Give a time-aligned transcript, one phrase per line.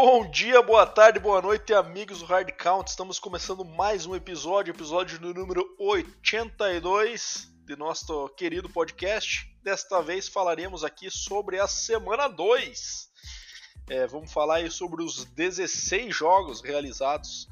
[0.00, 2.88] Bom dia, boa tarde, boa noite, amigos do Hard Count.
[2.88, 9.52] Estamos começando mais um episódio, episódio número 82 de nosso querido podcast.
[9.60, 13.10] Desta vez falaremos aqui sobre a semana 2.
[13.90, 17.48] É, vamos falar aí sobre os 16 jogos realizados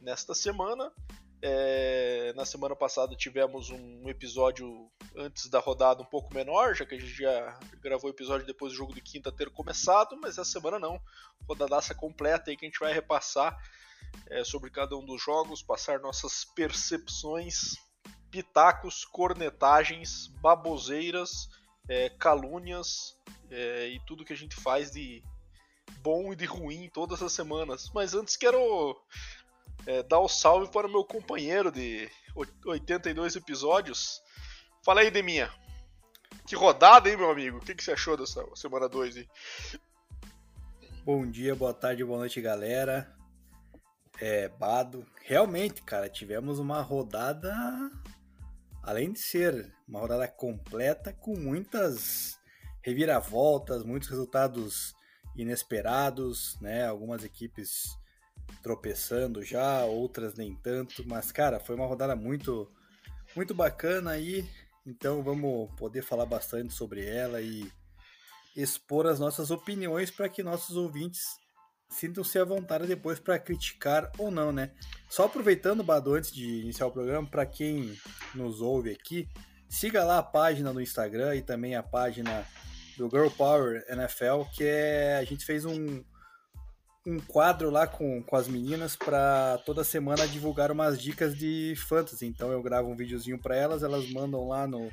[0.00, 0.92] nesta semana.
[1.40, 6.96] É, na semana passada tivemos um episódio antes da rodada um pouco menor, já que
[6.96, 10.50] a gente já gravou o episódio depois do jogo de quinta ter começado, mas essa
[10.50, 11.00] semana não.
[11.48, 13.56] Rodadaça completa aí que a gente vai repassar
[14.30, 17.76] é, sobre cada um dos jogos, passar nossas percepções,
[18.30, 21.48] pitacos, cornetagens, baboseiras,
[21.88, 23.16] é, calúnias
[23.50, 25.22] é, e tudo que a gente faz de
[26.00, 27.90] bom e de ruim todas as semanas.
[27.94, 28.96] Mas antes quero
[29.86, 32.10] é, dar o um salve para o meu companheiro de
[32.64, 34.20] 82 episódios.
[34.84, 35.50] Fala aí, Deminha.
[36.46, 37.58] Que rodada, hein, meu amigo?
[37.58, 39.28] O que, que você achou dessa semana 2 aí?
[41.04, 43.14] Bom dia, boa tarde, boa noite, galera.
[44.20, 45.06] É, Bado.
[45.22, 47.54] Realmente, cara, tivemos uma rodada,
[48.82, 52.38] além de ser uma rodada completa, com muitas
[52.82, 54.94] reviravoltas, muitos resultados
[55.36, 56.86] inesperados, né?
[56.86, 57.97] Algumas equipes
[58.62, 62.70] tropeçando já, outras nem tanto, mas cara, foi uma rodada muito
[63.36, 64.48] muito bacana aí,
[64.86, 67.70] então vamos poder falar bastante sobre ela e
[68.56, 71.22] expor as nossas opiniões para que nossos ouvintes
[71.88, 74.72] sintam-se à vontade depois para criticar ou não, né?
[75.08, 77.96] Só aproveitando, Bado, antes de iniciar o programa, para quem
[78.34, 79.28] nos ouve aqui,
[79.68, 82.46] siga lá a página no Instagram e também a página
[82.96, 86.02] do Girl Power NFL, que é a gente fez um,
[87.08, 92.26] um quadro lá com, com as meninas para toda semana divulgar umas dicas de fantasy.
[92.26, 94.92] Então eu gravo um videozinho para elas, elas mandam lá no,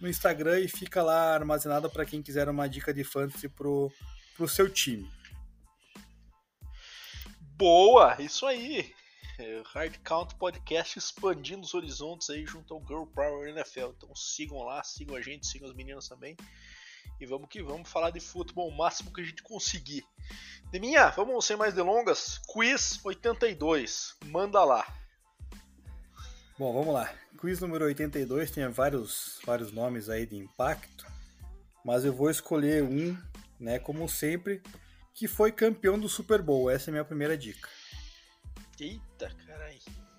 [0.00, 3.90] no Instagram e fica lá armazenado para quem quiser uma dica de fantasy pro,
[4.36, 5.10] pro seu time.
[7.56, 8.94] Boa, isso aí.
[9.38, 13.92] É, Hard Count Podcast expandindo os horizontes aí junto ao Girl Power NFL.
[13.96, 16.36] Então sigam lá, sigam a gente, sigam as meninas também.
[17.20, 20.04] E vamos que vamos falar de futebol o máximo que a gente conseguir.
[20.70, 22.38] Deminha, vamos sem mais delongas.
[22.46, 24.86] Quiz 82, manda lá.
[26.58, 27.12] Bom, vamos lá.
[27.38, 31.06] Quiz número 82 tem vários, vários nomes aí de impacto,
[31.84, 33.16] mas eu vou escolher um,
[33.58, 34.62] né, como sempre,
[35.14, 36.70] que foi campeão do Super Bowl.
[36.70, 37.68] Essa é a minha primeira dica.
[38.78, 39.78] Eita, carai.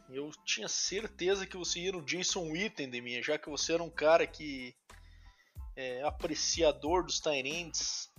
[0.09, 3.89] Eu tinha certeza que você ia no Jason Witten, Deminha, já que você era um
[3.89, 4.75] cara que
[5.75, 8.11] é apreciador dos Tyrants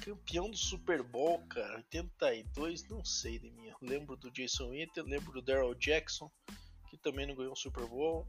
[0.00, 3.72] Campeão do Super Bowl, cara, 82, não sei de mim.
[3.80, 6.30] Lembro do Jason Witten, lembro do Daryl Jackson,
[6.90, 8.26] que também não ganhou um Super Bowl.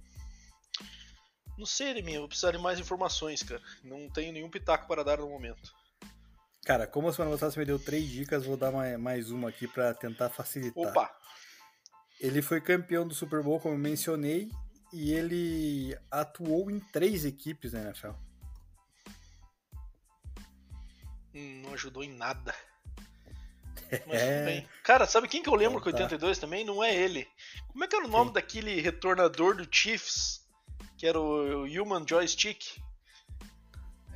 [1.58, 3.62] Não sei de mim, vou precisar de mais informações, cara.
[3.84, 5.74] Não tenho nenhum pitaco para dar no momento.
[6.64, 9.68] Cara, como a semana passada você me deu três dicas, vou dar mais uma aqui
[9.68, 10.92] para tentar facilitar.
[10.92, 11.16] Opa!
[12.20, 14.50] Ele foi campeão do Super Bowl, como eu mencionei,
[14.92, 18.12] e ele atuou em três equipes na NFL.
[21.38, 22.54] Não ajudou em nada.
[24.08, 24.46] Mas é...
[24.46, 24.68] bem.
[24.84, 26.66] Cara, sabe quem que eu lembro com 82 também?
[26.66, 27.28] Não é ele.
[27.70, 28.34] Como é que era o nome Sim.
[28.34, 30.46] daquele retornador do Chiefs?
[30.98, 32.82] Que era o Human Joystick?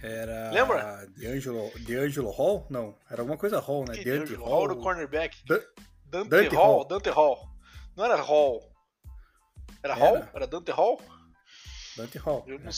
[0.02, 0.50] Era.
[0.52, 1.08] Lembra?
[1.16, 2.66] D'Angelo, D'Angelo Hall?
[2.70, 4.04] Não, era alguma coisa Hall, né?
[4.04, 4.48] Dante Hall.
[4.48, 5.38] Hall do cornerback.
[5.46, 5.68] Dante,
[6.30, 7.50] Dante Hall, Hall, Dante Hall.
[7.96, 8.72] Não era Hall.
[9.84, 9.96] Era, era.
[9.96, 10.28] Hall?
[10.34, 11.02] Era Dante Hall?
[11.96, 12.44] Dante Hall.
[12.48, 12.72] Eu não,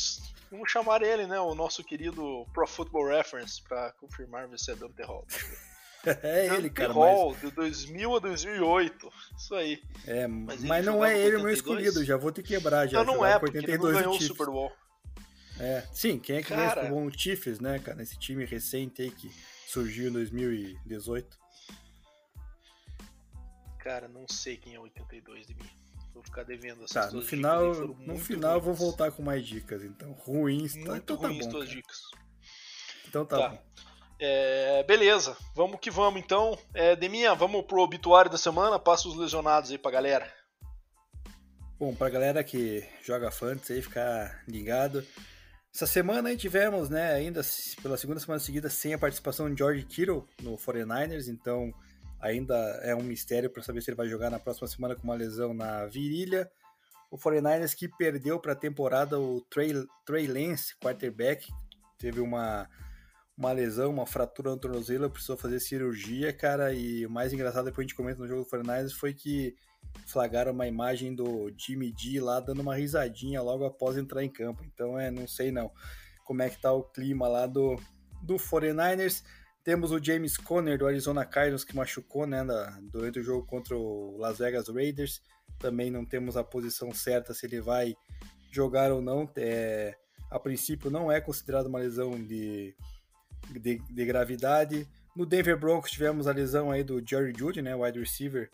[0.54, 1.40] Vamos chamar ele, né?
[1.40, 5.26] O nosso querido Pro Football Reference, para confirmar se é Dante Hall.
[6.06, 6.94] é ele, cara.
[6.94, 7.42] Hall, mas...
[7.42, 9.14] de 2000 a 2008.
[9.36, 9.82] Isso aí.
[10.06, 13.04] É, mas, mas não é ele o meu escolhido, já vou te quebrar já.
[13.04, 14.72] Não, não é, porque 82 ele não ganhou o Super Bowl.
[15.60, 17.06] É, sim, quem é que ganhou o Super Bowl?
[17.08, 18.04] O Chiefs, né, cara?
[18.04, 19.32] Esse time recente aí que
[19.66, 21.36] surgiu em 2018.
[23.80, 25.83] Cara, não sei quem é 82 de mim.
[26.14, 29.84] Vou ficar devendo essas tá, no final, No final eu vou voltar com mais dicas,
[29.84, 30.12] então.
[30.12, 31.52] Ruins, tá, então tá ruins bom.
[31.52, 31.98] Tuas dicas.
[33.08, 33.50] Então tá, tá.
[33.50, 33.60] bom.
[34.20, 36.58] É, beleza, vamos que vamos então.
[36.74, 40.32] É, Deminha, vamos pro obituário da semana, passa os lesionados aí pra galera.
[41.80, 45.06] Bom, pra galera que joga fantasy aí, ficar ligado.
[45.74, 47.42] Essa semana aí tivemos, né, ainda
[47.82, 51.74] pela segunda semana seguida, sem a participação de George Kittle no 49ers, então
[52.24, 55.14] ainda é um mistério para saber se ele vai jogar na próxima semana com uma
[55.14, 56.50] lesão na virilha.
[57.12, 59.74] O 49ers que perdeu para a temporada o Trey,
[60.06, 61.52] Trey Lance, quarterback,
[62.00, 62.70] teve uma,
[63.38, 66.74] uma lesão, uma fratura no tornozelo, precisou fazer cirurgia, cara.
[66.74, 69.54] E o mais engraçado, depois a gente comenta no jogo do 49ers, foi que
[70.08, 74.64] flagraram uma imagem do Jimmy G lá dando uma risadinha logo após entrar em campo.
[74.64, 75.70] Então, é, não sei não
[76.24, 77.76] como é que tá o clima lá do,
[78.22, 79.24] do 49ers.
[79.64, 82.46] Temos o James Conner do Arizona Cardinals que machucou né,
[82.92, 85.22] durante o jogo contra o Las Vegas Raiders.
[85.58, 87.96] Também não temos a posição certa se ele vai
[88.52, 89.30] jogar ou não.
[89.38, 89.96] É,
[90.30, 92.76] a princípio não é considerado uma lesão de,
[93.52, 94.86] de, de, gravidade.
[95.16, 98.50] No Denver Broncos tivemos a lesão aí do Jerry Judy, né, wide receiver,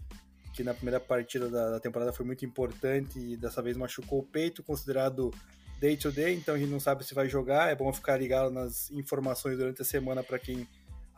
[0.53, 4.25] que na primeira partida da, da temporada foi muito importante e dessa vez machucou o
[4.25, 5.33] peito, considerado
[5.79, 7.71] day to day, então a gente não sabe se vai jogar.
[7.71, 10.67] É bom ficar ligado nas informações durante a semana para quem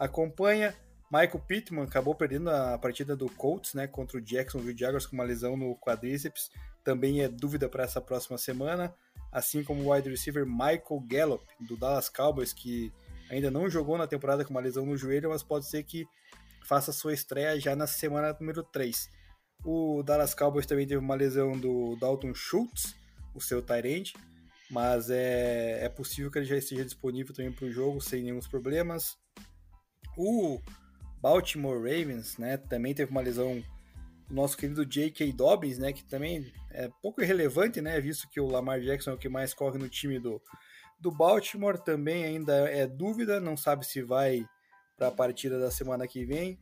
[0.02, 0.76] acompanha.
[1.12, 5.24] Michael Pittman acabou perdendo a partida do Colts, né, contra o Jacksonville Jaguars com uma
[5.24, 6.50] lesão no quadríceps.
[6.84, 8.94] Também é dúvida para essa próxima semana,
[9.32, 12.92] assim como o wide receiver Michael Gallup do Dallas Cowboys, que
[13.30, 16.08] ainda não jogou na temporada com uma lesão no joelho, mas pode ser que
[16.66, 19.10] faça sua estreia já na semana número 3.
[19.64, 22.96] O Dallas Cowboys também teve uma lesão do Dalton Schultz,
[23.36, 24.14] o seu tight
[24.72, 28.40] mas é, é possível que ele já esteja disponível também para o jogo sem nenhum
[28.40, 29.18] problemas.
[30.18, 30.60] O
[31.22, 33.64] Baltimore Ravens, né, também teve uma lesão
[34.28, 35.32] do nosso querido J.K.
[35.34, 39.18] Dobbins, né, que também é pouco irrelevante, né, visto que o Lamar Jackson é o
[39.18, 40.42] que mais corre no time do,
[41.00, 44.46] do Baltimore, também ainda é dúvida, não sabe se vai
[44.98, 46.60] para a partida da semana que vem.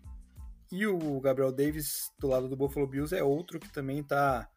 [0.72, 4.48] E o Gabriel Davis, do lado do Buffalo Bills, é outro que também está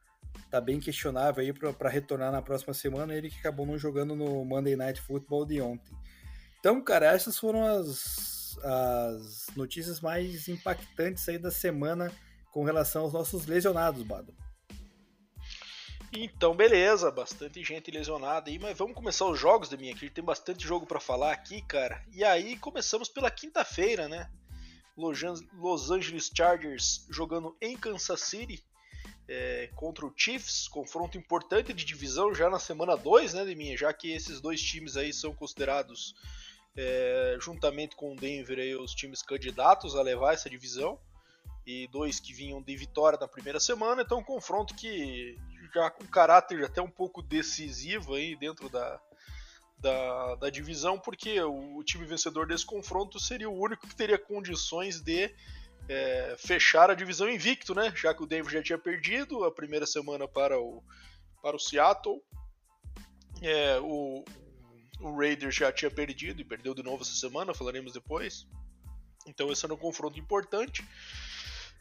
[0.51, 4.45] tá bem questionável aí para retornar na próxima semana, ele que acabou não jogando no
[4.45, 5.97] Monday Night Football de ontem.
[6.61, 12.13] Então, cara, essas foram as, as notícias mais impactantes aí da semana
[12.51, 14.35] com relação aos nossos lesionados, Bado.
[16.15, 20.23] Então, beleza, bastante gente lesionada aí, mas vamos começar os jogos da minha, que tem
[20.23, 22.05] bastante jogo para falar aqui, cara.
[22.13, 24.31] E aí começamos pela quinta-feira, né?
[24.95, 28.63] Los Angeles Chargers jogando em Kansas City
[29.27, 33.93] é, contra o Chiefs, confronto importante de divisão já na semana 2, né, minha, já
[33.93, 36.15] que esses dois times aí são considerados,
[36.77, 40.99] é, juntamente com o Denver, aí, os times candidatos a levar essa divisão,
[41.67, 45.39] e dois que vinham de vitória na primeira semana, então um confronto que
[45.73, 49.01] já com caráter até um pouco decisivo aí dentro da,
[49.79, 54.19] da, da divisão, porque o, o time vencedor desse confronto seria o único que teria
[54.19, 55.35] condições de
[55.89, 57.93] é, fechar a divisão invicto, né?
[57.97, 60.83] Já que o Denver já tinha perdido a primeira semana para o,
[61.43, 62.23] para o Seattle.
[63.41, 64.25] É, o,
[65.03, 68.47] o Raiders já tinha perdido e perdeu de novo essa semana, falaremos depois.
[69.27, 70.87] Então esse era um confronto importante.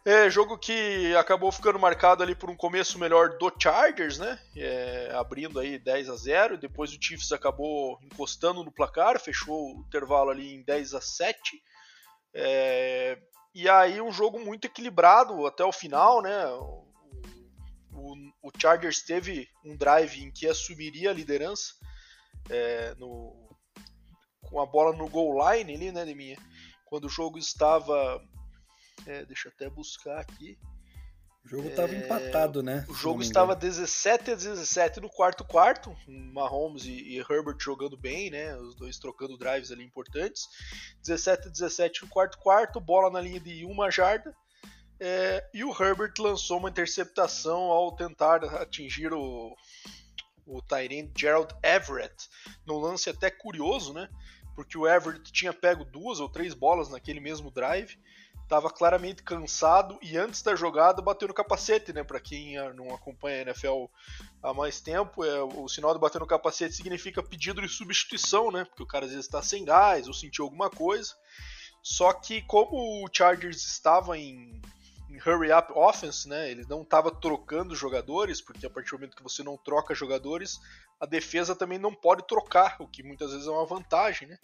[0.03, 4.39] É, jogo que acabou ficando marcado ali por um começo melhor do Chargers, né?
[4.57, 6.57] É, abrindo aí 10 a 0.
[6.57, 11.62] Depois o Chiefs acabou encostando no placar, fechou o intervalo ali em 10 a 7.
[12.33, 13.19] É,
[13.53, 16.47] e aí um jogo muito equilibrado até o final, né?
[16.47, 16.88] O,
[17.94, 21.75] o, o Chargers teve um drive em que assumiria a liderança
[22.50, 23.42] é, no,
[24.42, 26.38] com a bola no goal line ali, né, minha
[26.86, 28.22] Quando o jogo estava.
[29.07, 30.57] É, deixa eu até buscar aqui.
[31.44, 32.86] O jogo estava é, empatado, né?
[32.88, 38.30] O jogo estava 17 a 17 no quarto quarto, Mahomes e, e, Herbert jogando bem,
[38.30, 38.56] né?
[38.57, 40.44] Os dois trocando drives ali importantes.
[41.04, 44.36] 17 a 17 no quarto quarto, bola na linha de uma jarda.
[45.00, 49.56] É, e o Herbert lançou uma interceptação ao tentar atingir o,
[50.45, 52.29] o Tyrant Gerald Everett,
[52.65, 54.09] num lance até curioso, né?
[54.56, 57.97] Porque o Everett tinha pego duas ou três bolas naquele mesmo drive
[58.51, 62.04] estava claramente cansado e antes da jogada bateu no capacete, né?
[62.04, 63.85] Para quem não acompanha a NFL
[64.44, 68.66] há mais tempo, é, o sinal de bater no capacete significa pedido de substituição, né?
[68.66, 71.13] Porque o cara às vezes está sem gás ou sentiu alguma coisa.
[71.81, 74.61] Só que como o Chargers estava em,
[75.11, 76.49] em hurry up offense, né?
[76.49, 80.59] Ele não estava trocando jogadores, porque a partir do momento que você não troca jogadores,
[80.99, 84.37] a defesa também não pode trocar, o que muitas vezes é uma vantagem, né?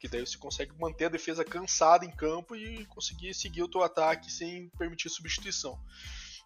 [0.00, 3.82] que daí você consegue manter a defesa cansada em campo e conseguir seguir o teu
[3.82, 5.78] ataque sem permitir substituição.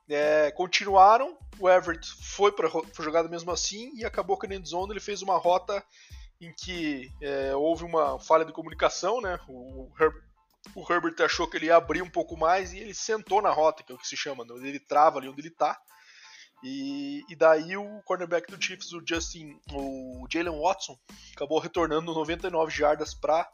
[0.09, 5.00] É, continuaram, o Everett foi para jogada mesmo assim e acabou que na endzone ele
[5.00, 5.83] fez uma rota
[6.40, 9.38] em que é, houve uma falha de comunicação, né?
[9.49, 10.12] O, Her
[10.75, 13.83] o, Herbert achou que ele ia abrir um pouco mais e ele sentou na rota,
[13.83, 14.54] que é o que se chama, né?
[14.68, 15.78] ele trava ali onde ele está.
[16.62, 20.99] E, e, daí o cornerback do Chiefs, o Justin, o Jalen Watson,
[21.35, 23.47] acabou retornando 99 jardas para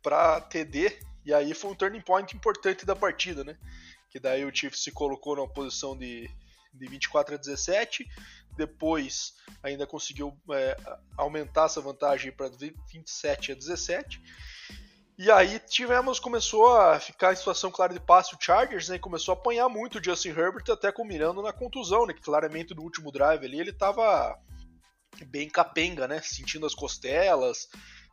[0.00, 3.58] para TD, e aí foi um turning point importante da partida, né?
[4.10, 6.30] Que daí o Chiefs se colocou numa posição de,
[6.72, 8.06] de 24 a 17,
[8.56, 10.76] depois ainda conseguiu é,
[11.16, 14.22] aumentar essa vantagem para 27 a 17.
[15.18, 18.96] E aí tivemos, começou a ficar em situação clara de passe o Chargers, né?
[18.96, 22.14] E começou a apanhar muito o Justin Herbert, até culminando na contusão, né?
[22.14, 24.38] Que claramente no último drive ali ele tava
[25.26, 26.20] bem capenga, né?
[26.22, 27.68] Sentindo as costelas,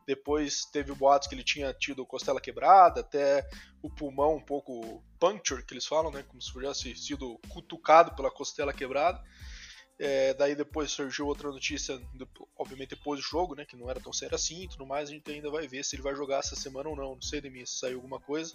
[0.08, 3.48] Depois teve o boato que ele tinha tido costela quebrada, até
[3.82, 6.24] o pulmão um pouco puncture, que eles falam, né?
[6.28, 9.20] Como se tivesse sido cutucado pela costela quebrada.
[9.98, 12.02] É, daí depois surgiu outra notícia,
[12.58, 13.66] obviamente depois do jogo, né?
[13.66, 15.10] Que não era tão sério assim e tudo mais.
[15.10, 17.16] A gente ainda vai ver se ele vai jogar essa semana ou não.
[17.16, 18.54] Não sei de mim se saiu alguma coisa.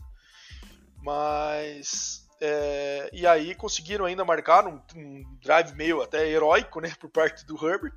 [1.02, 2.28] Mas.
[2.42, 6.92] É, e aí conseguiram ainda marcar um, um, drive meio até heróico, né?
[6.98, 7.94] Por parte do Herbert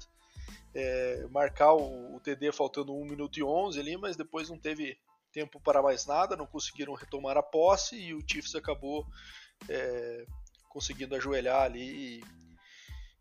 [0.74, 4.98] é, marcar o, o, TD faltando 1 minuto e 11 ali, mas depois não teve
[5.32, 9.06] tempo para mais nada, não conseguiram retomar a posse e o Chiefs acabou
[9.70, 10.26] é,
[10.70, 12.24] conseguindo ajoelhar ali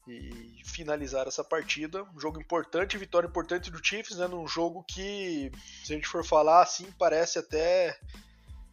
[0.07, 2.05] e, finalizar essa partida.
[2.15, 5.51] Um jogo importante, vitória importante do Chiefs, né, num jogo que,
[5.85, 7.99] se a gente for falar assim, parece até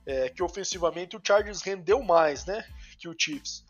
[0.06, 2.66] é, que ofensivamente o Chargers rendeu mais né,
[2.98, 3.64] que o Chiefs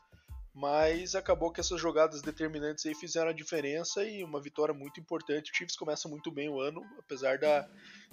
[0.60, 5.52] mas acabou que essas jogadas determinantes aí fizeram a diferença e uma vitória muito importante.
[5.52, 7.66] O Chiefs começa muito bem o ano, apesar da,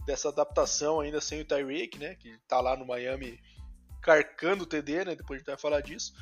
[0.06, 3.40] dessa adaptação ainda sem o Tyreek, né, que tá lá no Miami
[4.00, 6.14] carcando o TD, né, depois a gente vai falar disso.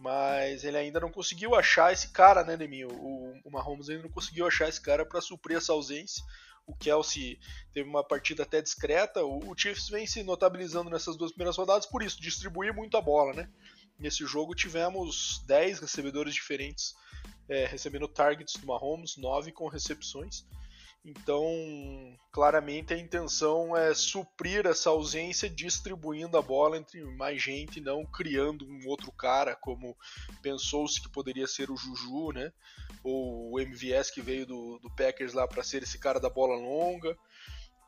[0.00, 2.88] Mas ele ainda não conseguiu achar esse cara, né, Neminho?
[2.90, 6.24] O, o Mahomes ainda não conseguiu achar esse cara para suprir essa ausência.
[6.66, 7.38] O Kelsey
[7.72, 9.22] teve uma partida até discreta.
[9.22, 13.02] O, o Chiefs vem se notabilizando nessas duas primeiras rodadas por isso, distribuir muito a
[13.02, 13.50] bola, né?
[13.98, 16.94] Nesse jogo tivemos 10 recebedores diferentes
[17.46, 20.46] é, recebendo targets do Mahomes, 9 com recepções.
[21.02, 21.46] Então,
[22.30, 28.66] claramente a intenção é suprir essa ausência distribuindo a bola entre mais gente, não criando
[28.66, 29.96] um outro cara, como
[30.42, 32.52] pensou-se que poderia ser o Juju, né?
[33.02, 36.54] Ou o MVS que veio do, do Packers lá para ser esse cara da bola
[36.54, 37.16] longa.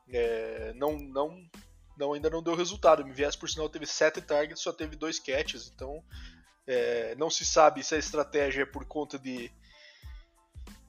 [0.09, 1.39] É, não, não
[1.97, 3.01] não, ainda não deu resultado.
[3.01, 6.03] O MVS, por sinal, teve 7 targets, só teve 2 catches, então
[6.67, 9.51] é, não se sabe se a estratégia é por conta de,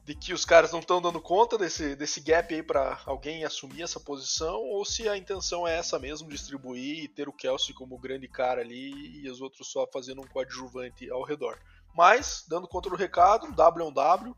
[0.04, 3.82] de que os caras não estão dando conta desse, desse gap aí para alguém assumir
[3.82, 7.98] essa posição, ou se a intenção é essa mesmo, distribuir e ter o Kelsey como
[7.98, 11.58] grande cara ali e os outros só fazendo um coadjuvante ao redor.
[11.96, 14.36] Mas, dando conta do recado, W on W,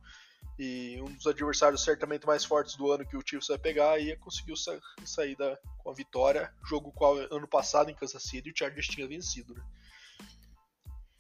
[0.59, 4.17] e um dos adversários certamente mais fortes do ano que o Chiefs vai pegar e
[4.17, 8.57] conseguiu sa sair da, com a vitória, jogo qual ano passado em Kansas City o
[8.57, 9.63] Chargers tinha vencido, né?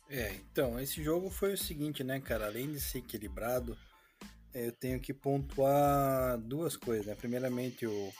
[0.08, 2.46] É, então, esse jogo foi o seguinte, né, cara?
[2.46, 3.76] Além de ser equilibrado, é,
[4.56, 7.14] eu tenho que pontuar duas coisas, né?
[7.14, 8.12] Primeiramente, o,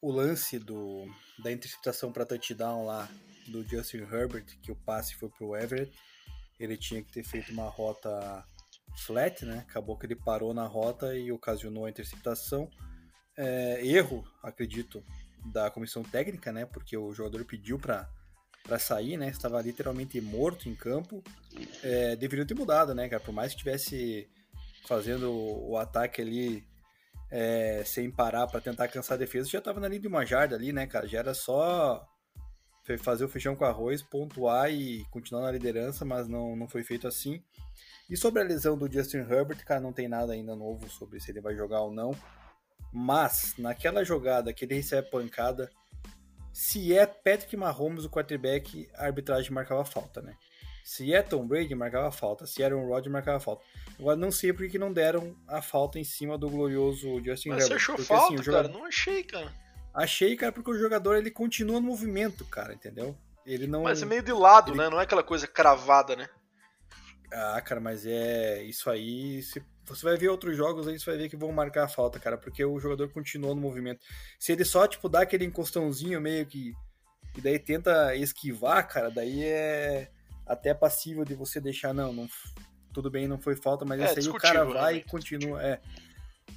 [0.00, 1.06] o lance do,
[1.42, 3.08] da interceptação para touchdown lá
[3.48, 5.92] do Justin Herbert, que o passe foi pro Everett.
[6.58, 8.44] Ele tinha que ter feito uma rota
[8.96, 9.64] flat, né?
[9.68, 12.70] Acabou que ele parou na rota e ocasionou a interceptação.
[13.36, 15.04] É, erro, acredito,
[15.52, 16.64] da comissão técnica, né?
[16.64, 18.08] Porque o jogador pediu para
[18.62, 19.28] para sair, né?
[19.28, 21.22] Estava literalmente morto em campo.
[21.82, 23.20] É, ter mudado, né, cara?
[23.20, 24.30] Por mais que estivesse
[24.86, 26.64] fazendo o ataque ali
[27.30, 30.54] é, sem parar para tentar cansar a defesa, já estava na linha de uma jarda
[30.54, 31.08] ali, né, cara?
[31.08, 32.06] Já era só
[32.98, 37.06] fazer o feijão com arroz, pontuar e continuar na liderança, mas não, não foi feito
[37.06, 37.42] assim.
[38.10, 41.30] E sobre a lesão do Justin Herbert, cara, não tem nada ainda novo sobre se
[41.30, 42.14] ele vai jogar ou não.
[42.92, 45.70] Mas, naquela jogada que ele recebe pancada,
[46.52, 50.36] se é Patrick Mahomes o quarterback, a arbitragem marcava falta, né?
[50.84, 52.46] Se é Tom Brady, marcava falta.
[52.46, 53.64] Se era um Rodgers, marcava falta.
[53.98, 57.64] Agora, não sei por que não deram a falta em cima do glorioso Justin Mas
[57.64, 57.68] Herbert.
[57.68, 58.68] Você achou porque, assim, falta, assim, jogador...
[58.68, 58.78] cara?
[58.78, 59.52] Não achei, cara.
[59.94, 63.16] Achei, cara, porque o jogador ele continua no movimento, cara, entendeu?
[63.44, 63.82] Ele não.
[63.84, 64.78] Mas é meio de lado, ele...
[64.78, 64.88] né?
[64.88, 66.28] Não é aquela coisa cravada, né?
[67.32, 69.42] Ah, cara, mas é isso aí.
[69.42, 72.18] Se você vai ver outros jogos aí, você vai ver que vão marcar a falta,
[72.18, 74.04] cara, porque o jogador continuou no movimento.
[74.38, 76.72] Se ele só, tipo, dá aquele encostãozinho meio que.
[77.36, 80.10] E daí tenta esquivar, cara, daí é
[80.46, 82.28] até passível de você deixar, não, não
[82.92, 84.98] tudo bem, não foi falta, mas é, esse aí o cara vai né?
[85.00, 85.62] e continua.
[85.62, 85.80] É.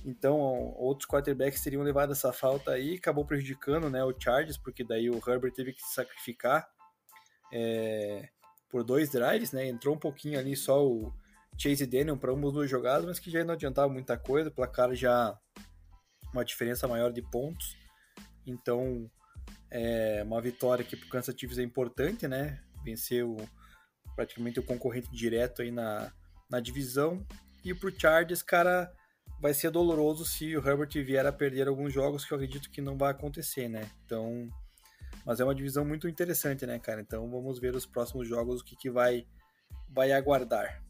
[0.03, 0.37] Então,
[0.75, 5.21] outros quarterbacks teriam levado essa falta aí, acabou prejudicando né, o Chargers, porque daí o
[5.25, 6.67] Herbert teve que se sacrificar.
[7.53, 8.29] É,
[8.75, 9.67] por dois drives, né?
[9.67, 11.13] Entrou um pouquinho ali só o
[11.57, 14.93] Chase Daniel para ambos duas jogadas, mas que já não adiantava muita coisa, o placar
[14.93, 15.37] já
[16.33, 17.77] uma diferença maior de pontos.
[18.45, 19.09] Então,
[19.71, 22.61] é uma vitória que para o Kansas Chiefs é importante, né?
[22.83, 23.37] Venceu
[24.15, 26.11] praticamente o concorrente direto aí na,
[26.49, 27.25] na divisão.
[27.63, 28.91] E para o Chargers, cara,
[29.39, 32.81] vai ser doloroso se o Herbert vier a perder alguns jogos que eu acredito que
[32.81, 33.89] não vai acontecer, né?
[34.05, 34.49] Então,
[35.25, 37.01] mas é uma divisão muito interessante, né, cara?
[37.01, 39.25] Então vamos ver os próximos jogos, o que, que vai,
[39.89, 40.83] vai aguardar.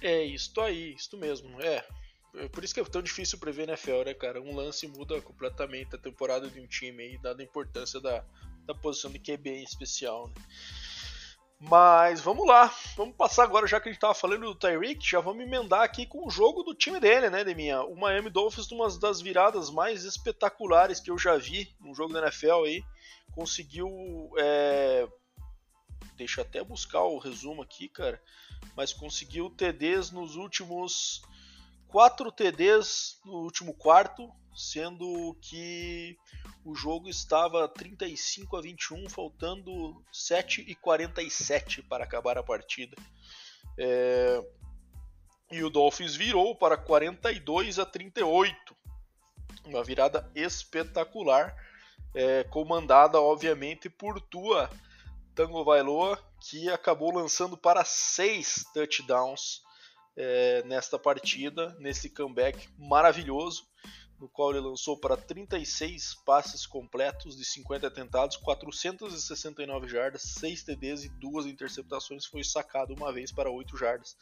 [0.00, 1.60] É, isso aí, isso mesmo.
[1.60, 1.84] É,
[2.34, 2.48] é.
[2.48, 4.40] Por isso que é tão difícil prever NFL, né, cara?
[4.40, 8.24] Um lance muda completamente a temporada de um time aí, dada a importância da,
[8.66, 10.34] da posição de QB em especial, né?
[11.64, 15.20] Mas vamos lá, vamos passar agora, já que a gente estava falando do Tyreek, já
[15.20, 17.82] vamos emendar aqui com o jogo do time dele, né, Deminha?
[17.82, 22.22] O Miami Dolphins, uma das viradas mais espetaculares que eu já vi no jogo da
[22.22, 22.84] NFL aí,
[23.30, 23.88] conseguiu.
[24.36, 25.06] É...
[26.16, 28.20] Deixa eu até buscar o resumo aqui, cara.
[28.76, 31.22] Mas conseguiu TDs nos últimos.
[31.86, 36.16] Quatro TDs no último quarto, sendo que
[36.64, 42.96] o jogo estava 35 a 21, faltando 7 e 47 para acabar a partida.
[43.78, 44.42] É...
[45.50, 48.76] E o Dolphins virou para 42 a 38.
[49.66, 51.54] Uma virada espetacular,
[52.14, 54.70] é, comandada obviamente por Tua
[55.34, 59.62] Tango Vailoa, que acabou lançando para seis touchdowns
[60.16, 63.71] é, nesta partida, nesse comeback maravilhoso
[64.22, 71.04] no qual ele lançou para 36 passes completos de 50 tentados, 469 jardas, 6 TDs
[71.04, 72.24] e 2 interceptações.
[72.24, 74.16] Foi sacado uma vez para 8 jardas.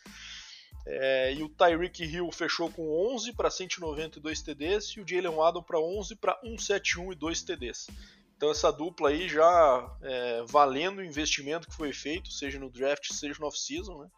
[0.87, 5.63] É, e o Tyreek Hill fechou com 11 para 192 TDs e o Jalen Waddle
[5.63, 7.87] para 11 para 171 e 2 TDs.
[8.35, 13.13] Então essa dupla aí já é, valendo o investimento que foi feito, seja no draft,
[13.13, 14.09] seja no off-season, né?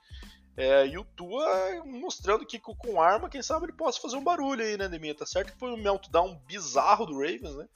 [0.55, 4.63] É, e o Tua mostrando que com arma, quem sabe ele possa fazer um barulho
[4.63, 5.15] aí, né, Deminha?
[5.15, 7.67] Tá certo que foi um meltdown bizarro do Ravens, né?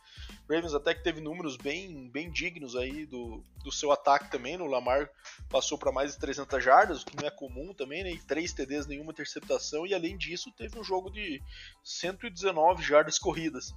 [0.49, 4.59] Ravens até que teve números bem, bem dignos aí do, do seu ataque também.
[4.59, 5.11] No Lamar
[5.49, 8.11] passou para mais de 300 jardas, o que não é comum também, né?
[8.12, 9.87] E 3 TDs, nenhuma interceptação.
[9.87, 11.42] E além disso, teve um jogo de
[11.83, 13.75] 119 jardas corridas.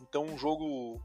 [0.00, 1.00] Então, um jogo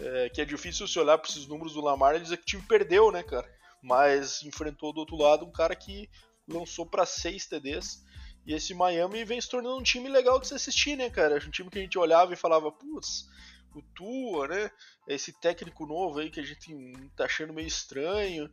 [0.00, 2.46] é, que é difícil se olhar para esses números do Lamar e dizer que o
[2.46, 3.48] time perdeu, né, cara?
[3.82, 6.08] Mas enfrentou do outro lado um cara que
[6.52, 8.04] lançou para 6 TDs.
[8.46, 11.36] E esse Miami vem se tornando um time legal de se assistir, né, cara?
[11.36, 13.28] Um time que a gente olhava e falava, putz,
[13.74, 14.70] o Tua, né?
[15.06, 16.74] Esse técnico novo aí que a gente
[17.16, 18.50] tá achando meio estranho,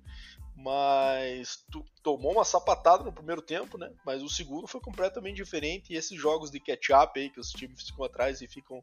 [0.55, 1.63] mas
[2.03, 3.91] tomou uma sapatada no primeiro tempo, né?
[4.05, 5.93] Mas o segundo foi completamente diferente.
[5.93, 8.81] E esses jogos de catch-up aí que os times ficam atrás e ficam.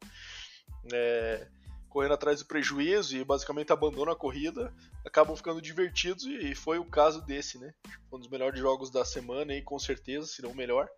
[0.93, 1.47] É
[1.95, 4.75] correndo atrás do prejuízo e basicamente abandonam a corrida,
[5.07, 7.73] acabam ficando divertidos e foi o caso desse, né?
[8.11, 10.89] Um dos melhores jogos da semana e com certeza, se não o melhor.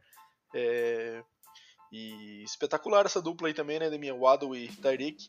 [0.55, 1.23] É...
[1.93, 5.29] E espetacular essa dupla aí também, né, Demian Waddle e Tyreek,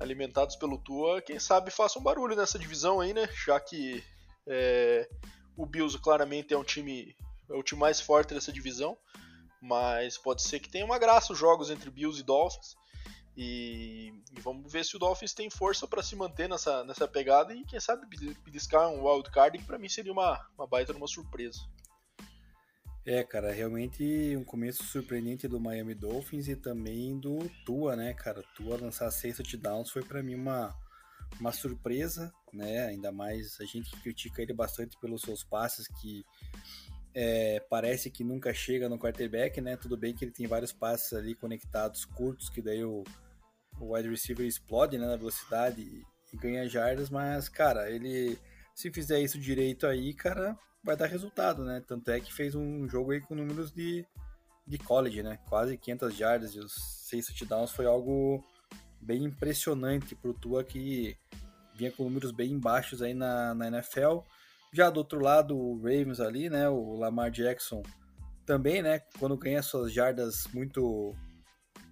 [0.00, 3.28] alimentados pelo Tua, quem sabe façam um barulho nessa divisão aí, né?
[3.46, 4.02] Já que
[4.48, 5.08] é...
[5.56, 7.14] o Bills claramente é um time
[7.48, 8.98] é o time mais forte dessa divisão,
[9.62, 12.76] mas pode ser que tenha uma graça os jogos entre Bills e Dolphins.
[13.40, 17.54] E, e, vamos ver se o Dolphins tem força para se manter nessa, nessa pegada
[17.54, 18.04] e quem sabe
[18.44, 21.60] beliscar um wild card que para mim seria uma, uma baita uma surpresa.
[23.06, 28.42] É, cara, realmente um começo surpreendente do Miami Dolphins e também do Tua, né, cara?
[28.56, 30.76] Tua lançar seis touchdowns foi para mim uma,
[31.38, 32.86] uma surpresa, né?
[32.86, 36.24] Ainda mais a gente critica ele bastante pelos seus passes que
[37.14, 39.76] é, parece que nunca chega no quarterback, né?
[39.76, 43.04] Tudo bem que ele tem vários passes ali conectados curtos, que daí o,
[43.80, 48.38] o wide receiver explode né, na velocidade e, e ganha jardas, mas, cara, ele
[48.74, 51.82] se fizer isso direito aí, cara, vai dar resultado, né?
[51.86, 54.06] Tanto é que fez um jogo aí com números de,
[54.66, 55.38] de college, né?
[55.48, 56.72] Quase 500 jardas e os
[57.08, 58.44] 6 touchdowns foi algo
[59.00, 61.16] bem impressionante pro Tua que
[61.74, 64.20] vinha com números bem baixos aí na, na NFL.
[64.72, 66.68] Já do outro lado, o Ravens ali, né?
[66.68, 67.82] O Lamar Jackson
[68.46, 69.00] também, né?
[69.18, 71.14] Quando ganha suas jardas muito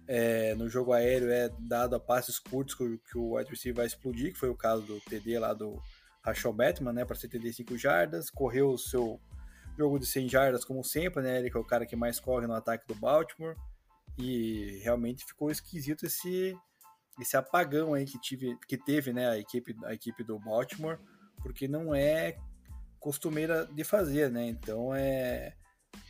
[0.07, 3.85] é, no jogo aéreo é dado a passes curtos que, que o wide receiver vai
[3.85, 5.81] explodir, que foi o caso do TD lá do
[6.23, 9.19] Rachel Batman, né, para 75 jardas, correu o seu
[9.77, 12.47] jogo de 100 jardas como sempre, né, ele que é o cara que mais corre
[12.47, 13.55] no ataque do Baltimore,
[14.17, 16.57] e realmente ficou esquisito esse
[17.19, 20.99] esse apagão aí que tive que teve, né, a equipe a equipe do Baltimore,
[21.41, 22.37] porque não é
[22.99, 24.47] costumeira de fazer, né?
[24.47, 25.53] Então é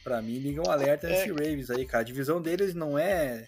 [0.04, 1.32] para mim liga um alerta nesse é.
[1.32, 2.02] Ravens aí, cara.
[2.02, 3.46] A divisão deles não é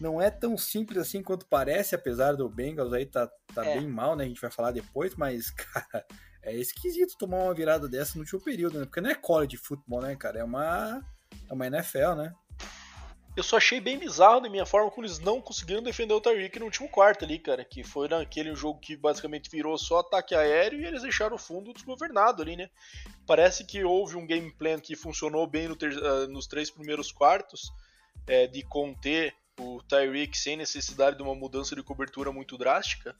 [0.00, 3.78] não é tão simples assim quanto parece, apesar do Bengals aí tá, tá é.
[3.78, 4.24] bem mal, né?
[4.24, 6.06] A gente vai falar depois, mas, cara,
[6.42, 8.86] é esquisito tomar uma virada dessa no último período, né?
[8.86, 10.38] Porque não é college futebol, né, cara?
[10.38, 11.04] É uma,
[11.48, 12.34] é uma NFL, né?
[13.36, 16.58] Eu só achei bem bizarro da minha forma como eles não conseguiram defender o Tyreek
[16.58, 17.64] no último quarto ali, cara.
[17.64, 21.72] Que foi naquele jogo que basicamente virou só ataque aéreo e eles deixaram o fundo
[21.72, 22.68] desgovernado ali, né?
[23.26, 27.72] Parece que houve um game plan que funcionou bem no uh, nos três primeiros quartos,
[28.26, 33.14] é, de conter o Tyreek sem necessidade de uma mudança de cobertura muito drástica.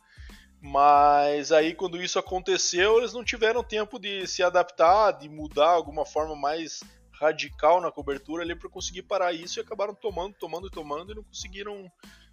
[0.61, 6.05] Mas aí quando isso aconteceu, eles não tiveram tempo de se adaptar, de mudar alguma
[6.05, 10.70] forma mais radical na cobertura ali para conseguir parar isso e acabaram tomando, tomando e
[10.70, 11.90] tomando e não conseguiram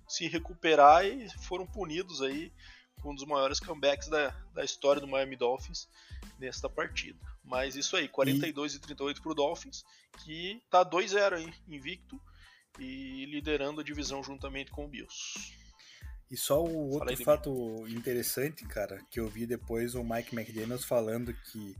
[0.08, 2.52] se recuperar e foram punidos aí
[3.02, 5.88] com um dos maiores comebacks da, da história do Miami Dolphins
[6.40, 7.20] nesta partida.
[7.44, 9.84] Mas isso aí, 42 e, e 38 pro Dolphins,
[10.24, 12.20] que tá 2-0 aí, invicto
[12.80, 15.56] e liderando a divisão juntamente com o Bills.
[16.30, 21.34] E só o outro fato interessante, cara, que eu vi depois o Mike McDaniels falando
[21.34, 21.76] que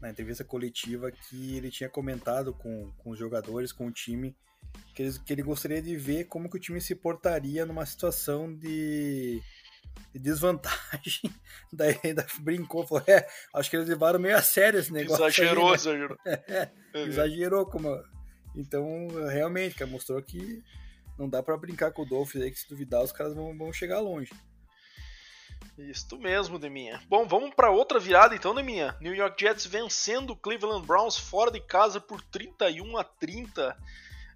[0.00, 4.34] na entrevista coletiva que ele tinha comentado com, com os jogadores, com o time,
[4.94, 8.52] que ele, que ele gostaria de ver como que o time se portaria numa situação
[8.52, 9.40] de,
[10.12, 11.30] de desvantagem.
[11.72, 15.24] Daí ainda brincou, falou, é, acho que eles levaram meio a sério esse negócio.
[15.24, 15.76] Exagerou, aí, né?
[15.76, 16.18] exagerou.
[16.26, 17.06] É, uhum.
[17.06, 17.88] Exagerou como.
[18.54, 20.62] Então, realmente, cara, mostrou que
[21.18, 23.72] não dá para brincar com o Dolphins aí, que se duvidar, os caras vão, vão
[23.72, 24.32] chegar longe.
[25.78, 27.00] Isso mesmo, Deminha.
[27.08, 28.96] Bom, vamos para outra virada então, Deminha.
[29.00, 33.76] New York Jets vencendo o Cleveland Browns fora de casa por 31 a 30.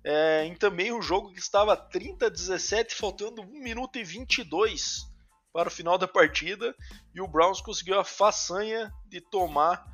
[0.05, 5.07] É, em também um jogo que estava 30 a 17, faltando 1 minuto e 22
[5.53, 6.75] para o final da partida.
[7.15, 9.85] E o Browns conseguiu a façanha de tomar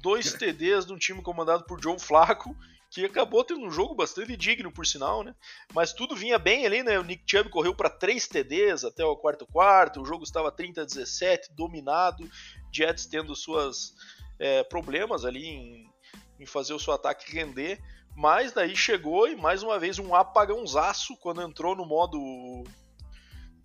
[0.00, 2.54] dois TDs de um time comandado por Joe Flacco
[2.92, 5.34] que acabou tendo um jogo bastante digno, por sinal, né?
[5.72, 6.98] Mas tudo vinha bem ali, né?
[6.98, 10.82] O Nick Chubb correu para 3 TDs até o quarto quarto, o jogo estava 30
[10.82, 12.28] a 17, dominado,
[12.70, 13.94] Jets tendo suas
[14.38, 15.90] é, problemas ali em,
[16.38, 17.80] em fazer o seu ataque render,
[18.14, 22.18] mas daí chegou e mais uma vez um apagãozaço quando entrou no modo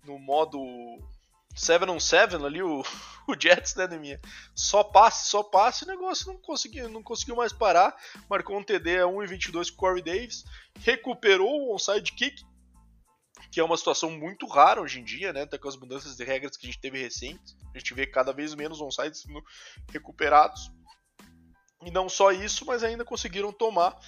[0.06, 0.58] no modo
[1.54, 2.82] 7 on 7 ali, o,
[3.32, 4.20] o Jets, né, Neminha?
[4.54, 7.96] Só passe, só passe, o negócio não conseguiu, não conseguiu mais parar.
[8.28, 10.44] Marcou um TD a 1,22 com o Corey Davis,
[10.80, 12.44] recuperou o onside kick,
[13.50, 15.42] que é uma situação muito rara hoje em dia, né?
[15.42, 17.56] Até com as mudanças de regras que a gente teve recentes.
[17.74, 19.24] A gente vê cada vez menos onsides
[19.90, 20.70] recuperados.
[21.84, 23.98] E não só isso, mas ainda conseguiram tomar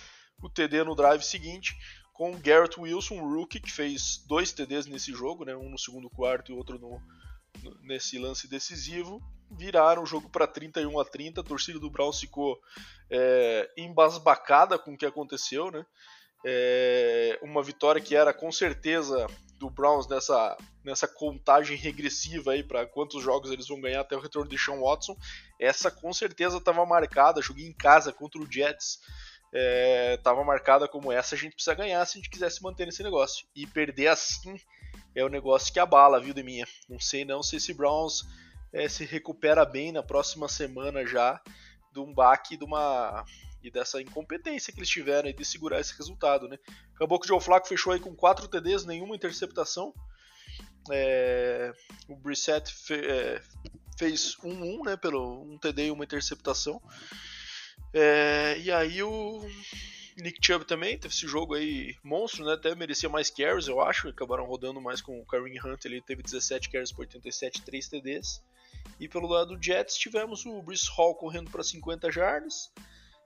[0.42, 1.76] o TD no drive seguinte
[2.12, 5.56] com o Garrett Wilson, um rookie, que fez dois TDs nesse jogo, né?
[5.56, 7.00] um no segundo quarto e outro no,
[7.82, 11.40] nesse lance decisivo, viraram o jogo para 31 a 30.
[11.40, 12.60] A torcida do Browns ficou
[13.10, 15.84] é, embasbacada com o que aconteceu, né?
[16.44, 19.26] É, uma vitória que era com certeza
[19.58, 24.20] do Browns nessa, nessa contagem regressiva aí para quantos jogos eles vão ganhar até o
[24.20, 25.14] retorno de Sean Watson.
[25.60, 27.42] Essa com certeza estava marcada.
[27.42, 29.00] Joguei em casa contra o Jets.
[30.16, 31.34] Estava é, marcada como essa.
[31.34, 33.46] A gente precisa ganhar se a gente quisesse manter esse negócio.
[33.54, 34.58] E perder assim
[35.14, 36.66] é o negócio que abala, viu, de minha.
[36.88, 38.22] Não sei não se esse Browns
[38.72, 41.40] é, se recupera bem na próxima semana já
[41.92, 43.24] de um baque de uma
[43.62, 46.58] e dessa incompetência que eles tiveram de segurar esse resultado, né?
[46.94, 49.92] Acabou que o Joe Flacco fechou aí com 4 TDs, nenhuma interceptação.
[50.90, 51.72] É,
[52.08, 53.42] o Brissett fe, é,
[53.98, 54.96] fez 1-1, né?
[54.96, 56.80] Pelo um TD e uma interceptação.
[57.92, 59.46] É, e aí o
[60.22, 62.54] Nick Chubb também teve esse jogo aí monstro, né?
[62.54, 64.09] Até merecia mais carries, eu acho.
[64.09, 68.42] Acabaram rodando mais com o Kareem Hunt, ele teve 17 carries por 87, 3 TDs.
[68.98, 72.70] E pelo lado do Jets tivemos o Bruce Hall correndo para 50 jardas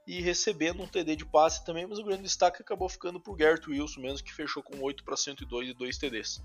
[0.07, 3.68] e recebendo um TD de passe também, mas o grande destaque acabou ficando pro Garrett
[3.68, 6.42] Wilson mesmo, que fechou com 8 para 102 e 2 TDs.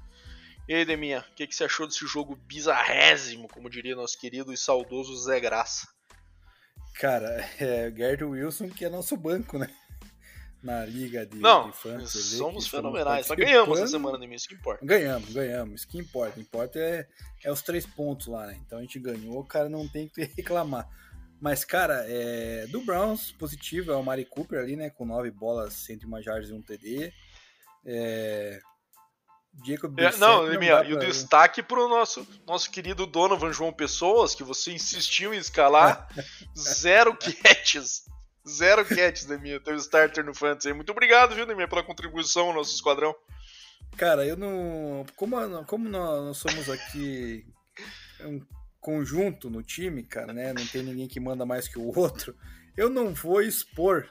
[0.67, 4.53] E aí, Deminha, o que, que você achou desse jogo bizarrésimo, como diria nosso querido
[4.53, 5.87] e saudoso Zé Graça?
[6.93, 9.69] Cara, é Garrett Wilson que é nosso banco, né?
[10.61, 12.11] Na liga de, Não, de fãs.
[12.11, 13.27] Somos fenomenais.
[13.27, 14.85] Mas ganhamos essa semana mim, isso que importa.
[14.85, 15.81] Ganhamos, ganhamos.
[15.81, 16.39] Isso que importa.
[16.39, 17.07] Importa é,
[17.43, 18.59] é os três pontos lá, né?
[18.65, 20.87] Então a gente ganhou, o cara não tem que reclamar.
[21.41, 24.89] Mas, cara, é, do Browns, positivo é o Mari Cooper ali, né?
[24.89, 27.13] Com nove bolas, 101 jardas e um TD.
[27.85, 28.59] É,
[29.65, 34.35] Jacob é, não, não minha, e o destaque pro nosso, nosso querido Donovan João Pessoas,
[34.35, 36.07] que você insistiu em escalar,
[36.57, 38.03] zero catches.
[38.49, 39.61] Zero catch, Demir.
[39.61, 40.73] Teu starter no Fantasy.
[40.73, 43.15] Muito obrigado, viu, Demir, pela contribuição ao nosso esquadrão.
[43.97, 45.05] Cara, eu não.
[45.15, 45.35] Como,
[45.65, 47.45] como nós somos aqui
[48.21, 48.41] um
[48.79, 50.53] conjunto no time, cara, né?
[50.53, 52.35] Não tem ninguém que manda mais que o outro.
[52.75, 54.09] Eu não vou expor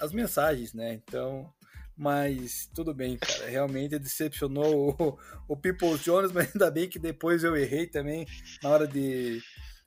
[0.00, 0.92] as mensagens, né?
[0.94, 1.52] Então.
[1.96, 3.46] Mas tudo bem, cara.
[3.46, 8.26] Realmente decepcionou o, o People Jones, mas ainda bem que depois eu errei também
[8.62, 9.42] na hora de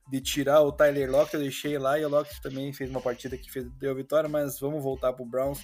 [0.09, 3.37] de tirar o Tyler Lockett, eu deixei lá e o Lockett também fez uma partida
[3.37, 5.59] que fez, deu vitória, mas vamos voltar pro Browns.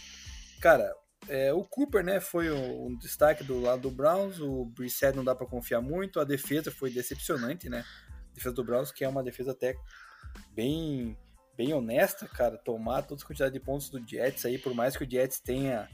[0.61, 0.93] Cara,
[1.27, 5.35] é, o Cooper, né, foi um, destaque do lado do Browns, o Brissett não dá
[5.35, 7.83] para confiar muito, a defesa foi decepcionante, né,
[8.31, 9.75] a defesa do Browns, que é uma defesa até
[10.53, 11.17] bem
[11.57, 15.03] bem honesta, cara, tomar toda a quantidade de pontos do Jets aí, por mais que
[15.03, 15.89] o Jets tenha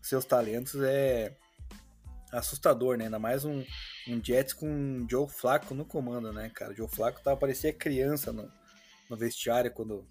[0.00, 1.36] seus talentos, é
[2.32, 3.04] assustador, né?
[3.04, 3.64] Ainda mais um,
[4.08, 6.72] um Jets com um Joe Flaco no comando, né, cara?
[6.72, 8.50] O Joe Flaco tava, parecia criança no,
[9.08, 10.06] no vestiário quando,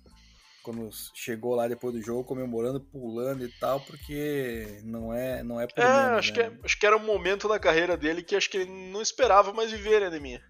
[0.64, 5.68] quando chegou lá depois do jogo, comemorando, pulando e tal, porque não é não é
[5.68, 6.36] por É, menos, acho, né?
[6.36, 9.02] que é, acho que era um momento na carreira dele que acho que ele não
[9.02, 10.42] esperava mais viver, né, Deminha?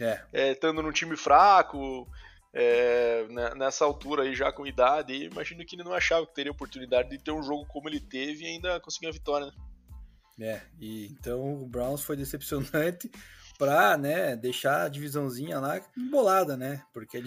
[0.00, 0.20] É.
[0.32, 0.52] é.
[0.52, 2.08] Estando num time fraco,
[2.52, 6.50] é, né, nessa altura aí já com idade, imagino que ele não achava que teria
[6.50, 9.52] oportunidade de ter um jogo como ele teve e ainda conseguir a vitória, né?
[10.40, 13.10] É, e então o Browns foi decepcionante
[13.56, 16.82] pra, né, deixar a divisãozinha lá embolada, né?
[16.92, 17.22] Porque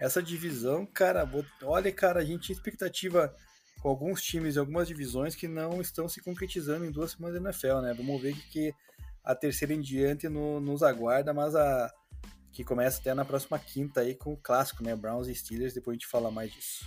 [0.00, 1.28] essa divisão, cara,
[1.62, 3.34] olha, cara, a gente tinha expectativa
[3.80, 7.48] com alguns times e algumas divisões que não estão se concretizando em duas semanas da
[7.48, 7.94] NFL, né?
[7.94, 8.74] Vamos ver que, que
[9.22, 11.92] a terceira em diante no, nos aguarda, mas a
[12.50, 14.96] que começa até na próxima quinta aí com o clássico, né?
[14.96, 16.84] Browns e Steelers, depois a gente fala mais disso.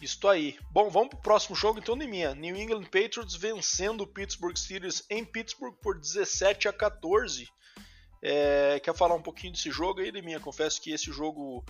[0.00, 0.58] Isso aí.
[0.70, 2.34] Bom, vamos pro próximo jogo então, minha.
[2.34, 7.48] New England Patriots vencendo o Pittsburgh Steelers em Pittsburgh por 17 a 14.
[8.22, 10.40] É, quer falar um pouquinho desse jogo aí, minha?
[10.40, 11.64] Confesso que esse jogo,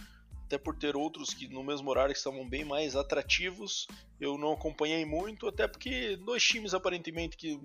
[0.45, 3.87] até por ter outros que no mesmo horário estavam bem mais atrativos,
[4.21, 7.61] eu não acompanhei muito, até porque dois times aparentemente que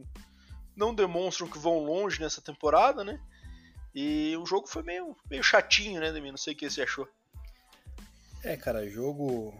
[0.75, 3.19] não demonstram que vão longe nessa temporada, né?
[3.93, 6.29] E o jogo foi meio, meio chatinho, né, Demi?
[6.29, 7.07] Não sei o que você achou.
[8.43, 9.53] É, cara, jogo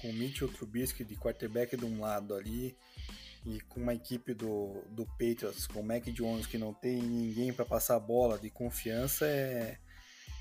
[0.00, 2.76] com o Mitchell Trubisky de quarterback de um lado ali
[3.44, 7.52] e com uma equipe do, do Patriots com o Mac Jones que não tem ninguém
[7.52, 9.78] para passar a bola de confiança é,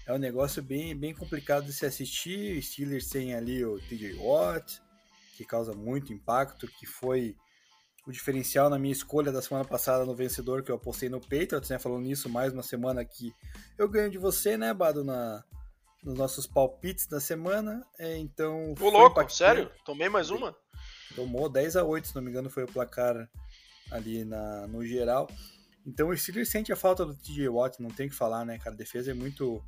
[0.10, 2.60] é um negócio bem, bem complicado de se assistir.
[2.64, 4.82] Steelers tem ali o TJ Watt,
[5.38, 7.36] que causa muito impacto, que foi
[8.08, 11.70] o diferencial na minha escolha da semana passada no vencedor que eu apostei no Patriots,
[11.70, 11.78] né?
[11.78, 13.32] Falando nisso, mais uma semana que
[13.78, 15.44] eu ganho de você, né, Bado, na,
[16.04, 17.86] nos nossos palpites da semana.
[17.98, 18.74] É, então.
[18.80, 19.36] Ô, louco, impactante.
[19.36, 19.72] sério?
[19.86, 20.56] Tomei mais uma?
[21.16, 23.30] Tomou 10 a 8 se não me engano, foi o placar
[23.92, 25.28] ali na, no geral.
[25.86, 28.58] Então o Steelers sente a falta do TJ Watt, não tem o que falar, né,
[28.58, 28.76] cara?
[28.76, 29.64] A defesa é muito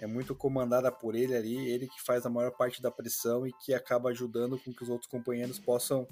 [0.00, 3.52] é muito comandada por ele ali, ele que faz a maior parte da pressão e
[3.52, 6.08] que acaba ajudando com que os outros companheiros possam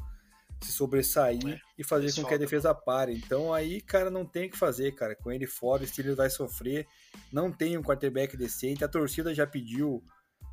[0.60, 3.14] se sobressair é, e fazer com que a defesa pare.
[3.14, 5.14] Então aí, cara, não tem o que fazer, cara.
[5.14, 6.86] Com ele fora, o Steelers vai sofrer.
[7.32, 8.84] Não tem um quarterback decente.
[8.84, 10.02] A torcida já pediu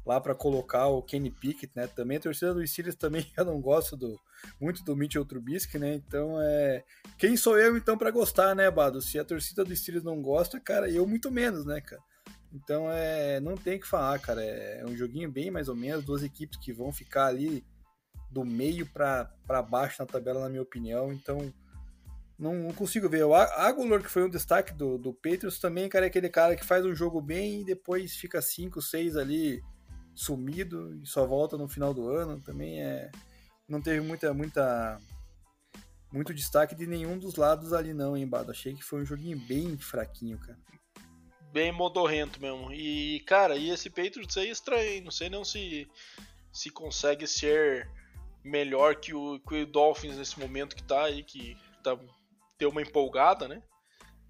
[0.06, 1.88] lá para colocar o Kenny Pickett, né?
[1.88, 4.20] Também a torcida do Steelers também eu não gosto do
[4.62, 5.96] muito do Mitchell Trubisky, né?
[5.96, 6.84] Então é
[7.18, 9.02] quem sou eu então para gostar, né, Bado?
[9.02, 12.02] Se a torcida do Steelers não gosta, cara, eu muito menos, né, cara?
[12.54, 14.44] Então é não tem o que falar, cara.
[14.44, 17.66] É um joguinho bem mais ou menos, duas equipes que vão ficar ali
[18.36, 21.14] do meio para baixo na tabela, na minha opinião.
[21.14, 21.54] Então,
[22.38, 23.24] não, não consigo ver.
[23.24, 26.66] O Agolor, que foi um destaque do, do Patriots, também, cara, é aquele cara que
[26.66, 29.64] faz um jogo bem e depois fica 5, 6 ali
[30.14, 32.42] sumido e só volta no final do ano.
[32.42, 33.10] Também é.
[33.70, 35.00] Não teve muita, muita.
[36.12, 38.52] Muito destaque de nenhum dos lados ali, não, hein, Bado?
[38.52, 40.60] Achei que foi um joguinho bem fraquinho, cara.
[41.54, 42.72] Bem modorrento mesmo.
[42.74, 45.88] E, cara, e esse Patriots aí é estranho, Não sei não se,
[46.52, 47.90] se consegue ser
[48.46, 51.98] melhor que o, que o Dolphins nesse momento que tá aí, que tá,
[52.58, 53.62] deu uma empolgada, né?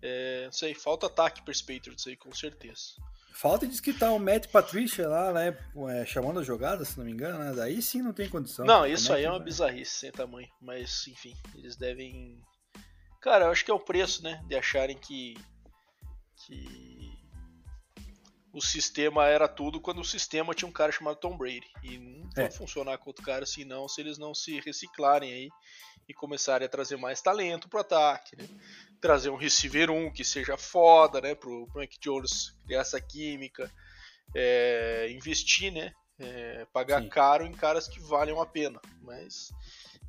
[0.01, 2.95] É, não sei, falta ataque para os Patriots aí, com certeza.
[3.33, 5.57] Falta diz que tá o Matt Patricia lá, né?
[5.89, 7.53] É, chamando a jogada, se não me engano, né?
[7.53, 8.65] Daí sim não tem condição.
[8.65, 10.47] Não, isso aí é uma bizarrice sem tamanho.
[10.61, 12.41] Mas, enfim, eles devem.
[13.21, 14.41] Cara, eu acho que é o preço, né?
[14.47, 15.35] De acharem que.
[16.45, 17.14] que
[18.55, 21.69] o sistema era tudo quando o sistema tinha um cara chamado Tom Brady.
[21.83, 22.43] E não é.
[22.43, 25.49] vai funcionar com outro cara assim não, se eles não se reciclarem aí
[26.07, 28.47] e começarem a trazer mais talento pro ataque, né?
[29.01, 31.35] Trazer um receiver 1 que seja foda, né?
[31.35, 33.69] Pro, Mac Jones criar essa química.
[34.33, 35.93] É, investir, né?
[36.17, 37.09] É, pagar Sim.
[37.09, 38.79] caro em caras que valham a pena.
[39.01, 39.51] Mas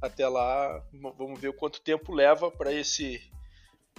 [0.01, 0.87] até lá,
[1.19, 3.21] vamos ver o quanto tempo leva para esse,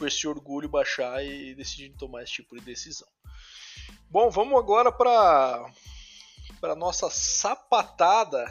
[0.03, 3.07] esse orgulho baixar e decidir tomar esse tipo de decisão.
[4.09, 5.69] Bom, vamos agora para
[6.61, 8.45] para nossa sapatada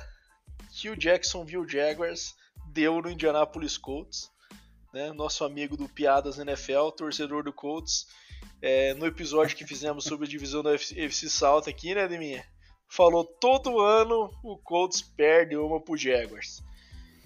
[0.71, 2.35] que o Jacksonville Jaguars
[2.69, 4.31] deu no Indianapolis Colts,
[4.93, 5.13] né?
[5.15, 8.07] Nosso amigo do Piadas NFL, torcedor do Colts,
[8.61, 12.45] é, no episódio que fizemos sobre a divisão da FC South aqui, né, Deminha?
[12.87, 16.63] Falou todo ano o Colts perde uma pro Jaguars.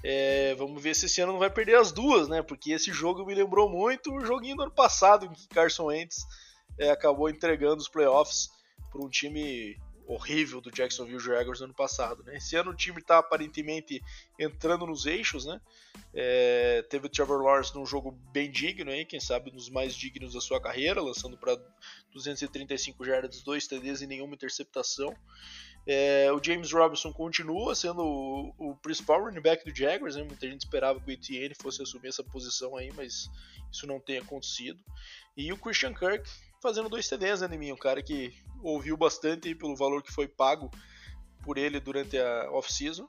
[0.04, 2.42] É, vamos ver se esse ano não vai perder as duas, né?
[2.42, 6.24] Porque esse jogo me lembrou muito o joguinho do ano passado em que Carson Wentz
[6.80, 8.50] é, acabou entregando os playoffs
[8.90, 12.24] para um time horrível do Jacksonville Jaguars no ano passado.
[12.24, 12.36] Né?
[12.36, 14.02] Esse ano o time está aparentemente
[14.38, 15.60] entrando nos eixos, né?
[16.12, 19.06] É, teve o Trevor Lawrence num jogo bem digno, hein?
[19.06, 21.56] quem sabe nos mais dignos da sua carreira, lançando para
[22.12, 25.14] 235 jardas, 2 TDs e nenhuma interceptação.
[25.86, 30.24] É, o James Robinson continua sendo o, o, principal running back do Jaguars, né?
[30.24, 33.30] muita gente esperava que o ETN fosse assumir essa posição aí, mas
[33.70, 34.82] isso não tem acontecido.
[35.36, 36.28] E o Christian Kirk
[36.60, 40.70] fazendo dois TDs, né, mim, um cara que ouviu bastante pelo valor que foi pago
[41.42, 43.08] por ele durante a off-season,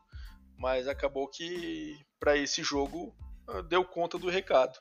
[0.58, 3.14] mas acabou que para esse jogo
[3.48, 4.80] ah, deu conta do recado.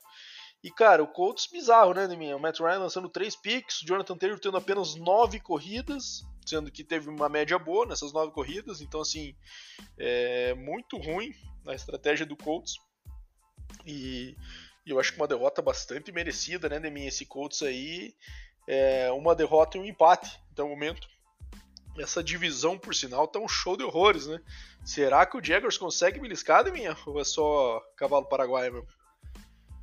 [0.63, 2.37] E cara, o Colts bizarro, né, Neminha?
[2.37, 6.85] O Matt Ryan lançando três picks, o Jonathan Taylor tendo apenas nove corridas, sendo que
[6.85, 9.35] teve uma média boa nessas nove corridas, então assim,
[9.99, 11.33] é muito ruim
[11.65, 12.75] na estratégia do Colts.
[13.87, 14.37] E,
[14.85, 18.15] e eu acho que uma derrota bastante merecida, né, mim, esse Colts aí,
[18.73, 21.09] é uma derrota e um empate até o momento.
[21.99, 24.41] Essa divisão, por sinal, tá um show de horrores, né?
[24.85, 26.97] Será que o Jaguars consegue beliscar minha?
[27.05, 28.89] Ou é só cavalo paraguaio mesmo?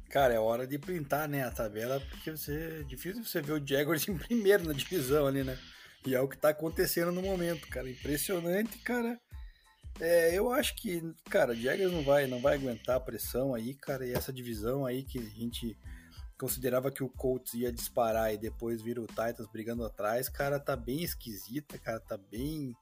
[0.09, 3.67] Cara, é hora de printar, né, a tabela, porque você, é difícil você ver o
[3.67, 5.59] Jaguars em primeiro na divisão ali, né?
[6.05, 7.89] E é o que tá acontecendo no momento, cara.
[7.89, 9.19] Impressionante, cara.
[9.99, 13.73] É, eu acho que, cara, o Jaguars não vai, não vai aguentar a pressão aí,
[13.73, 15.77] cara, e essa divisão aí que a gente
[16.37, 20.75] considerava que o Colts ia disparar e depois vira o Titans brigando atrás, cara, tá
[20.75, 22.75] bem esquisita, cara, tá bem.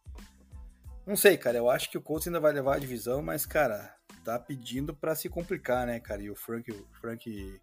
[1.05, 3.95] Não sei, cara, eu acho que o Colts ainda vai levar a divisão, mas, cara,
[4.23, 6.21] tá pedindo para se complicar, né, cara?
[6.21, 7.61] E o Frank, Frank,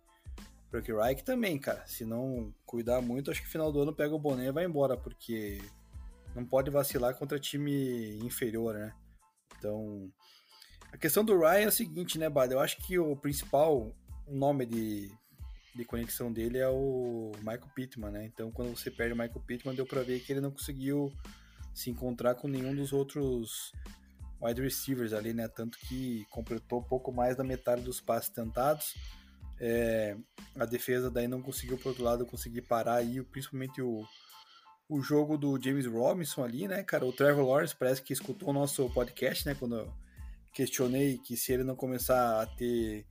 [0.71, 1.85] Frank Reich também, cara.
[1.87, 4.97] Se não cuidar muito, acho que final do ano pega o boné e vai embora,
[4.97, 5.61] porque
[6.35, 8.95] não pode vacilar contra time inferior, né?
[9.59, 10.11] Então,
[10.93, 12.55] a questão do Ryan é o seguinte, né, Bada?
[12.55, 13.93] Eu acho que o principal
[14.27, 15.13] nome de,
[15.75, 18.27] de conexão dele é o Michael Pittman, né?
[18.27, 21.13] Então, quando você perde o Michael Pittman, deu para ver que ele não conseguiu
[21.75, 23.73] se encontrar com nenhum dos outros
[24.41, 25.49] wide receivers ali, né?
[25.49, 28.95] Tanto que completou pouco mais da metade dos passes tentados.
[29.59, 30.17] É,
[30.57, 34.05] a defesa daí não conseguiu, por outro lado, conseguir parar aí, principalmente o,
[34.89, 37.07] o jogo do James Robinson ali, né, cara?
[37.07, 39.55] O Trevor Lawrence parece que escutou o nosso podcast, né?
[39.55, 39.93] Quando eu
[40.53, 43.07] questionei que se ele não começar a ter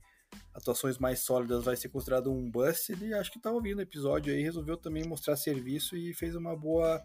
[0.54, 4.32] atuações mais sólidas vai ser considerado um bust, ele acho que estava ouvindo o episódio
[4.32, 7.02] aí, resolveu também mostrar serviço e fez uma boa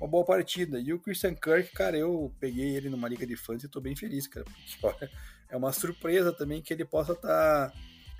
[0.00, 0.80] uma boa partida.
[0.80, 3.94] E o Christian Kirk, cara, eu peguei ele numa liga de fãs e tô bem
[3.94, 5.10] feliz, cara, porque olha,
[5.48, 7.72] é uma surpresa também que ele possa estar tá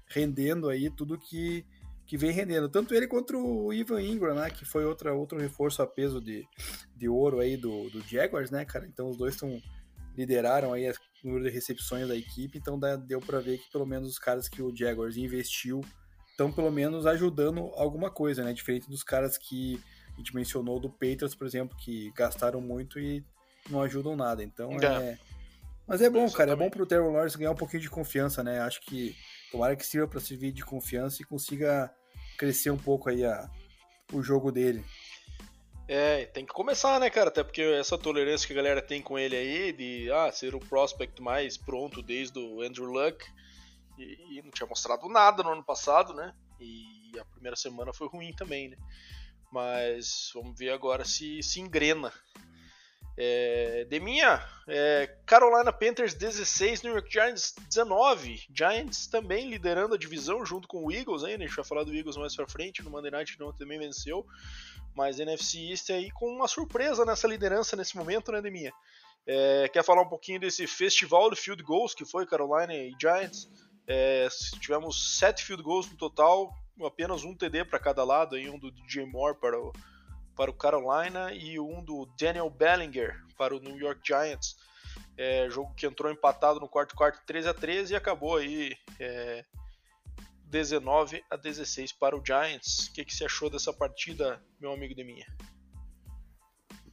[0.06, 1.64] rendendo aí tudo que,
[2.06, 2.68] que vem rendendo.
[2.68, 6.46] Tanto ele quanto o Ivan Ingram, né, que foi outra, outro reforço a peso de,
[6.94, 8.86] de ouro aí do, do Jaguars, né, cara?
[8.86, 9.60] Então os dois estão
[10.16, 10.94] lideraram aí o
[11.24, 14.62] número de recepções da equipe, então deu para ver que pelo menos os caras que
[14.62, 15.80] o Jaguars investiu
[16.30, 18.52] estão pelo menos ajudando alguma coisa, né?
[18.52, 19.80] Diferente dos caras que
[20.14, 23.24] a gente mencionou do Patriots, por exemplo, que gastaram muito e
[23.70, 24.42] não ajudam nada.
[24.42, 24.84] Então é.
[24.84, 25.18] é...
[25.86, 26.52] Mas é bom, cara.
[26.52, 28.60] É bom pro Trevor Lawrence ganhar um pouquinho de confiança, né?
[28.60, 29.14] Acho que
[29.50, 31.92] tomara que sirva para servir de confiança e consiga
[32.38, 33.50] crescer um pouco aí a,
[34.12, 34.84] o jogo dele.
[35.94, 37.28] É, tem que começar, né, cara?
[37.28, 40.58] Até porque essa tolerância que a galera tem com ele aí, de ah, ser o
[40.58, 43.22] prospect mais pronto desde o Andrew Luck,
[43.98, 46.34] e, e não tinha mostrado nada no ano passado, né?
[46.58, 48.78] E a primeira semana foi ruim também, né?
[49.52, 52.10] Mas vamos ver agora se se engrena.
[53.14, 58.46] É, de minha, é, Carolina Panthers 16, New York Giants 19.
[58.50, 61.34] Giants também liderando a divisão junto com o Eagles, hein?
[61.34, 62.82] A gente vai falar do Eagles mais pra frente.
[62.82, 64.26] No Monday Night não também venceu.
[64.94, 68.72] Mas NFC East aí com uma surpresa nessa liderança nesse momento, né, Deminha?
[69.26, 73.48] É, quer falar um pouquinho desse festival de field goals que foi Carolina e Giants?
[73.86, 74.28] É,
[74.60, 76.52] tivemos sete field goals no total,
[76.84, 79.72] apenas um TD para cada lado, aí um do DJ Moore para o,
[80.36, 84.56] para o Carolina e um do Daniel Bellinger para o New York Giants.
[85.16, 89.44] É, jogo que entrou empatado no quarto quarto 13 a 13 e acabou aí é,
[90.52, 92.88] 19 a 16 para o Giants.
[92.88, 95.26] O que, que você achou dessa partida, meu amigo de minha?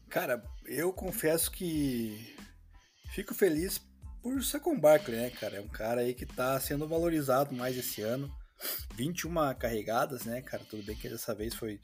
[0.09, 2.35] Cara, eu confesso que
[3.11, 3.81] fico feliz
[4.23, 5.57] por Saquon Barkley, né, cara?
[5.57, 8.33] É um cara aí que tá sendo valorizado mais esse ano.
[8.95, 10.63] 21 carregadas, né, cara?
[10.63, 11.81] Tudo bem que dessa vez foi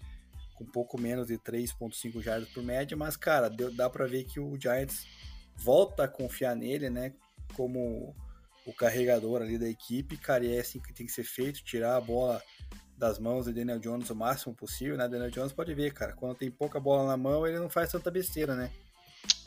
[0.56, 4.40] com pouco menos de 3.5 jardas por média, mas, cara, deu, dá para ver que
[4.40, 5.06] o Giants
[5.58, 7.14] volta a confiar nele, né,
[7.54, 8.16] como
[8.65, 11.95] o carregador ali da equipe, cara, e é assim que tem que ser feito, tirar
[11.95, 12.41] a bola
[12.97, 15.08] das mãos de Daniel Jones o máximo possível, né?
[15.08, 18.10] Daniel Jones pode ver, cara, quando tem pouca bola na mão, ele não faz tanta
[18.10, 18.71] besteira, né?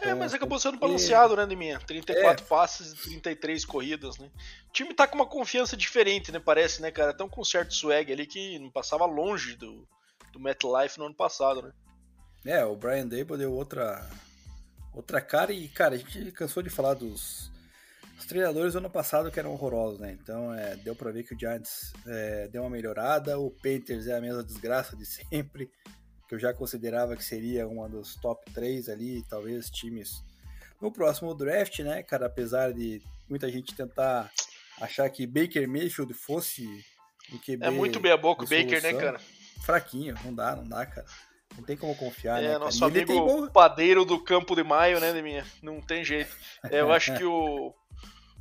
[0.00, 1.78] É, mas acabou sendo balanceado, né, Neminha?
[1.80, 2.48] 34 é.
[2.48, 4.30] passes e 33 corridas, né?
[4.68, 6.38] O time tá com uma confiança diferente, né?
[6.38, 7.12] Parece, né, cara?
[7.12, 9.86] Tão com um certo swag ali que não passava longe do,
[10.32, 11.72] do MetLife no ano passado, né?
[12.44, 14.08] É, o Brian Dable deu outra,
[14.94, 17.50] outra cara e, cara, a gente cansou de falar dos
[18.18, 20.16] os treinadores do ano passado que eram horrorosos, né?
[20.20, 24.16] Então, é, deu pra ver que o Giants é, deu uma melhorada, o Panthers é
[24.16, 25.70] a mesma desgraça de sempre
[26.28, 30.22] que eu já considerava que seria uma dos top 3 ali, talvez times
[30.80, 32.26] no próximo draft, né, cara?
[32.26, 34.30] Apesar de muita gente tentar
[34.80, 36.66] achar que Baker Mayfield fosse
[37.32, 37.64] um QB.
[37.64, 39.20] É muito meia boca o Baker, né, cara?
[39.64, 41.06] Fraquinho, não dá, não dá, cara.
[41.56, 42.58] Não tem como confiar, é, né?
[42.58, 45.44] Nosso amigo padeiro do campo de maio, né, minha?
[45.62, 46.34] Não tem jeito.
[46.70, 47.74] É, eu acho que o,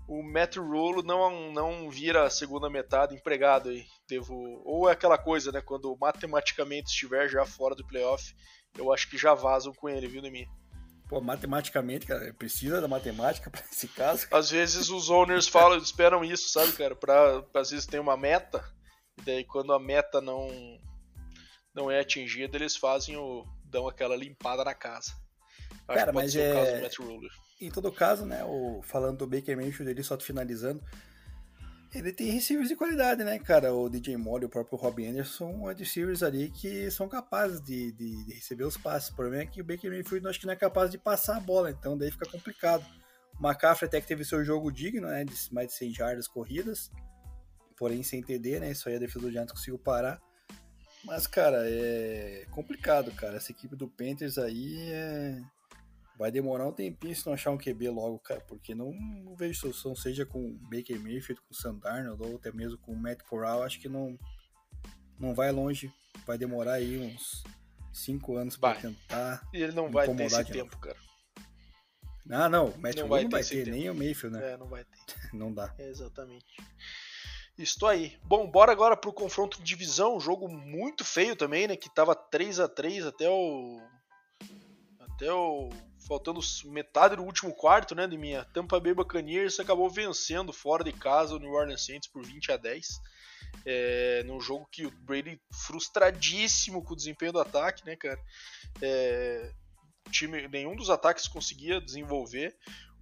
[0.07, 3.85] o Matt Rule não, não vira a segunda metade empregado aí.
[4.07, 5.61] Devo, ou é aquela coisa, né?
[5.61, 8.35] Quando matematicamente estiver já fora do playoff,
[8.77, 10.47] eu acho que já vazam com ele, viu, Demi?
[11.09, 14.27] Pô, matematicamente, cara, precisa da matemática para esse caso.
[14.29, 16.95] Às vezes os owners falam, esperam isso, sabe, cara?
[16.95, 18.63] Pra, às vezes tem uma meta,
[19.17, 20.49] e daí quando a meta não
[21.77, 23.45] não é atingida, eles fazem o.
[23.65, 25.13] dão aquela limpada na casa.
[25.87, 26.89] Acho cara, mas é...
[27.61, 30.83] Em todo caso, né, o, falando do Baker Mayfield, ele só finalizando,
[31.93, 33.73] ele tem receivers de qualidade, né, cara?
[33.73, 38.33] O DJ Moore o próprio Robbie Anderson, receivers ali que são capazes de, de, de,
[38.33, 39.09] receber os passes.
[39.09, 41.39] O problema é que o Baker Mayfield acho que não é capaz de passar a
[41.39, 42.85] bola, então daí fica complicado.
[43.39, 46.91] O McCaffrey até que teve seu jogo digno, né, de mais de 100 jardas corridas,
[47.75, 50.21] porém sem TD, né, isso aí a defesa do Giants conseguiu parar.
[51.07, 53.37] Mas, cara, é complicado, cara.
[53.37, 55.41] Essa equipe do Panthers aí é
[56.17, 59.59] vai demorar um tempinho se não achar um QB logo, cara, porque não, não vejo
[59.59, 63.79] solução, seja com Baker Mayfield, com Sam Darnold, ou até mesmo com Matt Corral, acho
[63.79, 64.17] que não,
[65.19, 65.93] não vai longe,
[66.25, 67.43] vai demorar aí uns
[67.93, 70.79] 5 anos para tentar E ele não vai ter esse tempo, novo.
[70.79, 70.97] cara.
[72.29, 74.53] Ah, não, o Matt não vai não vai ter, ter nem o Mayfield, né?
[74.53, 74.97] É, não vai ter.
[75.33, 75.73] não dá.
[75.77, 76.57] É, exatamente.
[77.57, 78.15] Estou aí.
[78.23, 82.13] Bom, bora agora pro confronto de divisão, um jogo muito feio também, né, que tava
[82.13, 83.81] 3 a 3 até o
[84.99, 85.69] até o
[86.07, 90.93] faltando metade do último quarto, né, de minha Tampa Bay Buccaneers acabou vencendo fora de
[90.93, 92.87] casa o New Orleans Saints por 20 a 10.
[93.65, 98.19] É, num jogo que o Brady frustradíssimo com o desempenho do ataque, né, cara?
[98.81, 99.51] É,
[100.11, 102.55] time, nenhum dos ataques conseguia desenvolver.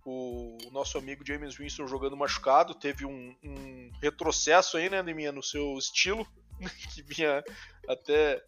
[0.05, 5.41] O, nosso amigo James Winston jogando machucado, teve um, um retrocesso aí, né, minha no
[5.41, 6.27] seu estilo,
[6.93, 7.43] que vinha
[7.87, 8.41] até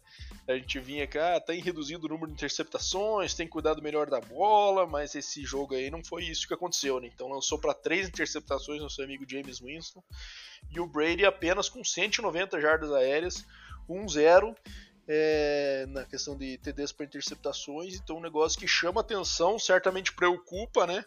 [0.46, 4.20] a gente vinha cá, ah, tem reduzido o número de interceptações, tem cuidado melhor da
[4.20, 7.10] bola, mas esse jogo aí não foi isso que aconteceu, né?
[7.12, 10.02] Então lançou para três interceptações no seu amigo James Winston
[10.70, 13.44] e o Brady apenas com 190 jardas aéreas,
[13.88, 14.56] 1-0
[15.06, 20.86] é, na questão de TDs para interceptações, então um negócio que chama atenção, certamente preocupa,
[20.86, 21.04] né?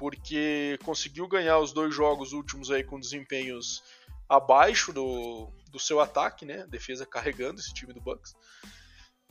[0.00, 3.82] Porque conseguiu ganhar os dois jogos últimos aí com desempenhos
[4.26, 6.66] abaixo do, do seu ataque, né?
[6.68, 8.34] Defesa carregando esse time do Bucks.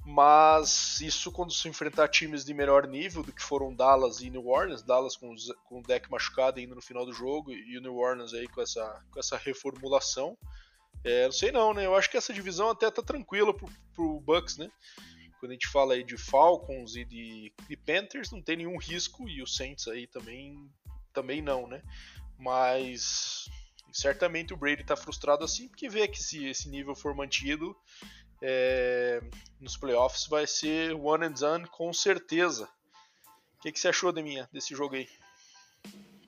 [0.05, 4.47] Mas isso quando se enfrentar times de melhor nível do que foram Dallas e New
[4.47, 5.33] Orleans, Dallas com,
[5.65, 8.61] com o deck machucado ainda no final do jogo e o New Orleans aí com
[8.61, 10.37] essa, com essa reformulação.
[11.03, 11.87] É, não sei não, né?
[11.87, 14.69] Eu acho que essa divisão até tá tranquila pro, pro Bucks, né?
[15.39, 19.27] Quando a gente fala aí de Falcons e de, de Panthers, não tem nenhum risco
[19.29, 20.69] e o Saints aí também,
[21.13, 21.81] também não, né?
[22.37, 23.49] Mas
[23.91, 27.75] certamente o Brady está frustrado assim, porque vê que se esse nível for mantido
[28.41, 29.21] é,
[29.59, 32.65] nos playoffs vai ser one and done com certeza.
[33.57, 35.07] O que, que você achou de minha desse jogo aí?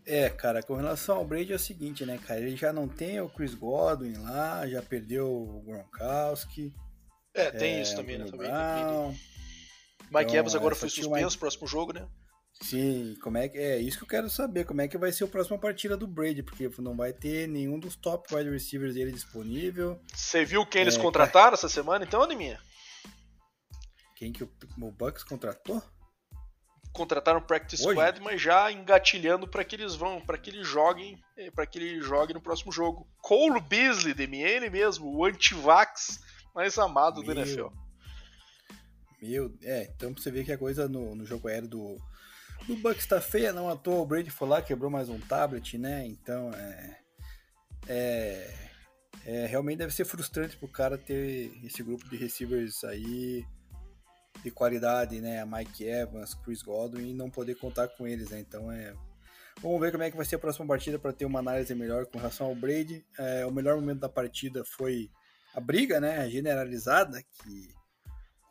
[0.05, 2.39] É, cara, com relação ao Brady é o seguinte, né, cara?
[2.39, 6.73] Ele já não tem o Chris Godwin lá, já perdeu o Gronkowski.
[7.33, 8.25] É, tem é, isso também, né?
[8.25, 8.49] Também,
[10.11, 12.07] Mike então, Evans agora foi suspenso no próximo jogo, né?
[12.61, 15.23] Sim, como é que é isso que eu quero saber, como é que vai ser
[15.23, 19.11] a próxima partida do Brady, porque não vai ter nenhum dos top wide receivers dele
[19.11, 19.99] disponível.
[20.13, 22.59] Você viu quem eles é, contrataram essa semana então, Aneminha?
[24.15, 25.81] Quem que o, o Bucks contratou?
[26.93, 27.93] Contrataram o practice Hoje?
[27.93, 31.79] squad, mas já engatilhando para que eles vão, para que eles joguem, eh, para que
[31.79, 33.07] ele jogue no próximo jogo.
[33.21, 34.13] Cole Beasley,
[34.43, 36.19] ele mesmo, o anti-vax
[36.53, 37.33] mais amado Meu.
[37.33, 37.67] do NFL.
[39.21, 41.97] Meu, é, então você vê que a coisa no, no jogo aéreo do
[42.69, 44.01] o Bucks tá feia, não à toa.
[44.01, 46.05] O Brady foi lá, quebrou mais um tablet, né?
[46.05, 46.97] Então é.
[47.87, 48.53] É.
[49.25, 53.45] é realmente deve ser frustrante pro cara ter esse grupo de receivers aí
[54.43, 55.43] de qualidade, né?
[55.45, 58.39] Mike Evans, Chris Godwin e não poder contar com eles, né?
[58.39, 58.93] Então é.
[59.61, 62.05] Vamos ver como é que vai ser a próxima partida para ter uma análise melhor
[62.05, 63.05] com relação ao Brady.
[63.17, 65.09] É, o melhor momento da partida foi
[65.53, 66.29] a briga, né?
[66.29, 67.69] Generalizada, que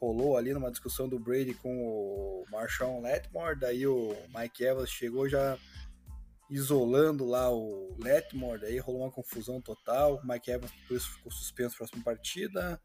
[0.01, 5.28] rolou ali numa discussão do Brady com o Marshawn Letmore, daí o Mike Evans chegou
[5.28, 5.59] já
[6.51, 11.30] isolando lá o Letmore, daí rolou uma confusão total, o Mike Evans por isso ficou
[11.30, 12.80] suspenso na próxima partida.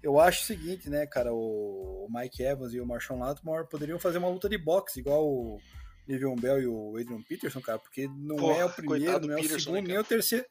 [0.00, 4.18] Eu acho o seguinte, né, cara, o Mike Evans e o Marshawn Letmore poderiam fazer
[4.18, 5.60] uma luta de boxe, igual o
[6.06, 9.36] Livion Bell e o Adrian Peterson, cara, porque não Porra, é o primeiro, não é
[9.36, 10.46] o Peterson, segundo, né, nem o terceiro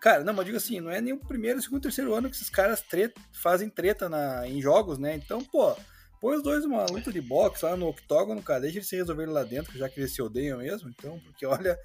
[0.00, 2.48] Cara, não, mas digo assim, não é nem o primeiro, segundo, terceiro ano que esses
[2.48, 5.16] caras treta, fazem treta na, em jogos, né?
[5.16, 5.76] Então, pô,
[6.20, 9.32] põe os dois uma luta de boxe lá no octógono, cara, deixa eles se resolverem
[9.32, 11.76] lá dentro, já que eles se odeiam mesmo, então, porque olha,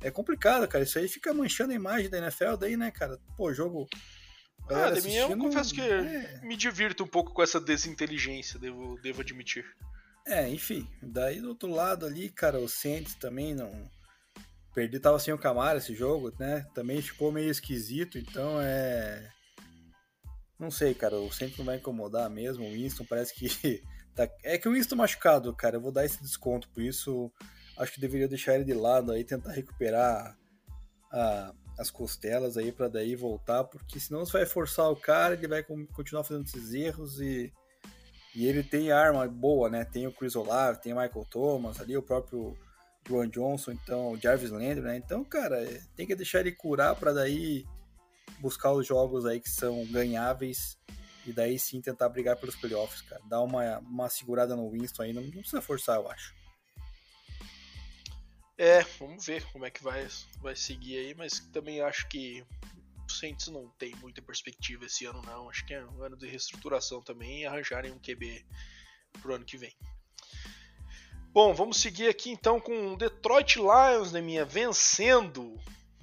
[0.00, 3.18] é complicado, cara, isso aí fica manchando a imagem da NFL daí, né, cara?
[3.36, 3.86] Pô, jogo...
[4.68, 6.40] Ah, de mim eu confesso que é...
[6.42, 9.64] me divirto um pouco com essa desinteligência, devo, devo admitir.
[10.26, 13.90] É, enfim, daí do outro lado ali, cara, o Saints também não
[14.74, 16.66] Perdi, tava sem o Camara esse jogo, né?
[16.74, 19.28] Também ficou meio esquisito, então é.
[20.58, 22.64] Não sei, cara, o centro não vai incomodar mesmo.
[22.64, 23.82] O Winston parece que
[24.14, 27.32] Tá, é que o Winston machucado, cara, eu vou dar esse desconto, por isso
[27.78, 30.36] acho que deveria deixar ele de lado aí, tentar recuperar
[31.12, 35.48] a, as costelas aí para daí voltar, porque senão você vai forçar o cara, ele
[35.48, 37.52] vai continuar fazendo esses erros e,
[38.34, 39.84] e ele tem arma boa, né?
[39.84, 42.54] Tem o Chris Olave, tem o Michael Thomas, ali o próprio
[43.08, 44.96] Juan Johnson, então Jarvis Landry, né?
[44.96, 47.66] Então, cara, é, tem que deixar ele curar para daí
[48.38, 50.78] buscar os jogos aí que são ganháveis
[51.26, 53.20] e daí sim tentar brigar pelos playoffs, cara.
[53.26, 56.34] Dar uma, uma segurada no Winston aí, não, não precisa forçar, eu acho.
[58.56, 60.06] É, vamos ver como é que vai,
[60.40, 62.44] vai seguir aí, mas também acho que
[63.06, 65.48] o Saints não tem muita perspectiva esse ano, não.
[65.48, 68.44] Acho que é um ano de reestruturação também e arranjarem um QB
[69.22, 69.74] pro ano que vem.
[71.32, 75.56] Bom, vamos seguir aqui então com o Detroit Lions, né, minha, vencendo.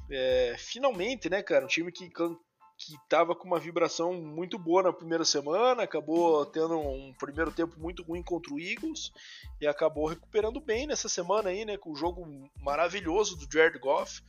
[0.09, 1.65] É, finalmente, né, cara?
[1.65, 6.79] Um time que que estava com uma vibração muito boa na primeira semana, acabou tendo
[6.79, 9.11] um primeiro tempo muito ruim contra o Eagles
[9.59, 12.23] e acabou recuperando bem nessa semana aí, né, com o jogo
[12.61, 14.21] maravilhoso do Jared Goff,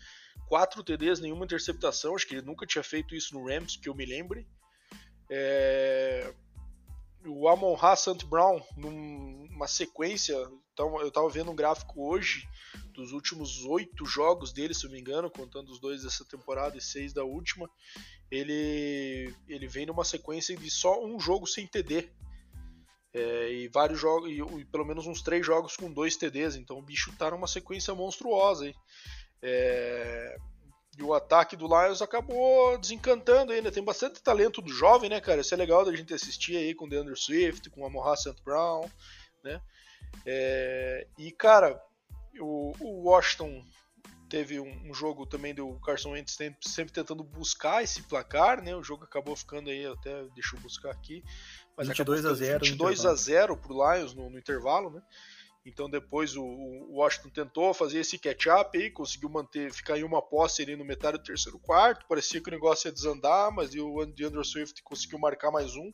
[0.48, 3.94] quatro TDs, nenhuma interceptação, acho que ele nunca tinha feito isso no Rams, que eu
[3.94, 4.48] me lembre.
[5.30, 6.32] É...
[7.26, 10.34] O Amon Ha Sant Brown, numa sequência,
[10.78, 12.48] então eu estava vendo um gráfico hoje
[12.92, 16.80] dos últimos oito jogos dele, se eu me engano, contando os dois dessa temporada e
[16.80, 17.68] seis da última,
[18.30, 22.08] ele, ele vem numa sequência de só um jogo sem TD.
[23.12, 26.78] É, e vários jogos, e, e, pelo menos uns três jogos com dois TDs, então
[26.78, 28.74] o bicho tá numa sequência monstruosa aí.
[29.42, 30.36] É,
[30.96, 33.72] e o ataque do Lions acabou desencantando ainda.
[33.72, 35.40] Tem bastante talento do jovem, né, cara?
[35.40, 38.36] Isso é legal da gente assistir aí com o DeAndre Swift, com o Amorra St.
[38.44, 38.88] Brown,
[39.42, 39.60] né?
[40.26, 41.80] É, e, cara,
[42.40, 43.64] o, o Washington
[44.28, 48.76] teve um, um, jogo também do Carson Wentz sempre, sempre, tentando buscar esse placar, né?
[48.76, 51.24] O jogo acabou ficando aí, até deixa eu buscar aqui,
[51.76, 55.02] mas 22 a 0 22 a 0 pro Lions no, no, intervalo, né?
[55.64, 60.22] Então depois o, o Washington tentou fazer esse catch-up aí, conseguiu manter, ficar em uma
[60.22, 64.06] posse ali no metade do terceiro quarto, parecia que o negócio ia desandar, mas o
[64.06, 65.90] DeAndre Swift conseguiu marcar mais um.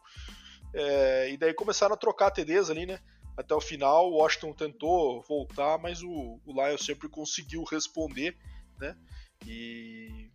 [0.72, 2.98] É, e daí começaram a trocar TDs ali, né?
[3.36, 4.10] Até o final.
[4.10, 8.36] O Washington tentou voltar, mas o, o Lions sempre conseguiu responder,
[8.78, 8.96] né?
[9.46, 10.30] E,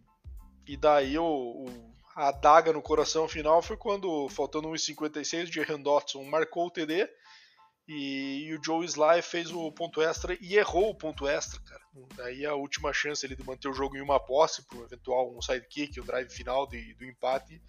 [0.68, 5.80] e daí o, o, a adaga no coração final foi quando, faltando 1,56, o Jahan
[5.80, 7.10] Dotson marcou o TD
[7.88, 11.82] e, e, o Joe Sly fez o ponto extra e errou o ponto extra, cara.
[12.16, 15.36] Daí a última chance ele de manter o jogo em uma posse para um eventual
[15.36, 17.60] um sidekick, o um drive final de, do empate,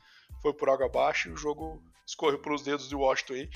[0.40, 3.50] foi por água abaixo e o jogo escorreu pelos dedos de Washington aí.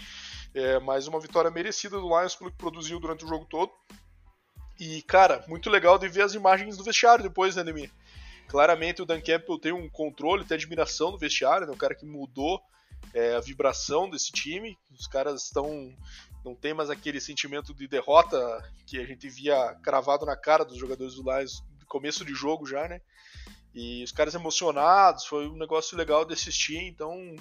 [0.54, 3.72] É, mas uma vitória merecida do Lions pelo que produziu durante o jogo todo.
[4.78, 7.90] E, cara, muito legal de ver as imagens do vestiário depois, né, Demi?
[8.48, 11.72] Claramente o Dan Campbell tem um controle, tem admiração do vestiário, né?
[11.72, 12.60] Um cara que mudou
[13.12, 14.76] é, a vibração desse time.
[14.98, 15.94] Os caras estão.
[16.44, 18.36] Não tem mais aquele sentimento de derrota
[18.86, 22.66] que a gente via cravado na cara dos jogadores do Lions no começo de jogo
[22.66, 23.00] já, né?
[23.74, 27.34] E os caras emocionados, foi um negócio legal de assistir, então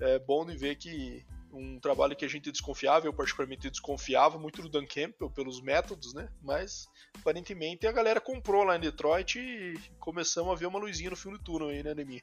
[0.00, 4.62] é bom de ver que um trabalho que a gente desconfiava, eu particularmente desconfiava muito
[4.62, 6.28] do Dan Campbell pelos métodos, né?
[6.42, 6.86] Mas
[7.18, 11.30] aparentemente a galera comprou lá em Detroit e começamos a ver uma luzinha no fim
[11.30, 12.22] do túnel aí, né, Nemi?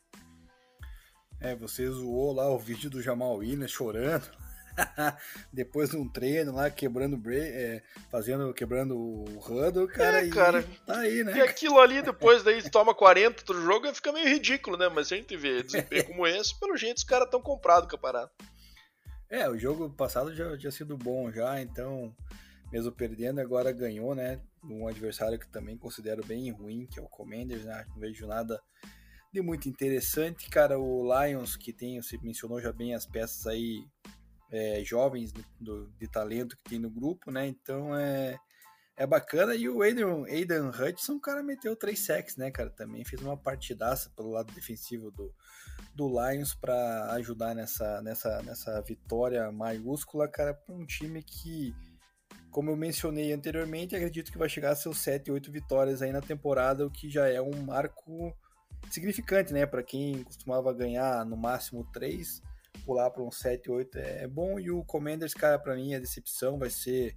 [1.40, 4.30] É, você zoou lá o vídeo do Jamal Williams chorando.
[5.52, 10.26] Depois de um treino lá, quebrando é, fazendo, quebrando o Huddle, cara.
[10.26, 10.64] É, cara.
[10.86, 11.38] Tá aí, né?
[11.38, 14.90] E aquilo ali, depois daí toma 40 outro jogo, fica meio ridículo, né?
[14.90, 18.00] Mas a gente vê desempenho como esse, pelo jeito os caras estão comprados com a
[18.00, 18.32] parada.
[19.30, 22.16] É, o jogo passado já tinha sido bom já, então,
[22.72, 24.40] mesmo perdendo, agora ganhou, né?
[24.64, 27.86] Um adversário que também considero bem ruim, que é o Commanders, né?
[27.90, 28.60] Não vejo nada
[29.32, 30.50] de muito interessante.
[30.50, 33.86] Cara, o Lions, que tem, você mencionou já bem as peças aí
[34.52, 37.48] é, jovens do, de talento que tem no grupo, né?
[37.48, 38.38] Então é,
[38.98, 39.56] é bacana.
[39.56, 42.70] E o Aidan, Aidan Hudson, cara meteu três sacks, né, cara?
[42.70, 45.34] Também fez uma partidaça pelo lado defensivo do,
[45.94, 51.74] do Lions para ajudar nessa, nessa, nessa vitória maiúscula, cara, para um time que,
[52.52, 56.22] como eu mencionei anteriormente, acredito que vai chegar a seus 7, 8 vitórias aí na
[56.22, 58.36] temporada, o que já é um marco
[58.90, 59.66] significante, né?
[59.66, 62.42] Para quem costumava ganhar no máximo 3,
[62.80, 64.60] pular para um 7, 8 é bom.
[64.60, 67.16] E o Commanders, cara, para mim a decepção vai ser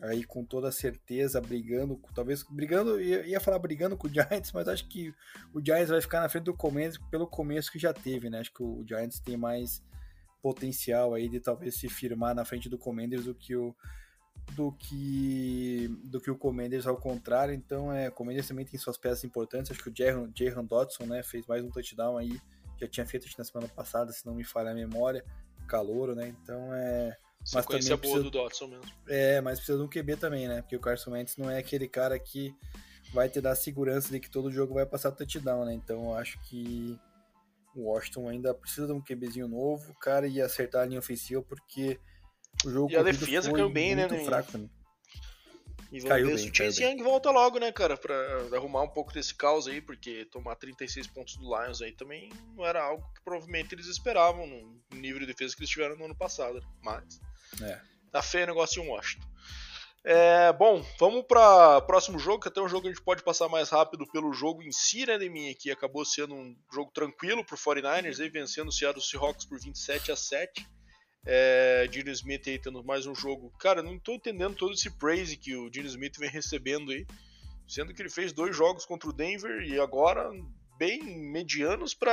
[0.00, 4.88] aí com toda certeza brigando, talvez brigando, ia, falar brigando com o Giants, mas acho
[4.88, 5.14] que
[5.54, 8.40] o Giants vai ficar na frente do Commanders pelo começo que já teve, né?
[8.40, 9.82] Acho que o Giants tem mais
[10.42, 13.74] potencial aí de talvez se firmar na frente do Commanders do que o
[14.56, 18.98] do que do que o Commanders ao contrário, então é, o Commanders também tem suas
[18.98, 22.40] peças importantes, acho que o Jahan Dodson, né, fez mais um touchdown aí,
[22.82, 25.24] já tinha feito na semana passada, se não me falha a memória,
[25.66, 26.28] calouro, né?
[26.28, 28.84] Então é Sequência boa precisa, do Dotson mesmo.
[29.08, 30.62] É, mas precisa de um QB também, né?
[30.62, 32.54] Porque o Carson Wentz não é aquele cara que
[33.12, 35.74] vai te dar segurança de que todo jogo vai passar touchdown, né?
[35.74, 36.98] Então eu acho que
[37.74, 41.98] o Washington ainda precisa de um QBzinho novo, cara, e acertar a linha ofensiva, porque
[42.64, 44.06] o jogo E a defesa caiu bem, né?
[44.06, 44.70] Muito fraco também.
[45.92, 48.14] E vamos caiu ver bem, se o Chase Young volta logo, né, cara, pra
[48.56, 52.64] arrumar um pouco desse caos aí, porque tomar 36 pontos do Lions aí também não
[52.64, 56.16] era algo que provavelmente eles esperavam no nível de defesa que eles tiveram no ano
[56.16, 56.66] passado, né?
[56.82, 57.20] mas
[57.60, 57.78] é.
[58.10, 59.28] tá feio o negócio em Washington.
[60.02, 63.68] É, bom, vamos para próximo jogo, que até um jogo a gente pode passar mais
[63.68, 68.18] rápido pelo jogo em si, né, Deminha, que acabou sendo um jogo tranquilo pro 49ers,
[68.18, 70.66] aí vencendo o Seattle Seahawks por 27 a 7.
[71.24, 73.52] É, Gino Smith aí tendo mais um jogo.
[73.58, 77.06] Cara, não tô entendendo todo esse praise que o Gino Smith vem recebendo aí.
[77.68, 80.30] Sendo que ele fez dois jogos contra o Denver e agora
[80.76, 82.12] bem medianos para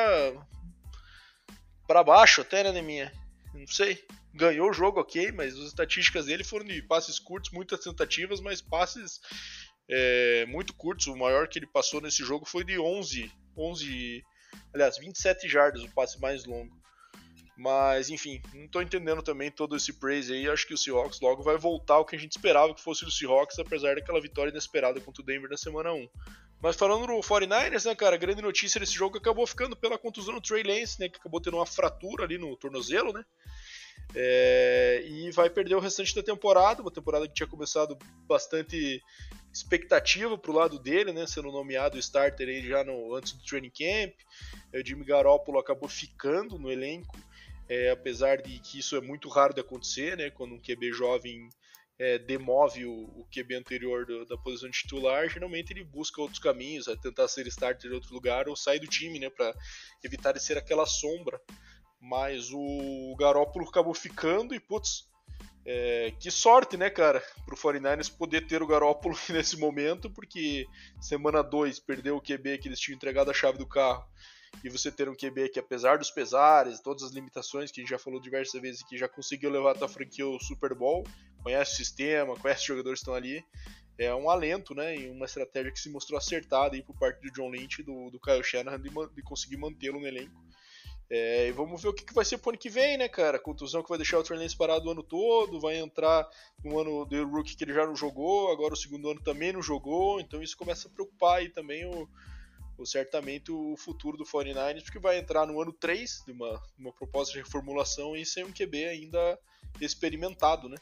[1.88, 3.12] para baixo até, né, minha?
[3.53, 4.05] Não sei.
[4.32, 8.62] Ganhou o jogo, ok, mas as estatísticas dele foram de passes curtos, muitas tentativas, mas
[8.62, 9.20] passes
[9.89, 11.07] é, muito curtos.
[11.07, 14.24] O maior que ele passou nesse jogo foi de 11, 11,
[14.72, 16.78] aliás, 27 jardas, o passe mais longo.
[17.60, 20.47] Mas, enfim, não estou entendendo também todo esse praise aí.
[20.47, 23.12] Acho que o Seahawks logo vai voltar ao que a gente esperava que fosse o
[23.12, 26.07] Seahawks, apesar daquela vitória inesperada contra o Denver na semana 1.
[26.62, 30.36] Mas falando no 49ers, né, cara, a grande notícia desse jogo acabou ficando pela contusão
[30.36, 33.26] do Trey Lance, né, que acabou tendo uma fratura ali no tornozelo, né?
[34.16, 39.01] É, e vai perder o restante da temporada, uma temporada que tinha começado bastante
[39.53, 44.14] expectativa pro lado dele, né, sendo nomeado starter aí já no, antes do training camp.
[44.74, 47.18] O Jimmy Garoppolo acabou ficando no elenco
[47.70, 51.47] é, apesar de que isso é muito raro de acontecer, né, quando um QB jovem
[51.99, 56.39] é, demove o, o, QB anterior do, da posição de titular, geralmente ele busca outros
[56.39, 59.53] caminhos, a tentar ser starter em outro lugar ou sair do time, né, para
[60.03, 61.39] evitar de ser aquela sombra.
[62.01, 65.09] Mas o Garópolo acabou ficando e, putz,
[65.65, 70.65] é, que sorte, né, cara, pro 49ers poder ter o Garópolo nesse momento, porque
[70.99, 74.09] semana 2 perdeu o QB que eles tinham entregado a chave do carro
[74.64, 77.91] e você ter um QB que, apesar dos pesares, todas as limitações que a gente
[77.91, 81.06] já falou diversas vezes, que já conseguiu levar a tua franquia ao Super Bowl,
[81.41, 83.43] conhece o sistema, conhece os jogadores que estão ali,
[83.97, 87.32] é um alento, né, e uma estratégia que se mostrou acertada aí por parte do
[87.32, 90.41] John Lynch e do, do Kyle Shanahan de, de conseguir mantê-lo no elenco.
[91.12, 93.39] É, e vamos ver o que, que vai ser pro ano que vem, né, cara?
[93.39, 96.30] Contusão que vai deixar o Trey parado o ano todo, vai entrar
[96.64, 99.62] no ano do rookie que ele já não jogou, agora o segundo ano também não
[99.62, 102.08] jogou, então isso começa a preocupar aí também o,
[102.86, 107.34] certamente o futuro do 49ers, porque vai entrar no ano 3 de uma, uma proposta
[107.34, 109.39] de reformulação e sem um QB ainda
[109.82, 110.77] experimentado, né?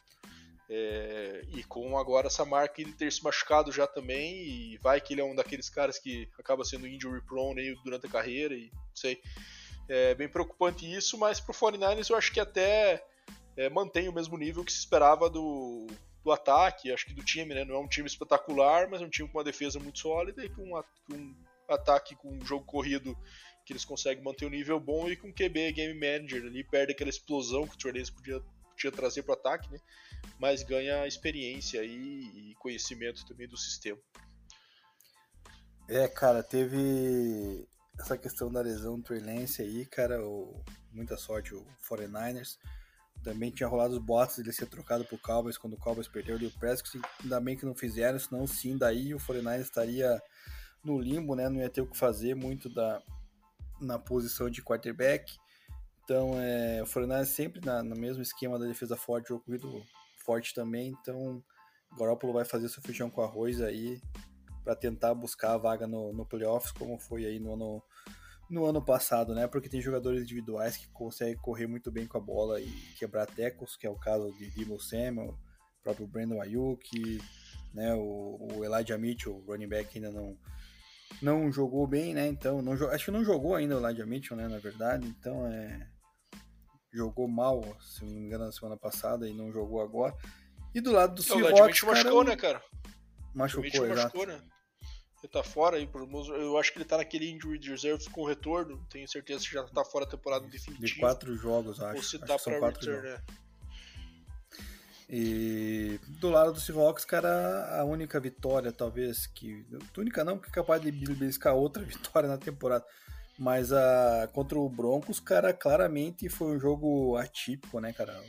[0.69, 5.13] É, e com agora essa marca de ter se machucado já também, e vai que
[5.13, 8.69] ele é um daqueles caras que acaba sendo injury prone aí durante a carreira, e
[8.73, 9.21] não sei.
[9.89, 13.01] É bem preocupante isso, mas pro 49ers eu acho que até
[13.55, 15.87] é, mantém o mesmo nível que se esperava do,
[16.23, 17.63] do ataque, acho que do time, né?
[17.63, 20.49] Não é um time espetacular, mas é um time com uma defesa muito sólida e
[20.49, 21.33] com, uma, com
[21.73, 23.17] ataque com um jogo corrido
[23.65, 27.09] que eles conseguem manter um nível bom e com QB Game Manager ali perde aquela
[27.09, 28.39] explosão que o Trey podia,
[28.71, 29.79] podia trazer para o ataque, né?
[30.39, 33.99] mas ganha experiência e, e conhecimento também do sistema.
[35.89, 37.67] É, cara, teve
[37.99, 39.21] essa questão da lesão do Trey
[39.59, 42.57] aí, cara, o, muita sorte o 49ers.
[43.23, 46.35] Também tinha rolado os boatos de ele ser trocado pro Cowboys quando o Cowboys perdeu
[46.35, 50.21] ali o Prescott, ainda bem que não fizeram, senão sim, daí o 49ers estaria
[50.87, 51.49] no limbo, né?
[51.49, 53.01] Não ia ter o que fazer muito da,
[53.79, 55.37] na posição de quarterback.
[56.03, 59.83] Então, é, o Fortnite sempre na, no mesmo esquema da defesa forte, o corrido
[60.25, 60.95] forte também.
[61.01, 61.43] Então,
[61.97, 64.01] Garoppolo vai fazer seu feijão com arroz aí
[64.63, 67.83] para tentar buscar a vaga no, no playoffs, como foi aí no ano,
[68.49, 69.47] no ano passado, né?
[69.47, 73.75] Porque tem jogadores individuais que conseguem correr muito bem com a bola e quebrar tecos,
[73.75, 75.37] que é o caso de Dimo Samuel,
[75.79, 77.21] o próprio Brandon Ayuk,
[77.73, 77.93] né?
[77.95, 80.37] O, o Elijah Mitchell, running back ainda não
[81.21, 82.27] não jogou bem, né?
[82.27, 84.47] Então, não, acho que não jogou ainda o Elijah Mitchell, né?
[84.47, 85.87] Na verdade, então é.
[86.93, 90.15] Jogou mal, se não me engano, na semana passada e não jogou agora.
[90.73, 92.61] E do lado do Seahawks, O Elijah machucou, né, cara?
[93.33, 93.95] Machucou, exato.
[93.95, 94.41] machucou, né?
[95.23, 95.89] Ele tá fora aí,
[96.39, 99.83] eu acho que ele tá naquele injury reserve com retorno, tenho certeza que já tá
[99.83, 100.85] fora da temporada definitiva.
[100.85, 101.97] De quatro jogos, acho.
[101.97, 103.23] Ou se acho tá pra return, né?
[105.09, 109.65] E do lado do Seahawks, cara, a única vitória, talvez, que.
[109.97, 112.85] Única não, porque é capaz de beliscar outra vitória na temporada.
[113.39, 118.21] Mas a, contra o Broncos, cara, claramente foi um jogo atípico, né, cara?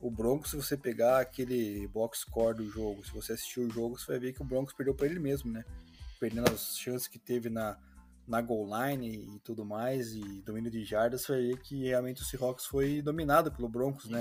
[0.00, 3.70] O, o Broncos, se você pegar aquele box score do jogo, se você assistir o
[3.70, 5.62] jogo, você vai ver que o Broncos perdeu para ele mesmo, né?
[6.18, 7.76] Perdendo as chances que teve na,
[8.26, 12.22] na goal line e tudo mais, e domínio de jardas, você vai ver que realmente
[12.22, 14.20] o Seahawks foi dominado pelo Broncos, né?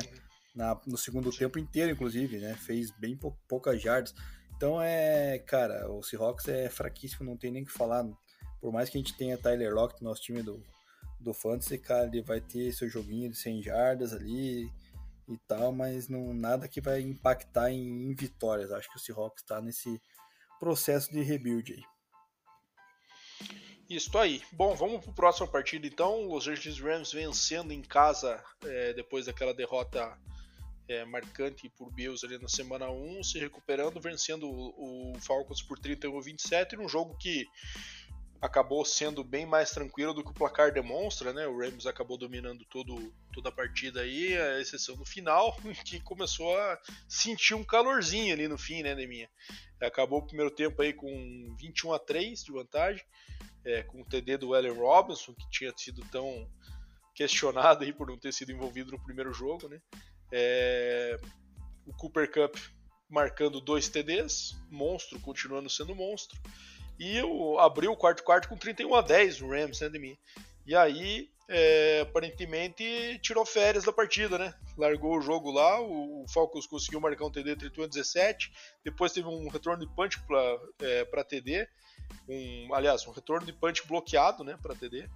[0.56, 2.56] Na, no segundo tempo inteiro, inclusive, né?
[2.56, 4.14] Fez bem pou, poucas jardas.
[4.56, 8.06] Então é, cara, o Seahawks é fraquíssimo, não tem nem que falar.
[8.60, 10.64] Por mais que a gente tenha Tyler Lockett no nosso time do,
[11.20, 14.72] do Fantasy, cara, ele vai ter seu joguinho de 100 jardas ali
[15.28, 18.72] e tal, mas não nada que vai impactar em, em vitórias.
[18.72, 20.00] Acho que o Seahawks está nesse
[20.60, 21.84] processo de rebuild aí.
[23.90, 24.42] Isso aí.
[24.54, 26.28] Bom, vamos para o próximo partido então.
[26.28, 30.18] Los Angeles Rams vencendo em casa é, depois daquela derrota
[30.88, 35.80] é, marcante por Bills ali na semana 1, se recuperando, vencendo o, o Falcons por
[35.80, 37.48] 31 a 27, num jogo que
[38.42, 41.46] acabou sendo bem mais tranquilo do que o placar demonstra, né?
[41.46, 45.56] O Rams acabou dominando todo, toda a partida aí, a exceção no final,
[45.86, 49.30] que começou a sentir um calorzinho ali no fim, né, Neminha?
[49.80, 53.06] Acabou o primeiro tempo aí com 21 a 3 de vantagem,
[53.64, 56.50] é, com o TD do Allen Robinson, que tinha sido tão
[57.14, 59.80] questionado aí por não ter sido envolvido no primeiro jogo, né?
[60.32, 61.20] É,
[61.86, 62.56] o Cooper Cup
[63.10, 66.40] marcando dois TDs, monstro continuando sendo monstro.
[66.98, 70.18] E eu abri o quarto quarto com 31 a 10 o Rams, né, de mim.
[70.66, 74.54] E aí, é, aparentemente, tirou férias da partida, né?
[74.78, 78.54] Largou o jogo lá, o, Falcons conseguiu marcar um TD 31 a 17,
[78.86, 81.68] depois teve um retorno de punch para é, TD,
[82.30, 85.10] um, aliás, um retorno de punch bloqueado, né, para TD.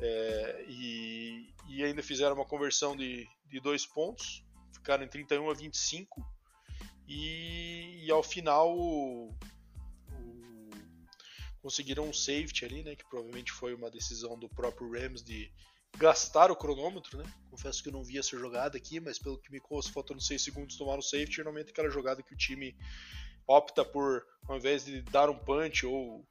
[0.00, 4.44] É, e, e, ainda fizeram uma conversão de, de dois pontos,
[4.88, 6.26] ficaram em 31 a 25
[7.06, 10.70] e, e ao final o, o,
[11.60, 15.52] conseguiram um safety ali, né, que provavelmente foi uma decisão do próprio Rams de
[15.98, 17.24] gastar o cronômetro, né?
[17.50, 20.42] Confesso que eu não vi essa jogada aqui, mas pelo que me consta, faltando 6
[20.42, 22.74] segundos tomar o safety, normalmente aquela jogada que o time
[23.46, 26.26] opta por, ao invés de dar um punch ou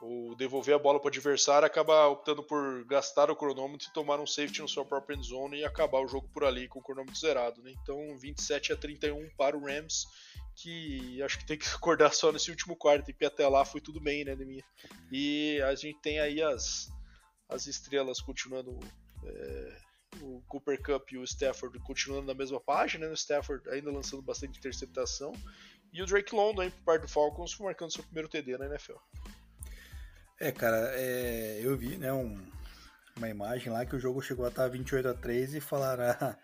[0.00, 4.20] ou devolver a bola para o adversário, acaba optando por gastar o cronômetro e tomar
[4.20, 7.18] um safety no seu próprio endzone e acabar o jogo por ali com o cronômetro
[7.18, 7.62] zerado.
[7.62, 7.72] Né?
[7.82, 10.06] Então 27 a 31 para o Rams,
[10.54, 14.00] que acho que tem que acordar só nesse último quarto, e até lá foi tudo
[14.00, 14.64] bem, né, Demir?
[15.10, 16.88] E a gente tem aí as,
[17.48, 18.78] as estrelas continuando.
[19.24, 19.86] É,
[20.22, 23.12] o Cooper Cup e o Stafford continuando na mesma página, né?
[23.12, 25.32] o Stafford ainda lançando bastante interceptação,
[25.92, 28.96] e o Drake London, por parte do Falcons, marcando seu primeiro TD na NFL.
[30.38, 32.38] É, cara, é, eu vi, né, um,
[33.16, 36.36] uma imagem lá que o jogo chegou a estar 28 a 3 e falaram, ah,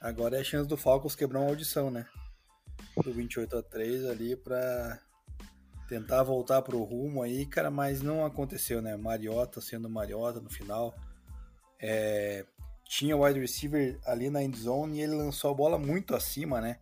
[0.00, 2.06] agora é a chance do Falcons quebrar uma audição, né?
[3.02, 4.98] Do 28 a 3 ali pra
[5.88, 8.96] tentar voltar pro rumo aí, cara, mas não aconteceu, né?
[8.96, 10.92] Mariota sendo Mariota no final.
[11.78, 12.44] É,
[12.84, 16.60] tinha o wide receiver ali na end zone e ele lançou a bola muito acima,
[16.60, 16.80] né?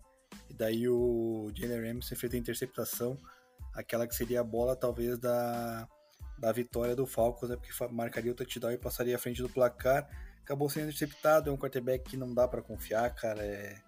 [0.49, 3.19] E daí o Jalen Ramsey fez a interceptação,
[3.75, 5.87] aquela que seria a bola talvez da
[6.45, 10.07] da vitória do Falcons, né, porque marcaria o touchdown e passaria à frente do placar.
[10.42, 13.42] Acabou sendo interceptado, é um quarterback que não dá para confiar, cara.
[13.42, 13.80] É...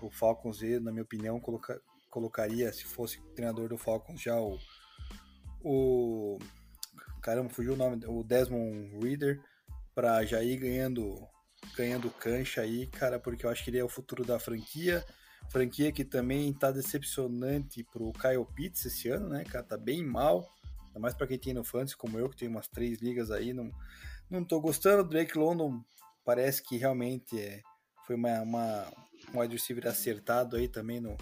[0.00, 1.80] O Falcons, na minha opinião, coloca...
[2.08, 4.56] colocaria, se fosse treinador do Falcons, já o.
[5.60, 6.38] o...
[7.20, 9.42] Caramba, fugiu o nome, o Desmond Reader,
[9.92, 11.16] para já ir ganhando,
[11.76, 15.04] ganhando cancha aí, cara, porque eu acho que ele é o futuro da franquia.
[15.50, 19.64] Franquia que também tá decepcionante pro Kyle Pitts esse ano, né, cara?
[19.64, 20.55] Tá bem mal.
[20.96, 23.52] Ainda mais para quem tem no Fantasy, como eu, que tem umas três ligas aí,
[23.52, 23.70] não,
[24.30, 25.06] não tô gostando.
[25.06, 25.84] Drake London
[26.24, 27.60] parece que realmente é,
[28.06, 28.92] foi uma, uma,
[29.34, 31.14] um wide receiver acertado aí também no,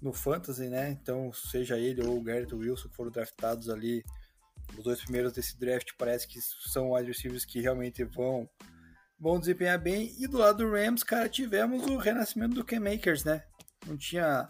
[0.00, 0.90] no Fantasy, né?
[0.90, 4.04] Então, seja ele ou o Garrett Wilson que foram draftados ali,
[4.76, 8.46] os dois primeiros desse draft parece que são wide receivers que realmente vão,
[9.18, 10.14] vão desempenhar bem.
[10.18, 13.42] E do lado do Rams, cara, tivemos o renascimento do K-Makers, né?
[13.86, 14.46] Não tinha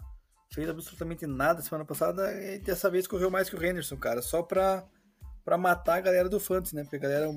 [0.55, 4.41] fez absolutamente nada semana passada e dessa vez correu mais que o Henderson, cara, só
[4.41, 4.87] pra,
[5.43, 6.83] pra matar a galera do Fantasy, né?
[6.83, 7.29] Porque a galera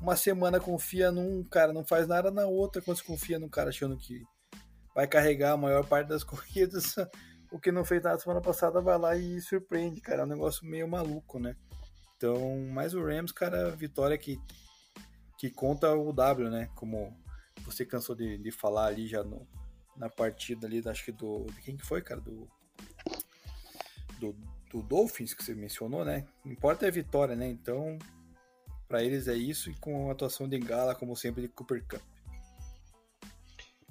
[0.00, 3.70] uma semana confia num cara, não faz nada na outra, quando se confia num cara
[3.70, 4.22] achando que
[4.94, 6.94] vai carregar a maior parte das corridas,
[7.50, 10.64] o que não fez nada semana passada vai lá e surpreende, cara, é um negócio
[10.64, 11.56] meio maluco, né?
[12.16, 14.40] Então, mais o Rams, cara, vitória que,
[15.38, 16.70] que conta o W, né?
[16.76, 17.18] Como
[17.64, 19.48] você cansou de, de falar ali já no,
[19.96, 21.46] na partida ali, acho que do.
[21.46, 22.20] De quem que foi, cara?
[22.20, 22.48] Do,
[24.20, 24.36] do,
[24.70, 26.26] do Dolphins que você mencionou, né?
[26.44, 27.48] Importa é a vitória, né?
[27.48, 27.98] Então,
[28.86, 32.02] para eles é isso e com a atuação de Gala, como sempre, de Cooper Cup.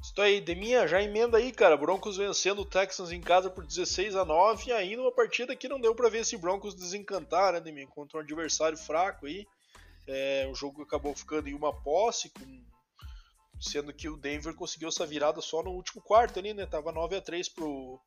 [0.02, 1.76] Estou aí, Deminha, já emenda aí, cara.
[1.76, 5.68] Broncos vencendo o Texans em casa por 16 a 9 e ainda uma partida que
[5.68, 7.88] não deu para ver esse Broncos desencantar, né, Deminha?
[7.88, 9.46] Contra um adversário fraco aí.
[10.08, 12.64] É, o jogo acabou ficando em uma posse, com
[13.60, 16.66] sendo que o Denver conseguiu essa virada só no último quarto ali, né?
[16.66, 18.00] Tava 9 a 3 pro,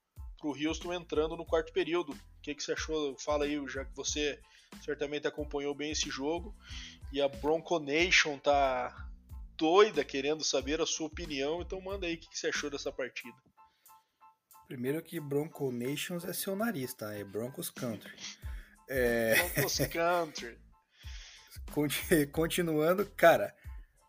[0.43, 2.12] pro Houston entrando no quarto período.
[2.12, 3.16] O que, que você achou?
[3.20, 4.40] Fala aí, já que você
[4.84, 6.55] certamente acompanhou bem esse jogo.
[7.12, 9.09] E a Bronco Nation tá
[9.57, 13.36] doida querendo saber a sua opinião, então manda aí o que você achou dessa partida.
[14.66, 17.14] Primeiro que Bronco Nations é seu nariz, tá?
[17.14, 18.12] É Broncos Country.
[18.88, 19.36] É...
[19.55, 20.59] Broncos Country.
[22.32, 23.55] Continuando, cara,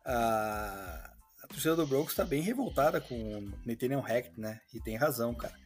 [0.05, 1.13] a,
[1.43, 4.61] a torcida do Broncos tá bem revoltada com o Nathaniel Hackett, né?
[4.73, 5.62] E tem razão, cara.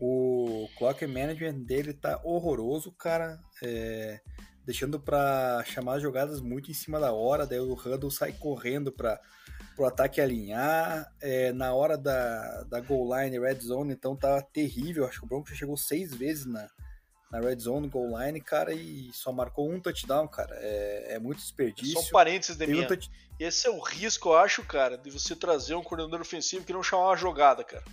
[0.00, 3.40] O clock management dele tá horroroso, cara.
[3.62, 4.20] É,
[4.64, 7.46] deixando para chamar jogadas muito em cima da hora.
[7.46, 9.20] Daí o Huddle sai correndo para
[9.76, 11.10] o ataque alinhar.
[11.20, 15.06] É, na hora da, da goal line, red zone, então tá terrível.
[15.06, 16.68] Acho que o Broncos chegou seis vezes na,
[17.30, 20.54] na red zone, goal line, cara, e só marcou um touchdown, cara.
[20.60, 22.00] É, é muito desperdício.
[22.00, 22.84] Só um parênteses, Demian.
[22.84, 23.10] Um touch...
[23.38, 26.82] Esse é o risco, eu acho, cara, de você trazer um coordenador ofensivo que não
[26.82, 27.84] chamar uma jogada, cara.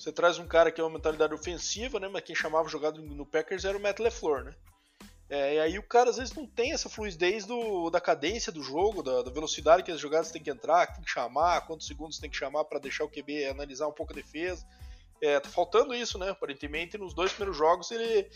[0.00, 2.08] Você traz um cara que é uma mentalidade ofensiva, né?
[2.08, 4.54] Mas quem chamava jogada no Packers era o Matt LeFleur, né?
[5.28, 8.62] É, e aí o cara às vezes não tem essa fluidez do, da cadência do
[8.62, 12.18] jogo, da, da, velocidade que as jogadas tem que entrar, tem que chamar, quantos segundos
[12.18, 14.66] tem que chamar para deixar o QB analisar um pouco a defesa.
[15.20, 16.30] É, tá faltando isso, né?
[16.30, 18.26] Aparentemente nos dois primeiros jogos ele,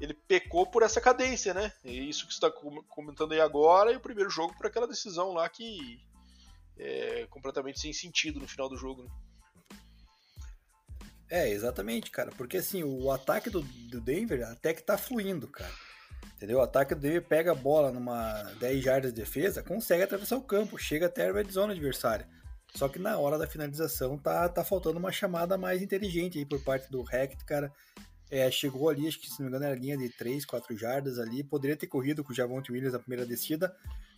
[0.00, 1.72] ele pecou por essa cadência, né?
[1.84, 2.50] E isso que você está
[2.88, 6.00] comentando aí agora, e o primeiro jogo por aquela decisão lá que
[6.76, 9.10] é completamente sem sentido no final do jogo, né?
[11.32, 12.30] É, exatamente, cara.
[12.36, 15.72] Porque assim, o ataque do, do Denver até que tá fluindo, cara.
[16.36, 16.58] Entendeu?
[16.58, 20.42] O ataque do Denver pega a bola numa 10 jardas de defesa, consegue atravessar o
[20.42, 22.28] campo, chega até a red zone adversária.
[22.74, 26.62] Só que na hora da finalização tá, tá faltando uma chamada mais inteligente aí por
[26.62, 27.72] parte do Hackett, cara.
[28.30, 31.18] É, chegou ali, acho que se não me engano era linha de 3, 4 jardas
[31.18, 33.74] ali, poderia ter corrido com o Javonte Williams na primeira descida,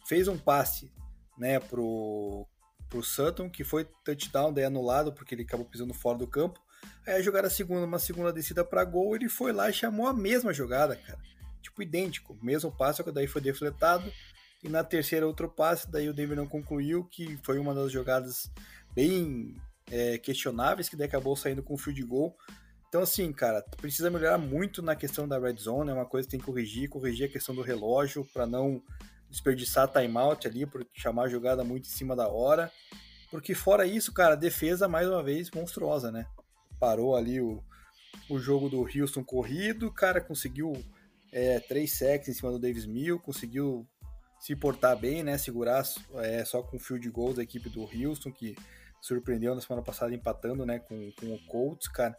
[0.09, 0.93] fez um passe,
[1.39, 2.45] né, pro,
[2.89, 6.64] pro Sutton, que foi touchdown, daí anulado, porque ele acabou pisando fora do campo,
[7.07, 10.13] Aí a jogada segunda, uma segunda descida para gol, ele foi lá e chamou a
[10.13, 11.19] mesma jogada, cara.
[11.61, 12.39] Tipo, idêntico.
[12.43, 14.11] Mesmo passe, que daí foi defletado.
[14.63, 18.51] E na terceira, outro passe, daí o Denver não concluiu, que foi uma das jogadas
[18.95, 19.57] bem
[19.91, 22.37] é, questionáveis, que daí acabou saindo com field goal.
[22.89, 26.31] Então, assim, cara, precisa melhorar muito na questão da red zone, é uma coisa que
[26.31, 28.81] tem que corrigir, corrigir a questão do relógio, para não
[29.29, 32.71] desperdiçar timeout ali, por chamar a jogada muito em cima da hora.
[33.31, 36.25] Porque fora isso, cara, defesa, mais uma vez, monstruosa, né?
[36.85, 37.65] Parou ali o,
[38.29, 40.75] o jogo do Houston corrido, o cara conseguiu
[41.33, 43.89] é, três sacks em cima do Davis Mill, conseguiu
[44.39, 45.83] se portar bem, né, segurar
[46.17, 48.55] é, só com field goals da equipe do Houston, que
[49.01, 52.15] surpreendeu na semana passada empatando, né, com, com o Colts, cara.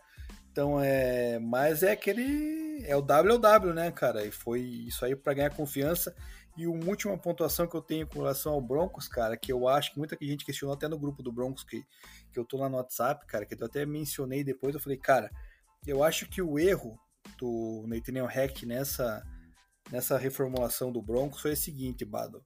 [0.51, 4.25] Então é, mas é aquele é o WW, né, cara?
[4.25, 6.15] E foi isso aí para ganhar confiança.
[6.57, 9.91] E uma última pontuação que eu tenho com relação ao Broncos, cara, que eu acho
[9.91, 11.83] que muita gente questionou até no grupo do Broncos que,
[12.31, 15.29] que eu tô lá no WhatsApp, cara, que eu até mencionei depois, eu falei, cara,
[15.85, 16.97] eu acho que o erro
[17.37, 19.21] do Nathaniel Hack nessa,
[19.91, 22.41] nessa reformulação do Broncos foi o seguinte, Bado.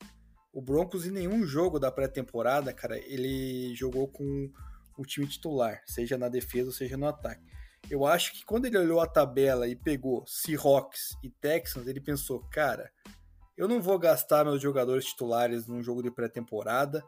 [0.51, 4.51] O Broncos em nenhum jogo da pré-temporada, cara, ele jogou com
[4.97, 7.43] o time titular, seja na defesa ou seja no ataque.
[7.89, 12.41] Eu acho que quando ele olhou a tabela e pegou Seahawks e Texans, ele pensou,
[12.49, 12.91] cara,
[13.59, 17.03] eu não vou gastar meus jogadores titulares num jogo de pré-temporada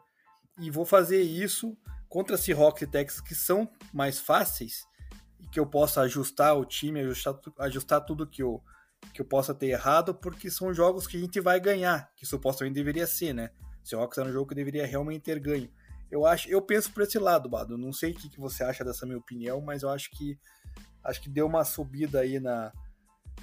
[0.60, 1.74] e vou fazer isso
[2.10, 4.84] contra Seahawks e Texas que são mais fáceis
[5.40, 8.62] e que eu possa ajustar o time, ajustar, ajustar tudo que eu,
[9.14, 12.74] que eu possa ter errado, porque são jogos que a gente vai ganhar, que supostamente
[12.74, 13.48] deveria ser, né?
[13.82, 15.72] Seahawks era um jogo que deveria realmente ter ganho.
[16.10, 17.78] Eu acho, eu penso por esse lado, Bado.
[17.78, 20.38] Não sei o que, que você acha dessa minha opinião, mas eu acho que
[21.02, 22.70] acho que deu uma subida aí na,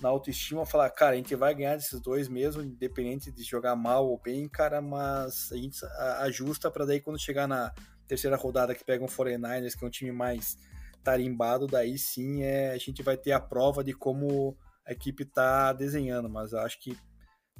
[0.01, 4.07] na autoestima, falar, cara, a gente vai ganhar desses dois mesmo, independente de jogar mal
[4.07, 5.79] ou bem, cara, mas a gente
[6.19, 7.73] ajusta para daí quando chegar na
[8.07, 10.57] terceira rodada que pega um 49ers, que é um time mais
[11.03, 15.73] tarimbado, daí sim é, a gente vai ter a prova de como a equipe tá
[15.73, 16.97] desenhando, mas eu acho que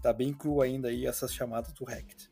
[0.02, 2.30] tá bem cru ainda aí essas chamadas do Rect.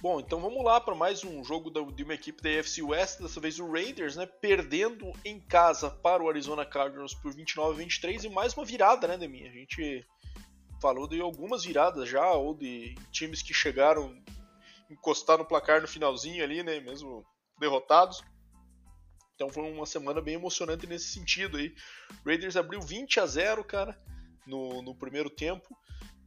[0.00, 3.40] Bom, então vamos lá para mais um jogo de uma equipe da AFC West, dessa
[3.40, 8.22] vez o Raiders, né, perdendo em casa para o Arizona Cardinals por 29 a 23
[8.22, 9.44] e mais uma virada, né, Demi?
[9.44, 10.06] A gente
[10.80, 14.16] falou de algumas viradas já, ou de times que chegaram
[14.88, 17.26] encostar no placar no finalzinho ali, né, mesmo
[17.58, 18.22] derrotados.
[19.34, 21.74] Então foi uma semana bem emocionante nesse sentido aí.
[22.24, 24.00] Raiders abriu 20 a 0, cara,
[24.46, 25.76] no, no primeiro tempo.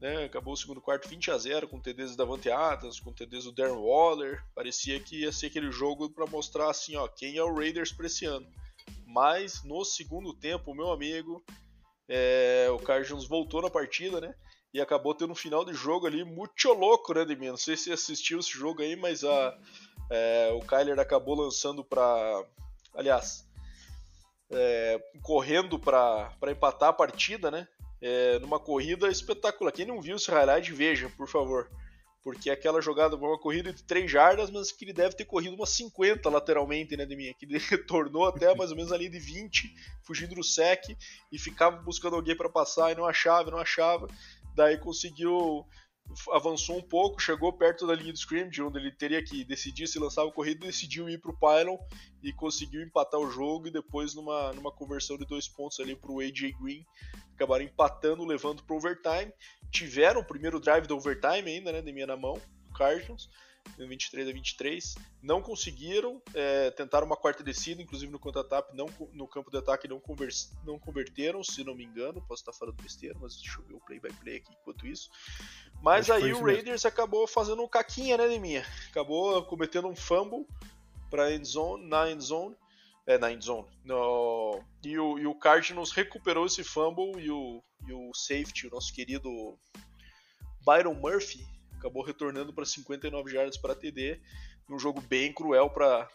[0.02, 0.26] Né?
[0.26, 3.52] Acabou o segundo quarto 20 a 0 com TDs da Davante Adams, com TDs do
[3.52, 4.44] Darren Waller.
[4.56, 8.08] Parecia que ia ser aquele jogo para mostrar assim, ó, quem é o Raiders para
[8.08, 8.48] esse ano.
[9.06, 11.44] Mas no segundo tempo, meu amigo,
[12.10, 14.34] é, o Cardinals voltou na partida, né?
[14.74, 17.50] E acabou tendo um final de jogo ali muito louco, né, Demi?
[17.50, 19.58] Não sei se assistiu esse jogo aí, mas a,
[20.10, 22.44] é, o Kyler acabou lançando para.
[22.96, 23.48] Aliás,
[24.50, 27.68] é, correndo para empatar a partida, né?
[28.02, 29.72] É, numa corrida espetacular.
[29.72, 31.70] Quem não viu esse highlight, veja, por favor.
[32.24, 35.56] Porque aquela jogada foi uma corrida de 3 jardas, mas que ele deve ter corrido
[35.56, 37.34] umas 50 lateralmente, né, de mim.
[37.38, 39.74] Que ele retornou até mais ou menos ali de 20,
[40.04, 40.96] fugindo do sec,
[41.32, 44.08] e ficava buscando alguém para passar e não achava, não achava.
[44.56, 45.66] Daí conseguiu
[46.32, 50.00] avançou um pouco, chegou perto da linha do scrimmage, onde ele teria que decidir se
[50.00, 51.78] lançava a corrida, decidiu ir para o pylon
[52.22, 56.12] e conseguiu empatar o jogo e depois numa, numa conversão de dois pontos ali para
[56.12, 56.86] o AJ Green,
[57.36, 59.34] acabaram empatando, levando para overtime.
[59.72, 62.40] Tiveram o primeiro drive do overtime ainda, né, de minha na mão,
[62.70, 63.30] o Cardinals,
[63.78, 64.96] 23 a 23.
[65.22, 69.88] Não conseguiram, é, tentaram uma quarta descida, inclusive no contra-ataque, não, no campo de ataque
[69.88, 72.22] não, convers, não converteram, se não me engano.
[72.28, 75.10] Posso estar falando besteira, mas deixa eu ver o play-by-play aqui enquanto isso.
[75.82, 76.90] Mas Acho aí o Raiders mesmo.
[76.90, 80.46] acabou fazendo um caquinha, né, minha Acabou cometendo um fumble
[81.10, 82.56] para endzone, na endzone.
[83.06, 83.68] É, na endzone.
[83.84, 88.70] No, e, o, e o Cardinals recuperou esse fumble e o, e o safety, o
[88.70, 89.58] nosso querido
[90.64, 91.44] Byron Murphy,
[91.82, 94.22] acabou retornando para 59 jardas para TD,
[94.70, 96.08] num jogo bem cruel para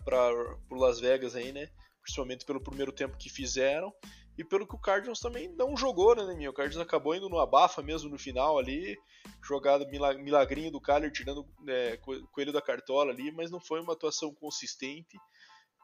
[0.70, 1.68] Las Vegas aí, né?
[2.00, 3.92] Principalmente pelo primeiro tempo que fizeram
[4.38, 6.50] e pelo que o Cardinals também não jogou, né, Neminho?
[6.50, 8.96] O Cardinals acabou indo no abafa mesmo no final ali,
[9.42, 11.98] jogada milagrinho do Kyler tirando é,
[12.30, 15.18] coelho da cartola ali, mas não foi uma atuação consistente.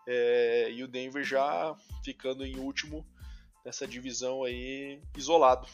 [0.07, 1.74] É, e o Denver já
[2.05, 3.07] ficando em último
[3.64, 5.66] nessa divisão aí isolado.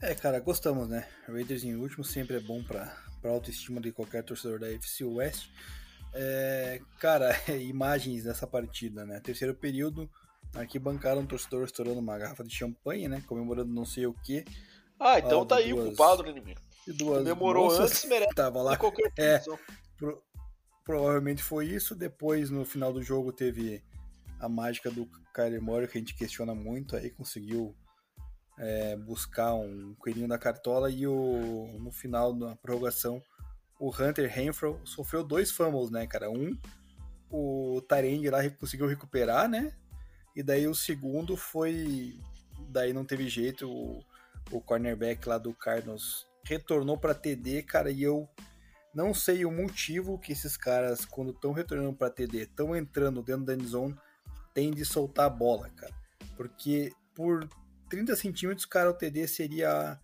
[0.00, 1.08] É, cara, gostamos, né?
[1.26, 2.94] Raiders em último sempre é bom para
[3.24, 5.50] a autoestima de qualquer torcedor da FC West.
[6.14, 9.18] É, cara, imagens dessa partida, né?
[9.18, 10.08] Terceiro período,
[10.54, 13.24] aqui bancaram um torcedor estourando uma garrafa de champanhe, né?
[13.26, 14.44] Comemorando não sei o que.
[15.00, 16.60] Ah, então tá aí duas, o culpado, né, inimigo?
[16.86, 18.34] Duas Comemorou moças, antes, merece.
[18.36, 18.76] Tava lá.
[18.76, 19.42] Qualquer é,
[19.96, 20.22] pro,
[20.84, 21.96] provavelmente foi isso.
[21.96, 23.82] Depois, no final do jogo, teve
[24.38, 27.74] a mágica do Kyler Murray, que a gente questiona muito, aí conseguiu
[28.58, 33.22] é, buscar um coelhinho da cartola e o, no final da prorrogação
[33.78, 36.30] o Hunter Renfro sofreu dois fumbles, né, cara?
[36.30, 36.58] Um,
[37.30, 39.72] o Tyrande lá conseguiu recuperar, né?
[40.34, 42.18] E daí o segundo foi.
[42.70, 44.04] Daí não teve jeito, o,
[44.50, 48.28] o cornerback lá do Cardinals retornou para TD, cara, e eu
[48.94, 53.44] não sei o motivo que esses caras, quando estão retornando para TD, estão entrando dentro
[53.44, 53.96] da endzone,
[54.52, 55.94] tem de soltar a bola, cara.
[56.36, 57.48] Porque por
[57.88, 59.98] 30 centímetros, cara, o TD seria.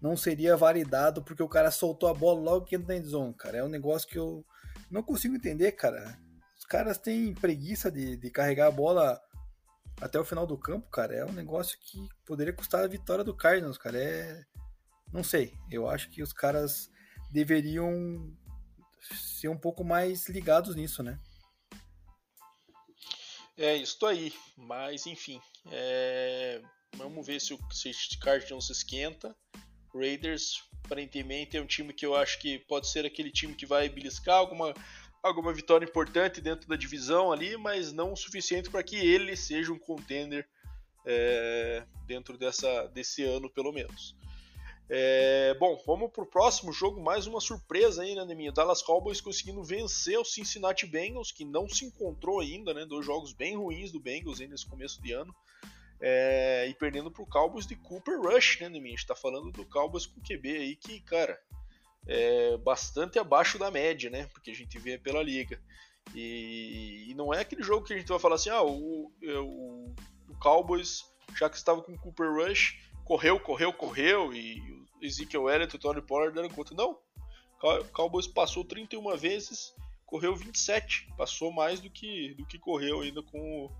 [0.00, 3.58] Não seria validado porque o cara soltou a bola logo que entra na zone, cara.
[3.58, 4.44] É um negócio que eu
[4.90, 6.18] não consigo entender, cara.
[6.58, 9.20] Os caras têm preguiça de, de carregar a bola
[10.00, 11.14] até o final do campo, cara.
[11.14, 14.02] É um negócio que poderia custar a vitória do Cardinals, cara.
[14.02, 14.42] É.
[15.12, 15.52] Não sei.
[15.70, 16.90] Eu acho que os caras
[17.30, 18.34] deveriam
[19.00, 21.18] ser um pouco mais ligados nisso, né?
[23.56, 25.38] É isso aí, mas enfim,
[25.70, 26.62] é...
[26.96, 27.58] Vamos ver se o
[28.20, 29.34] Cardinals esquenta.
[29.94, 33.88] Raiders, aparentemente, é um time que eu acho que pode ser aquele time que vai
[33.88, 34.72] beliscar alguma,
[35.22, 39.72] alguma vitória importante dentro da divisão ali, mas não o suficiente para que ele seja
[39.72, 40.48] um contender
[41.06, 44.14] é, dentro dessa, desse ano, pelo menos.
[44.92, 48.50] É, bom, vamos para o próximo jogo, mais uma surpresa aí, né, Neminha?
[48.50, 52.84] Dallas Cowboys conseguindo vencer o Cincinnati Bengals, que não se encontrou ainda, né?
[52.84, 55.32] Dois jogos bem ruins do Bengals aí nesse começo de ano.
[56.00, 58.94] É, e perdendo para o Cowboys de Cooper Rush, né, Neminha?
[58.94, 61.38] A gente tá falando do Cowboys com QB aí que, cara,
[62.06, 64.26] é bastante abaixo da média, né?
[64.32, 65.60] Porque a gente vê pela liga.
[66.14, 69.38] E, e não é aquele jogo que a gente vai falar assim, ah, o, é,
[69.38, 69.94] o,
[70.28, 71.04] o Cowboys,
[71.36, 75.80] já que estava com Cooper Rush, correu, correu, correu, e o Ezekiel Elliott e o
[75.80, 76.74] Tony Pollard deram conta.
[76.74, 76.98] Não,
[77.62, 79.74] o Cowboys passou 31 vezes,
[80.06, 83.70] correu 27, passou mais do que, do que correu ainda com o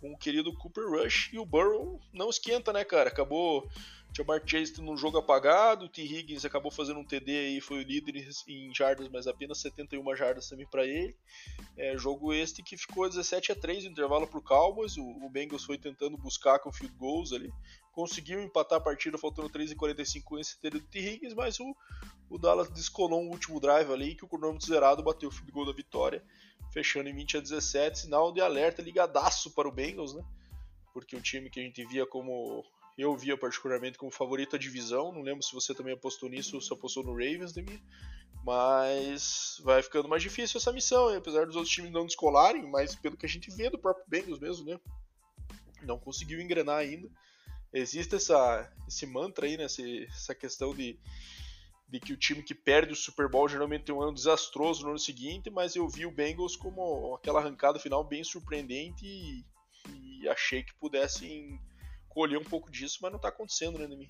[0.00, 3.08] com o querido Cooper Rush e o Burrow não esquenta, né, cara?
[3.08, 3.68] Acabou
[4.14, 6.02] Jamar Chase num jogo apagado, o T.
[6.02, 10.48] Higgins acabou fazendo um TD aí, foi o líder em jardas, mas apenas 71 jardas
[10.48, 11.16] também para ele.
[11.78, 15.64] É, jogo este que ficou 17 a 3 no intervalo para o Cowboys, o, Bengals
[15.64, 17.50] foi tentando buscar com field goals ali,
[17.90, 20.98] conseguiu empatar a partida faltando 3 e 45 com esse TD do T.
[20.98, 21.74] Higgins, mas o,
[22.28, 25.66] o Dallas descolou um último drive ali que o cronômetro zerado bateu o field goal
[25.66, 26.22] da vitória
[26.70, 30.24] fechando em 20 a 17, sinal de alerta ligadaço para o Bengals, né?
[30.92, 32.64] Porque o time que a gente via como
[32.96, 36.60] eu via particularmente como favorito à divisão, não lembro se você também apostou nisso ou
[36.60, 37.80] se apostou no Ravens de mim,
[38.44, 43.16] mas vai ficando mais difícil essa missão, apesar dos outros times não descolarem, mas pelo
[43.16, 44.78] que a gente vê do próprio Bengals mesmo, né?
[45.82, 47.08] Não conseguiu engrenar ainda.
[47.72, 49.64] Existe essa, esse mantra aí, né?
[49.64, 50.98] essa questão de
[51.92, 54.88] de que o time que perde o Super Bowl geralmente tem um ano desastroso no
[54.88, 59.44] ano seguinte, mas eu vi o Bengals como aquela arrancada final bem surpreendente e,
[59.90, 61.60] e achei que pudessem
[62.12, 64.08] colher um pouco disso, mas não tá acontecendo, né, Demi?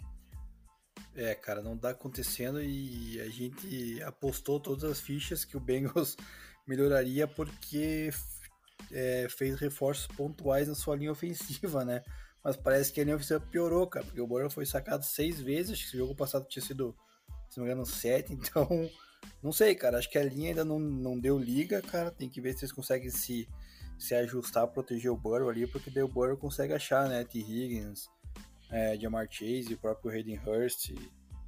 [1.14, 6.16] É, cara, não tá acontecendo e a gente apostou todas as fichas que o Bengals
[6.66, 8.10] melhoraria porque
[8.90, 12.02] é, fez reforços pontuais na sua linha ofensiva, né?
[12.42, 15.72] Mas parece que a linha ofensiva piorou, cara, porque o Burrow foi sacado seis vezes,
[15.72, 16.96] acho que o jogo passado tinha sido,
[17.48, 18.66] se não me engano, sete, então
[19.42, 22.40] não sei, cara, acho que a linha ainda não, não deu liga, cara, tem que
[22.40, 23.48] ver se eles conseguem se,
[23.98, 27.38] se ajustar, proteger o Burrow ali, porque daí o Burrow consegue achar, né, T.
[27.38, 28.08] Higgins,
[28.70, 30.92] é, Jamar Chase, o próprio Hayden Hurst,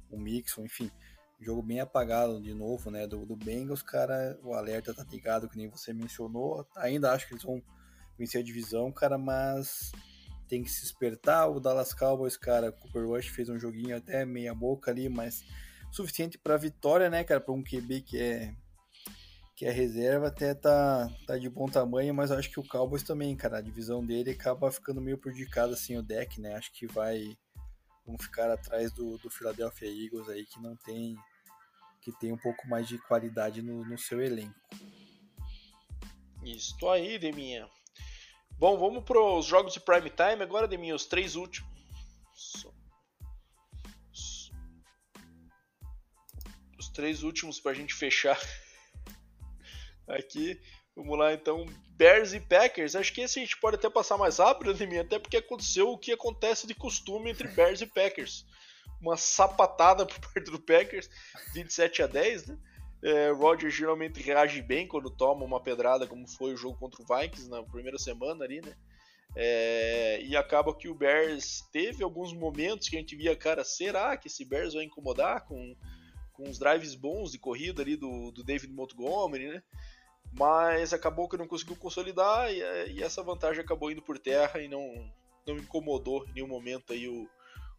[0.09, 0.89] o Mixon, enfim,
[1.39, 5.57] jogo bem apagado de novo, né, do, do Bengals, cara, o alerta tá ligado, que
[5.57, 7.61] nem você mencionou, ainda acho que eles vão
[8.17, 9.91] vencer a divisão, cara, mas
[10.47, 14.53] tem que se espertar, o Dallas Cowboys, cara, Cooper Rush fez um joguinho até meia
[14.53, 15.43] boca ali, mas
[15.91, 18.53] suficiente para vitória, né, cara, para um QB que é
[19.55, 23.35] que é reserva até tá, tá de bom tamanho, mas acho que o Cowboys também,
[23.35, 26.55] cara, a divisão dele acaba ficando meio prejudicada assim o deck, né?
[26.55, 27.37] Acho que vai
[28.05, 31.15] vão ficar atrás do, do Philadelphia Eagles aí que não tem
[32.01, 34.53] que tem um pouco mais de qualidade no, no seu elenco.
[36.43, 37.67] Isso aí, Deminha.
[38.59, 41.73] Bom, vamos para os jogos de prime time agora, Deminha, os três últimos.
[46.77, 48.37] Os três últimos para a gente fechar
[50.07, 50.59] aqui.
[50.95, 52.95] Vamos lá então, Bears e Packers.
[52.95, 55.97] Acho que esse a gente pode até passar mais rápido, Deminha, até porque aconteceu o
[55.97, 58.45] que acontece de costume entre Bears e Packers
[59.01, 61.09] uma sapatada por parte do Packers,
[61.53, 62.57] 27 a 10, né?
[63.03, 67.05] É, Roger geralmente reage bem quando toma uma pedrada, como foi o jogo contra o
[67.05, 68.75] Vikings na primeira semana ali, né?
[69.35, 74.15] É, e acaba que o Bears teve alguns momentos que a gente via, cara, será
[74.17, 75.75] que esse Bears vai incomodar com,
[76.33, 79.63] com os drives bons de corrida ali do, do David Montgomery, né?
[80.37, 82.59] Mas acabou que não conseguiu consolidar e,
[82.91, 85.09] e, essa vantagem acabou indo por terra e não,
[85.47, 87.29] não incomodou em nenhum momento aí o,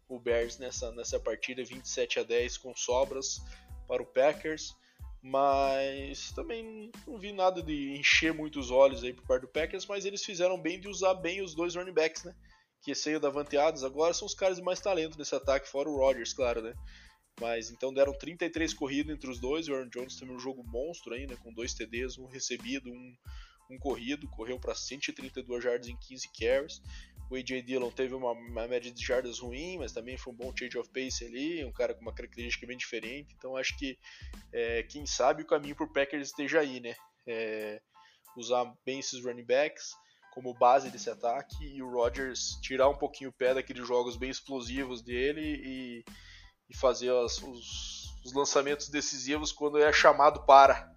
[0.09, 3.41] o Bears nessa, nessa partida 27 a 10 com sobras
[3.87, 4.75] para o Packers.
[5.21, 10.05] Mas também não vi nada de encher muitos olhos aí por parte do Packers, mas
[10.05, 12.33] eles fizeram bem de usar bem os dois running backs, né?
[12.81, 15.97] Que saiu da Vanteados agora são os caras de mais talento nesse ataque, fora o
[15.97, 16.73] Rodgers, claro, né?
[17.39, 19.67] Mas então deram 33 corridas entre os dois.
[19.67, 23.15] O Aaron Jones teve um jogo monstro ainda, com dois TDs, um recebido, um,
[23.69, 26.81] um corrido, correu para 132 yards em 15 carries.
[27.29, 30.53] O AJ Dillon teve uma, uma, média de jardas ruim, mas também foi um bom
[30.57, 33.35] change of pace ali, um cara com uma característica bem diferente.
[33.37, 33.97] Então acho que
[34.53, 36.95] é, quem sabe o caminho para o Packers esteja aí, né?
[37.27, 37.81] É,
[38.37, 39.91] usar bem esses running backs
[40.31, 44.29] como base desse ataque e o Rodgers tirar um pouquinho o pé daqueles jogos bem
[44.29, 46.05] explosivos dele e,
[46.69, 50.91] e fazer as, os, os, lançamentos decisivos quando é chamado para.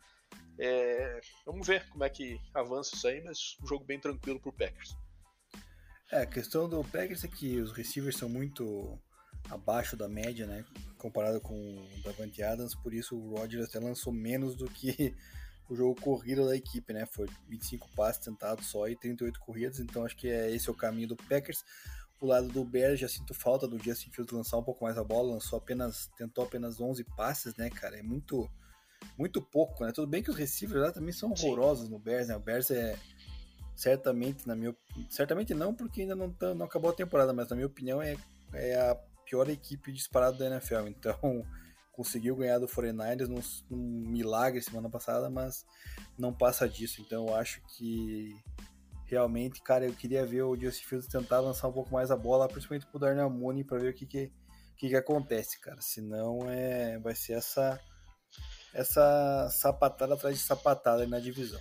[0.58, 4.50] É, vamos ver como é que avança isso aí, mas um jogo bem tranquilo para
[4.50, 4.94] o Packers.
[6.12, 8.98] É, a questão do Packers é que os receivers são muito
[9.48, 10.64] abaixo da média, né?
[10.98, 15.14] Comparado com o Davante Adams, por isso o Rodgers até lançou menos do que
[15.68, 17.06] o jogo corrido da equipe, né?
[17.06, 20.76] Foi 25 passes tentados só e 38 corridas, então acho que é esse é o
[20.76, 21.64] caminho do Packers.
[22.20, 25.04] O lado do Bears já sinto falta do Justin Fields lançar um pouco mais a
[25.04, 27.98] bola, lançou apenas tentou apenas 11 passes, né, cara?
[27.98, 28.48] É muito
[29.16, 29.92] muito pouco, né?
[29.92, 31.92] Tudo bem que os receivers lá também são horrorosos Sim.
[31.92, 32.36] no Bears, né?
[32.36, 32.98] O Bears é
[33.74, 34.76] certamente, na minha
[35.08, 38.14] certamente não, porque ainda não, tá, não acabou a temporada, mas na minha opinião é,
[38.52, 38.94] é a
[39.24, 40.88] pior equipe disparada da NFL.
[40.88, 41.46] Então,
[41.92, 43.40] conseguiu ganhar do 49ers num,
[43.70, 45.66] num milagre semana passada, mas
[46.18, 47.00] não passa disso.
[47.00, 48.34] Então, eu acho que
[49.10, 52.48] realmente, cara, eu queria ver o Justin Fields tentar lançar um pouco mais a bola,
[52.48, 54.32] principalmente pro Darnell Mooney, para ver o que que,
[54.76, 55.80] que que acontece, cara.
[55.80, 57.80] Senão, é, vai ser essa
[58.72, 61.60] essa sapatada atrás de sapatada na divisão.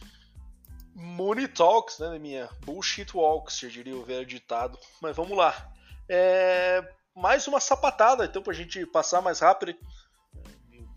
[0.93, 2.49] Money Talks, né, minha?
[2.63, 4.77] Bullshit Walks, já diria o velho ditado.
[5.01, 5.73] Mas vamos lá.
[6.07, 6.87] É...
[7.15, 9.75] Mais uma sapatada, então, pra gente passar mais rápido.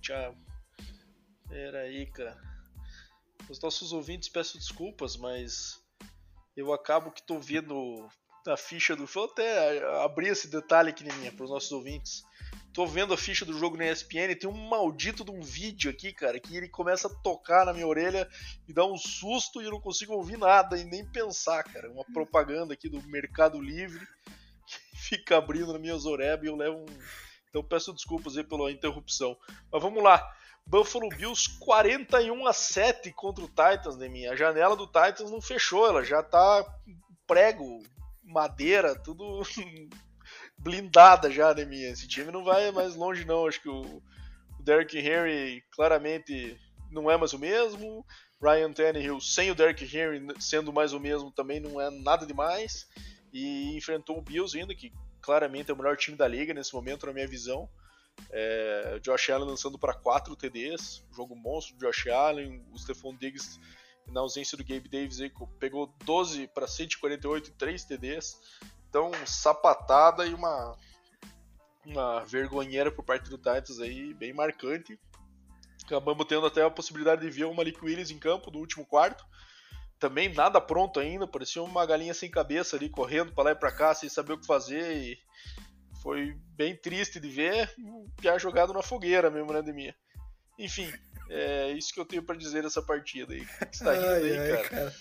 [0.01, 0.37] Tchau.
[1.49, 2.37] Pera aí, cara.
[3.49, 5.82] Os nossos ouvintes peço desculpas, mas
[6.57, 8.09] eu acabo que tô vendo
[8.47, 9.07] a ficha do.
[9.07, 12.25] Vou até abrir esse detalhe aqui, minha, para os nossos ouvintes.
[12.73, 16.11] Tô vendo a ficha do jogo na ESPN, tem um maldito de um vídeo aqui,
[16.11, 18.27] cara, que ele começa a tocar na minha orelha
[18.67, 21.91] e dá um susto e eu não consigo ouvir nada e nem pensar, cara.
[21.91, 24.07] Uma propaganda aqui do Mercado Livre
[24.67, 26.87] que fica abrindo na minha orelhas e eu levo um.
[27.53, 29.37] Então peço desculpas aí pela interrupção.
[29.71, 30.35] Mas vamos lá.
[30.67, 34.33] Buffalo Bills 41 a 7 contra o Titans, né, minha?
[34.33, 36.65] A janela do Titans não fechou, ela já tá
[37.27, 37.83] prego,
[38.25, 39.43] madeira, tudo
[40.57, 41.91] blindada já, né, minha?
[41.91, 43.47] Esse time não vai mais longe, não.
[43.47, 44.03] Acho que o,
[44.59, 46.59] o Derrick Henry claramente
[46.91, 48.07] não é mais o mesmo.
[48.43, 52.89] Ryan Tannehill sem o Derrick Henry sendo mais o mesmo também não é nada demais.
[53.31, 54.91] E enfrentou o Bills ainda, que
[55.23, 57.69] claramente é o melhor time da liga nesse momento, na minha visão.
[58.31, 63.59] É, Josh Allen lançando para 4 TDs, jogo monstro do Josh Allen, o Stephon Diggs
[64.07, 68.37] na ausência do Gabe Davis aí, pegou 12 para 148 e 3 TDs.
[68.89, 70.77] Então, sapatada e uma
[71.85, 74.99] uma vergonheira por parte do Titans aí, bem marcante.
[75.85, 79.25] Acabamos tendo até a possibilidade de ver o Malik Willis em campo no último quarto.
[80.03, 83.71] Também nada pronto ainda, parecia uma galinha sem cabeça ali, correndo para lá e para
[83.71, 84.97] cá, sem saber o que fazer.
[84.97, 85.17] E
[86.03, 87.73] foi bem triste de ver,
[88.21, 89.95] já jogado na fogueira mesmo, né, Deminha?
[90.59, 90.93] Enfim,
[91.31, 93.47] é isso que eu tenho para dizer dessa partida aí.
[93.47, 94.93] Que você tá rindo aí, ai, cara?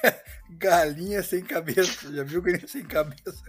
[0.00, 0.24] cara?
[0.56, 3.44] Galinha sem cabeça, já viu galinha sem cabeça?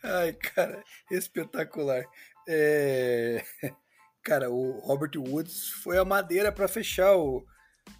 [0.00, 0.80] Ai, cara,
[1.10, 2.04] espetacular.
[2.48, 3.44] É...
[4.22, 7.44] Cara, o Robert Woods foi a madeira para fechar o,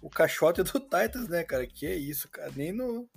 [0.01, 1.65] o caixote do Titans, né, cara?
[1.65, 2.51] Que é isso, cara.
[2.55, 3.09] Nem no,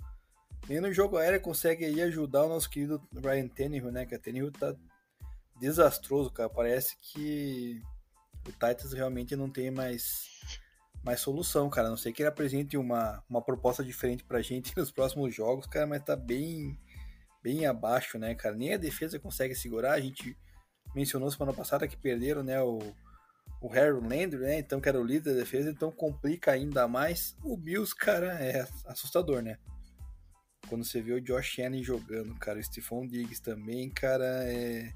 [0.67, 4.05] nem no jogo aéreo consegue aí ajudar o nosso querido Ryan Tannehill, né?
[4.05, 4.75] Que a Tannehill tá
[5.59, 6.49] desastroso, cara.
[6.49, 7.81] Parece que
[8.47, 10.27] o Titans realmente não tem mais,
[11.03, 11.87] mais solução, cara.
[11.87, 15.67] A não sei que ele apresente uma, uma proposta diferente pra gente nos próximos jogos,
[15.67, 16.79] cara, mas tá bem,
[17.43, 18.55] bem abaixo, né, cara?
[18.55, 19.93] Nem a defesa consegue segurar.
[19.93, 20.37] A gente
[20.95, 22.79] mencionou semana passada que perderam, né, o,
[23.61, 27.35] o Harry Landry, né, então que era o líder da defesa, então complica ainda mais.
[27.43, 29.57] O Bills, cara, é assustador, né?
[30.67, 34.93] Quando você vê o Josh Allen jogando, cara, o Stephon Diggs também, cara, é...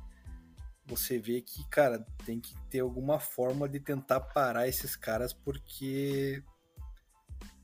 [0.85, 6.44] Você vê que, cara, tem que ter alguma forma de tentar parar esses caras, porque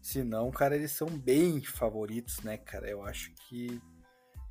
[0.02, 2.90] senão, cara, eles são bem favoritos, né, cara?
[2.90, 3.82] Eu acho que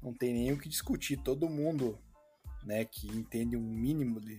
[0.03, 1.17] não tem nem o que discutir.
[1.17, 1.99] Todo mundo
[2.63, 4.37] né, que entende um mínimo de,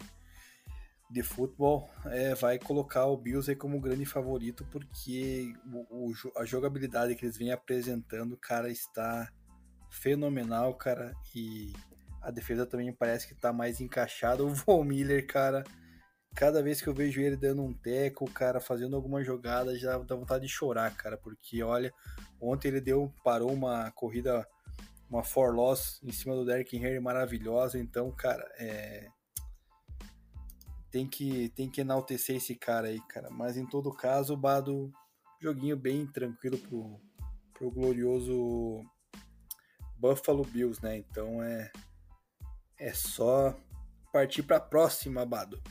[1.09, 6.45] de futebol, é, vai colocar o Bills aí como grande favorito, porque o, o, a
[6.45, 9.27] jogabilidade que eles vêm apresentando, cara, está
[9.89, 11.73] fenomenal, cara, e
[12.21, 14.43] a defesa também parece que está mais encaixada.
[14.43, 15.63] O Von Miller, cara,
[16.35, 20.15] cada vez que eu vejo ele dando um teco, cara, fazendo alguma jogada, já dá
[20.15, 21.91] vontade de chorar, cara, porque olha,
[22.39, 24.45] ontem ele deu, parou uma corrida
[25.09, 27.79] uma for loss em cima do Derrick Henry maravilhosa.
[27.79, 29.07] Então, cara, é...
[30.91, 33.29] tem que tem que enaltecer esse cara aí, cara.
[33.29, 34.91] Mas em todo caso, o Bado
[35.41, 36.99] joguinho bem tranquilo pro,
[37.53, 38.83] pro glorioso
[39.97, 40.97] Buffalo Bills, né?
[40.97, 41.71] Então é
[42.77, 43.55] é só
[44.11, 45.61] partir para a próxima, Bado.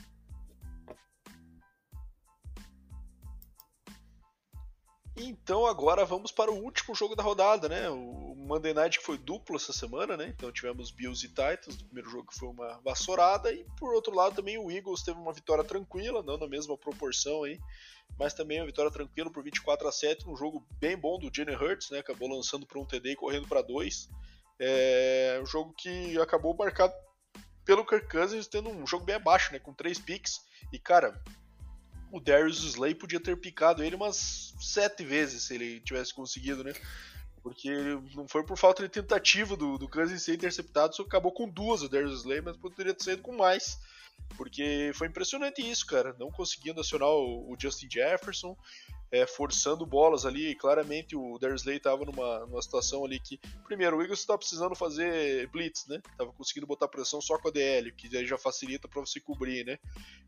[5.21, 7.89] Então agora vamos para o último jogo da rodada, né?
[7.89, 10.27] O Monday Night que foi duplo essa semana, né?
[10.29, 14.37] Então tivemos Bills e Titans, o primeiro jogo foi uma vassourada e por outro lado
[14.37, 17.59] também o Eagles teve uma vitória tranquila, não na mesma proporção aí,
[18.17, 21.57] mas também uma vitória tranquila por 24 a 7, um jogo bem bom do Jalen
[21.57, 21.99] Hurts, né?
[21.99, 24.07] Acabou lançando para um TD e correndo para dois.
[24.57, 26.93] É um jogo que acabou marcado
[27.65, 29.59] pelo Kirk Cousins tendo um jogo bem abaixo, né?
[29.59, 30.39] Com três picks
[30.71, 31.21] e cara,
[32.11, 36.73] o Darius Slay podia ter picado ele umas sete vezes se ele tivesse conseguido, né?
[37.41, 37.69] Porque
[38.15, 41.81] não foi por falta de tentativa do, do Kansas ser interceptado, só acabou com duas
[41.81, 43.79] o Darius Slay, mas poderia ter saído com mais.
[44.35, 46.15] Porque foi impressionante isso, cara.
[46.19, 48.57] Não conseguindo acionar o, o Justin Jefferson
[49.11, 50.55] é, forçando bolas ali.
[50.55, 55.47] Claramente o Dersley estava numa, numa situação ali que, primeiro, o Eagles estava precisando fazer
[55.49, 56.01] blitz, né?
[56.17, 59.65] Tava conseguindo botar pressão só com a DL, que aí já facilita para você cobrir,
[59.65, 59.77] né?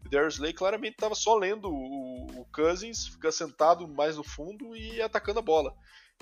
[0.06, 5.02] O Dersley claramente estava só lendo o, o Cousins, ficar sentado mais no fundo e
[5.02, 5.76] atacando a bola.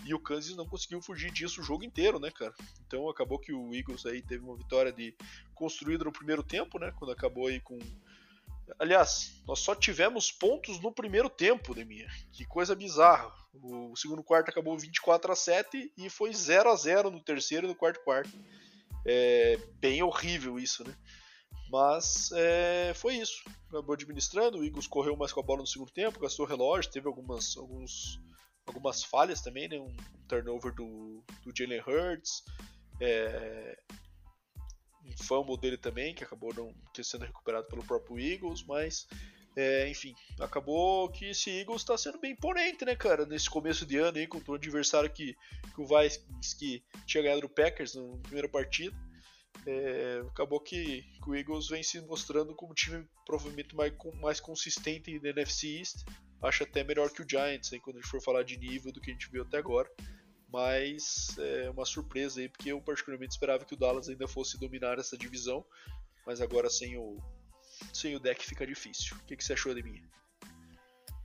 [0.05, 2.53] E o Kansas não conseguiu fugir disso o jogo inteiro, né, cara?
[2.85, 5.13] Então acabou que o Eagles aí teve uma vitória de
[5.53, 6.91] construída no primeiro tempo, né?
[6.97, 7.77] Quando acabou aí com
[8.77, 12.07] Aliás, nós só tivemos pontos no primeiro tempo, Deminha.
[12.31, 13.31] Que coisa bizarra.
[13.53, 17.69] O segundo quarto acabou 24 a 7 e foi 0 a 0 no terceiro e
[17.69, 18.31] no quarto quarto.
[19.05, 20.95] É bem horrível isso, né?
[21.71, 23.43] Mas é, foi isso.
[23.69, 27.07] Acabou administrando, o Eagles correu mais com a bola no segundo tempo, gastou relógio, teve
[27.07, 28.19] algumas, alguns,
[28.65, 29.79] algumas falhas também, né?
[29.79, 29.95] Um,
[30.27, 32.43] turnover do, do Jalen Hurts.
[32.99, 33.79] É,
[35.17, 39.07] fumble dele também, que acabou não sendo recuperado pelo próprio Eagles, mas
[39.55, 43.97] é, enfim, acabou que esse Eagles está sendo bem imponente, né, cara, nesse começo de
[43.97, 45.35] ano aí, contra o adversário que,
[45.75, 48.95] que o Vikings tinha ganhado do Packers na primeira partida.
[49.65, 55.19] É, acabou que, que, o Eagles vem se mostrando como time provavelmente mais, mais consistente
[55.19, 56.05] da NFC East.
[56.41, 59.01] Acho até melhor que o Giants, aí, quando a gente for falar de nível do
[59.01, 59.91] que a gente viu até agora
[60.51, 64.97] mas é uma surpresa aí, porque eu particularmente esperava que o Dallas ainda fosse dominar
[64.97, 65.65] essa divisão,
[66.25, 67.17] mas agora sem o,
[67.93, 69.15] sem o deck fica difícil.
[69.17, 70.01] O que, que você achou de mim?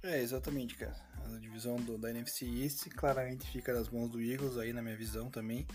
[0.02, 0.94] É, exatamente, cara.
[1.24, 4.96] A divisão do, da NFC East claramente fica nas mãos do Eagles aí na minha
[4.96, 5.66] visão também.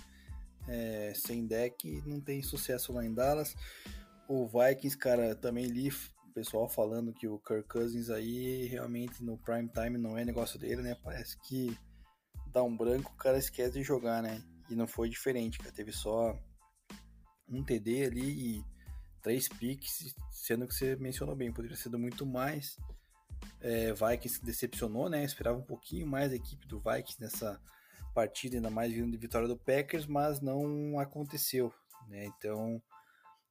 [0.68, 3.56] é, sem deck não tem sucesso lá em Dallas.
[4.28, 9.38] O Vikings, cara, também li o pessoal falando que o Kirk Cousins aí realmente no
[9.38, 10.96] prime time não é negócio dele, né?
[11.04, 11.76] Parece que
[12.52, 14.44] dá um branco, o cara esquece de jogar, né?
[14.70, 15.72] E não foi diferente, cara.
[15.72, 16.38] Teve só
[17.48, 18.66] um TD ali e
[19.22, 22.78] três picks, sendo que você mencionou bem, poderia ter sido muito mais.
[23.62, 25.24] É, Vikings decepcionou, né?
[25.24, 27.60] esperava um pouquinho mais a equipe do Vikings nessa
[28.14, 31.74] partida, ainda mais vindo de vitória do Packers, mas não aconteceu,
[32.08, 32.26] né?
[32.26, 32.82] Então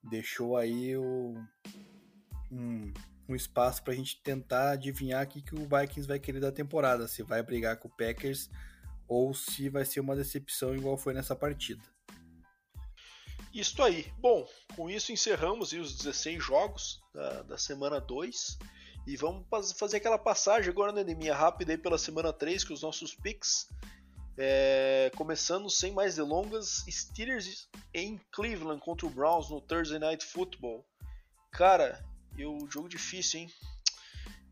[0.03, 1.35] deixou aí o,
[2.51, 2.93] um,
[3.29, 6.53] um espaço para a gente tentar adivinhar o que, que o Vikings vai querer da
[6.53, 8.51] temporada, se vai brigar com o Packers
[9.09, 11.83] ou se vai ser uma decepção igual foi nessa partida.
[13.53, 14.13] Isto aí.
[14.19, 18.59] Bom, com isso encerramos os 16 jogos da, da semana 2.
[19.07, 22.83] E vamos fazer aquela passagem agora, né, Neminha, rápida aí pela semana 3 com os
[22.83, 23.67] nossos picks.
[24.37, 30.87] É, começando sem mais delongas, Steelers em Cleveland contra o Browns no Thursday Night Football.
[31.51, 32.05] Cara,
[32.37, 33.51] eu jogo difícil, hein?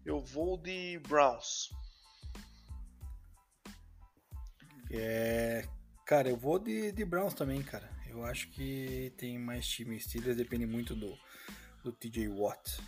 [0.05, 1.71] Eu vou de Browns.
[4.91, 5.67] É,
[6.05, 7.91] cara, eu vou de, de Browns também, cara.
[8.09, 10.01] Eu acho que tem mais time.
[10.01, 11.19] Steelers depende muito do,
[11.83, 12.81] do TJ Watt.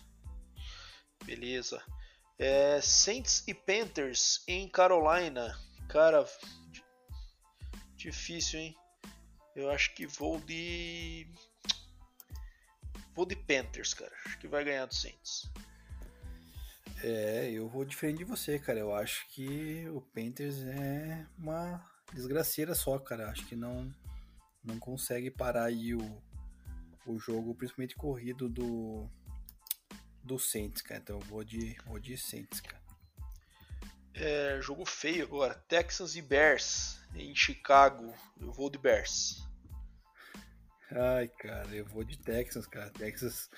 [1.25, 1.83] Beleza.
[2.39, 5.59] É, Saints e Panthers em Carolina.
[5.89, 6.27] Cara,
[7.97, 8.75] difícil, hein?
[9.55, 11.27] Eu acho que vou de.
[13.15, 14.15] Vou de Panthers, cara.
[14.25, 15.51] Acho que vai ganhar do Saints.
[17.03, 18.79] É, eu vou diferente de você, cara.
[18.79, 23.31] Eu acho que o Panthers é uma desgraceira só, cara.
[23.31, 23.95] Acho que não
[24.65, 26.23] não consegue parar aí o,
[27.07, 29.09] o jogo, principalmente corrido do
[30.25, 31.01] do Saints, cara.
[31.01, 32.83] Então eu vou de vou de Saints, cara.
[34.15, 35.55] É, jogo feio agora.
[35.55, 38.13] Texans e Bears em Chicago.
[38.41, 39.47] Eu vou de Bears.
[40.91, 42.91] Ai, cara, eu vou de Texas, cara.
[42.91, 43.49] Texas,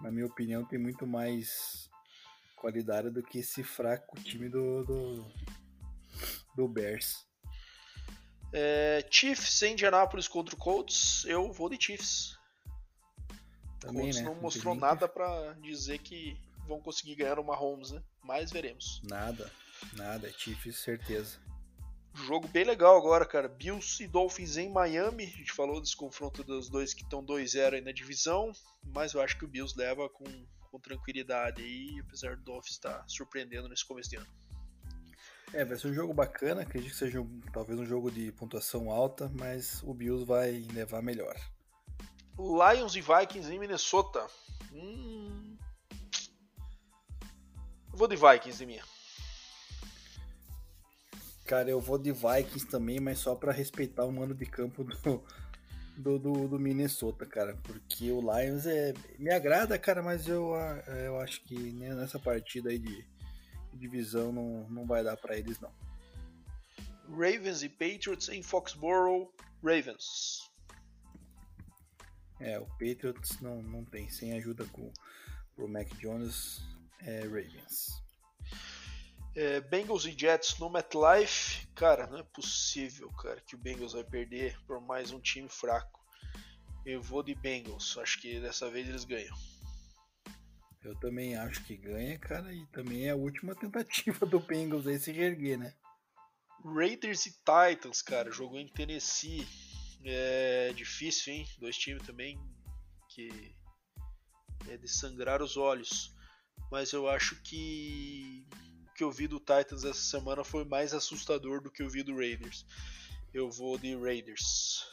[0.00, 1.88] na minha opinião, tem muito mais
[2.58, 5.24] qualidade do que esse fraco time do, do,
[6.56, 7.26] do Bears.
[8.52, 12.36] É, Chiefs em Indianapolis contra o Colts, eu vou de Chiefs.
[13.80, 14.22] Também, Colts né?
[14.22, 16.36] não mostrou nada para dizer que
[16.66, 18.02] vão conseguir ganhar o Mahomes, né?
[18.22, 19.00] Mas veremos.
[19.04, 19.50] Nada,
[19.94, 21.38] nada, é Chiefs, certeza.
[22.26, 23.48] Jogo bem legal agora, cara.
[23.48, 25.24] Bills e Dolphins em Miami.
[25.24, 28.50] A gente falou desse confronto dos dois que estão 2-0 aí na divisão,
[28.82, 30.24] mas eu acho que o Bills leva com,
[30.78, 34.26] com tranquilidade aí, apesar do Dolphins estar tá surpreendendo nesse começo de ano.
[35.52, 38.90] É, vai ser um jogo bacana, acredito que seja um, talvez um jogo de pontuação
[38.90, 41.34] alta, mas o Bills vai levar melhor.
[42.38, 44.26] Lions e Vikings em Minnesota.
[44.72, 45.56] Hum...
[47.88, 48.84] vou de Vikings em minha.
[51.46, 55.24] Cara, eu vou de Vikings também, mas só para respeitar o mano de campo do,
[55.98, 57.56] do, do, do, Minnesota, cara.
[57.62, 60.52] Porque o Lions é, me agrada, cara, mas eu,
[61.04, 63.04] eu acho que nessa partida aí de
[63.74, 65.72] divisão não, não vai dar para eles, não.
[67.10, 70.48] Ravens e Patriots em Foxborough, Ravens.
[72.40, 74.92] É, o Patriots não, não tem, sem ajuda com
[75.56, 76.60] o Mac Jones,
[77.00, 78.02] é Ravens.
[79.34, 84.02] É, Bengals e Jets no MetLife, cara, não é possível, cara, que o Bengals vai
[84.02, 86.04] perder por mais um time fraco.
[86.84, 89.34] Eu vou de Bengals, acho que dessa vez eles ganham.
[90.82, 94.98] Eu também acho que ganha, cara, e também é a última tentativa do Bengals aí
[94.98, 95.72] se reerguer, né?
[96.64, 99.46] Raiders e Titans, cara, jogou em Tennessee.
[100.04, 101.46] É difícil, hein?
[101.60, 102.40] Dois times também
[103.08, 103.54] que
[104.68, 106.12] é de sangrar os olhos.
[106.72, 108.44] Mas eu acho que
[108.98, 112.16] que eu vi do Titans essa semana foi mais assustador do que eu vi do
[112.16, 112.66] Raiders.
[113.32, 114.84] Eu vou de Raiders.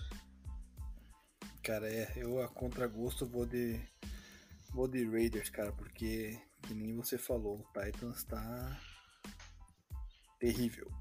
[1.64, 3.82] Cara, é, eu a contragosto vou de
[4.72, 8.80] Vou de Raiders, cara, porque, que nem você falou, o Titans tá
[10.38, 10.92] terrível.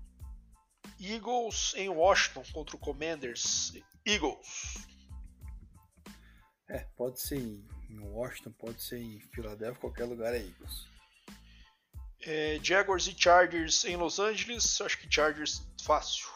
[0.98, 3.74] Eagles em Washington contra o Commanders.
[4.06, 4.86] Eagles.
[6.70, 10.93] É, pode ser em Washington, pode ser em Filadélfia, qualquer lugar é Eagles.
[12.26, 14.80] É, Jaguars e Chargers em Los Angeles.
[14.80, 16.26] Acho que Chargers fácil.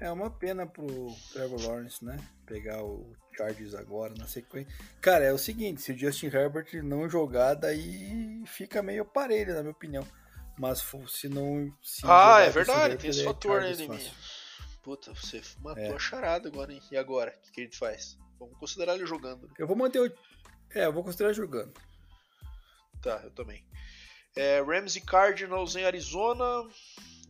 [0.00, 2.18] É uma pena pro Trevor Lawrence, né?
[2.44, 4.74] Pegar o Chargers agora na sequência.
[5.00, 9.60] Cara, é o seguinte, se o Justin Herbert não jogar, daí fica meio parelho, na
[9.60, 10.06] minha opinião.
[10.58, 11.72] Mas se não.
[11.82, 14.10] Se ah, é verdade, tem esse fator aí de mim.
[14.82, 15.94] Puta, você matou é.
[15.94, 16.82] a charada agora, hein?
[16.90, 17.30] E agora?
[17.30, 18.18] O que, que a gente faz?
[18.38, 19.48] Vamos considerar ele jogando.
[19.56, 20.12] Eu vou manter o.
[20.74, 21.72] É, eu vou considerar jogando.
[23.00, 23.64] Tá, eu também.
[24.34, 26.44] É, Rams e Cardinals em Arizona.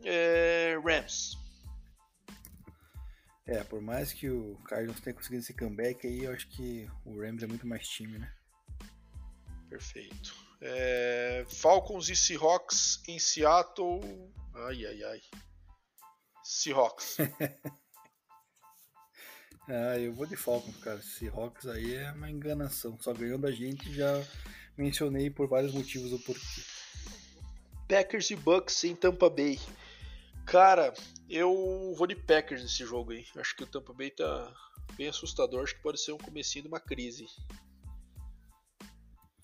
[0.05, 1.37] É, Rams.
[3.47, 7.21] É, por mais que o Cardinals tenha conseguido esse comeback aí, eu acho que o
[7.21, 8.33] Rams é muito mais time, né?
[9.69, 10.35] Perfeito.
[10.61, 14.01] É, Falcons e Seahawks em Seattle.
[14.55, 15.21] Ai, ai, ai.
[16.45, 17.17] Seahawks.
[19.67, 21.03] ah, eu vou de Falcons, cara.
[21.03, 22.97] Seahawks aí é uma enganação.
[23.01, 24.25] Só ganhou da gente já
[24.77, 26.63] mencionei por vários motivos o porquê.
[27.93, 29.61] Packers e Bucks em Tampa Bay.
[30.47, 30.95] Cara,
[31.29, 33.27] eu vou de Packers nesse jogo aí.
[33.37, 34.51] Acho que o Tampa Bay tá
[34.97, 35.63] bem assustador.
[35.63, 37.27] Acho que pode ser um comecinho de uma crise.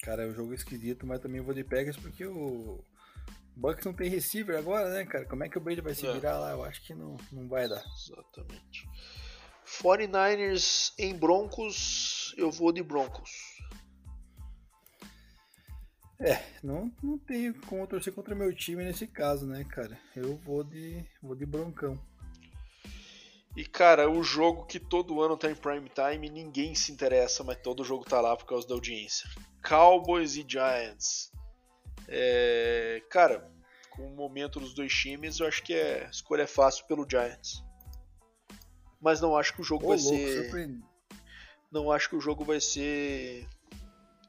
[0.03, 2.83] Cara, é um jogo esquisito, mas também vou de Packers porque o
[3.55, 5.27] Bucks não tem receiver agora, né, cara?
[5.27, 6.13] Como é que o Brady vai se é.
[6.15, 6.53] virar lá?
[6.53, 7.85] Eu acho que não, não vai dar.
[7.85, 8.89] Exatamente.
[9.83, 13.48] 49ers em Broncos, eu vou de Broncos.
[16.21, 19.99] É, não, não tenho como torcer contra meu time nesse caso, né, cara?
[20.17, 21.99] Eu vou de, vou de broncão.
[23.57, 27.61] E, cara, o jogo que todo ano tá em prime time, ninguém se interessa, mas
[27.61, 29.29] todo jogo tá lá por causa da audiência.
[29.67, 31.33] Cowboys e Giants.
[32.07, 33.51] É, cara,
[33.91, 37.09] com o momento dos dois times, eu acho que é, a escolha é fácil pelo
[37.09, 37.65] Giants.
[39.01, 40.43] Mas não acho que o jogo Ô, vai louco, ser.
[40.43, 40.83] Surpreende.
[41.71, 43.47] Não acho que o jogo vai ser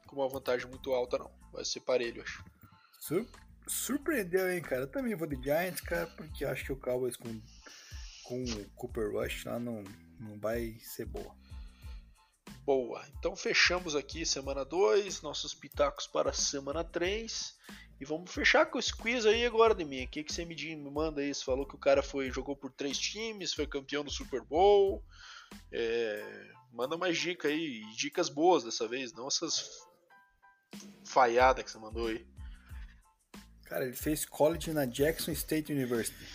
[0.08, 1.39] com uma vantagem muito alta, não.
[1.52, 2.44] Vai ser parelho, acho.
[3.00, 3.26] Sur
[3.68, 4.84] surpreendeu, hein, cara.
[4.84, 7.42] Eu também vou de Giants, cara, porque acho que o Cowboys com,
[8.24, 9.84] com o Cooper Rush lá não,
[10.20, 11.36] não vai ser boa.
[12.66, 13.06] Boa.
[13.18, 17.58] Então fechamos aqui semana 2, nossos pitacos para semana 3.
[18.00, 20.06] E vamos fechar com esse quiz aí agora de mim.
[20.06, 21.34] O que, que você me manda aí?
[21.34, 25.04] Você falou que o cara foi jogou por três times, foi campeão do Super Bowl.
[25.72, 29.89] É, manda mais dicas aí, dicas boas dessa vez, não essas
[31.06, 32.28] falhada que você mandou aí.
[33.66, 36.26] Cara, ele fez college na Jackson State University.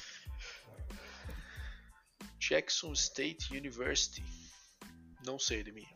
[2.38, 4.24] Jackson State University.
[5.24, 5.86] Não sei de mim.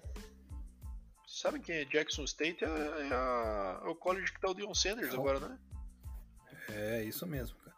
[1.26, 2.64] Sabem quem é Jackson State?
[2.64, 5.16] É, é, a, é o college que tá o Dion Sanders é.
[5.16, 5.58] agora, né?
[6.70, 7.76] É, isso mesmo, cara.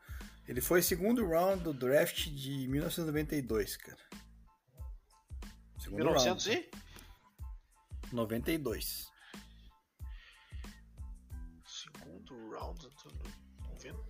[0.49, 3.99] Ele foi segundo round do draft de 1992, cara.
[5.79, 6.71] Segundo 1900 round,
[8.11, 8.15] e?
[8.15, 9.10] 92.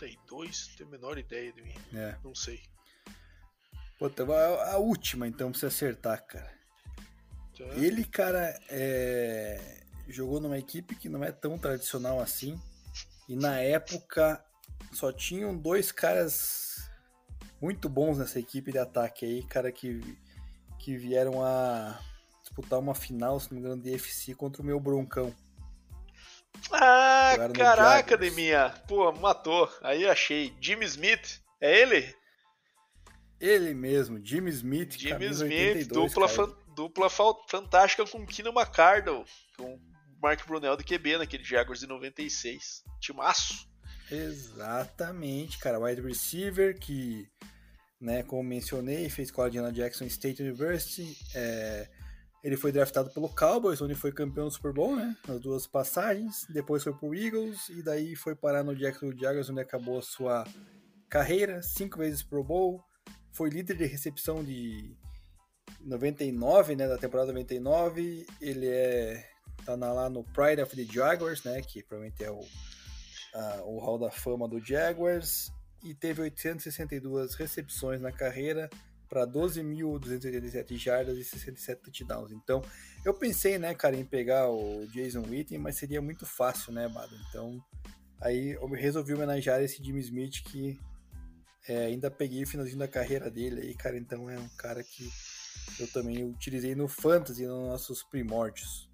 [0.01, 1.74] 92, não tenho a menor ideia de mim.
[1.94, 2.16] É.
[2.24, 2.60] Não sei.
[3.98, 6.51] Puta, a, a última então pra você acertar, cara.
[7.56, 7.64] Tá.
[7.74, 9.82] Ele, cara, é...
[10.09, 12.59] jogou numa equipe que não é tão tradicional assim.
[13.28, 14.43] E na época
[14.93, 16.90] só tinham dois caras
[17.60, 20.01] muito bons nessa equipe de ataque aí, cara, que,
[20.78, 22.01] que vieram a
[22.43, 25.35] disputar uma final, se não me engano, de FC contra o meu Broncão.
[26.72, 28.74] Ah, caraca, Deminha.
[28.86, 29.70] Pô, matou.
[29.82, 30.54] Aí achei.
[30.60, 31.40] Jimmy Smith.
[31.60, 32.14] É ele?
[33.40, 34.98] Ele mesmo, Jimmy Smith.
[34.98, 39.24] Jimmy Smith, 82, dupla, fan, dupla fantástica com Kino McCardle.
[39.56, 39.80] Com
[40.22, 42.84] Mark Brunel de QB naquele Jaguars de 96.
[43.00, 43.66] Timaço.
[44.10, 45.78] Exatamente, cara.
[45.78, 47.26] Wide receiver que,
[48.00, 51.16] né, como mencionei, fez college na Jackson State University.
[51.34, 51.88] É,
[52.42, 55.14] ele foi draftado pelo Cowboys, onde foi campeão do Super Bowl, né?
[55.28, 56.46] Nas duas passagens.
[56.48, 60.44] Depois foi pro Eagles e daí foi parar no Jacksonville Jaguars, onde acabou a sua
[61.08, 61.62] carreira.
[61.62, 62.82] Cinco vezes Pro Bowl.
[63.32, 64.96] Foi líder de recepção de
[65.80, 66.88] 99, né?
[66.88, 68.26] Da temporada 99.
[68.40, 69.28] Ele é
[69.66, 71.60] tá lá no Pride of the Jaguars, né?
[71.60, 72.40] Que provavelmente é o,
[73.34, 75.52] a, o Hall da Fama do Jaguars.
[75.84, 78.70] E teve 862 recepções na carreira
[79.10, 82.30] para 12.287 jardas e 67 touchdowns.
[82.30, 82.62] Então,
[83.04, 87.12] eu pensei, né, cara, em pegar o Jason Witten, mas seria muito fácil, né, Bado?
[87.28, 87.60] Então,
[88.20, 90.78] aí eu resolvi homenagear esse Jimmy Smith que
[91.68, 93.98] é, ainda peguei o finalzinho da carreira dele aí, cara.
[93.98, 95.10] Então, é um cara que
[95.80, 98.89] eu também utilizei no Fantasy, nos nossos primórdios.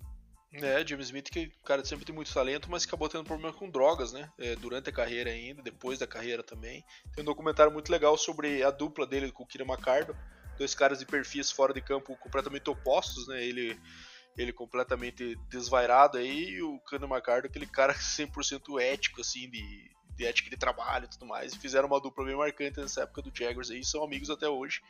[0.52, 3.68] É, James Smith, que o cara sempre tem muito talento, mas acabou tendo problema com
[3.68, 4.30] drogas, né?
[4.38, 6.84] É, durante a carreira ainda, depois da carreira também.
[7.14, 10.16] Tem um documentário muito legal sobre a dupla dele com o Kira McCardo.
[10.56, 13.44] Dois caras de perfis fora de campo completamente opostos, né?
[13.44, 13.78] Ele,
[14.38, 20.24] ele completamente desvairado aí, e o Kira McCardo, aquele cara 100% ético, assim, de, de
[20.24, 21.52] ética de trabalho e tudo mais.
[21.52, 24.80] E fizeram uma dupla bem marcante nessa época do Jaguars aí, são amigos até hoje.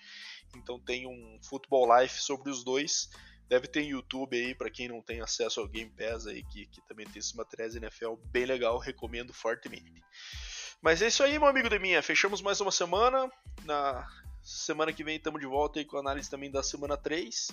[0.55, 3.11] Então tem um Football Life sobre os dois.
[3.49, 6.81] Deve ter YouTube aí para quem não tem acesso ao Game Pass aí, que, que
[6.89, 10.03] também tem esses materiais NFL bem legal, recomendo fortemente.
[10.83, 12.03] Mas é isso aí, meu amigo de minha.
[12.03, 13.31] Fechamos mais uma semana.
[13.65, 14.07] Na
[14.43, 17.49] semana que vem estamos de volta aí com a análise também da semana 3.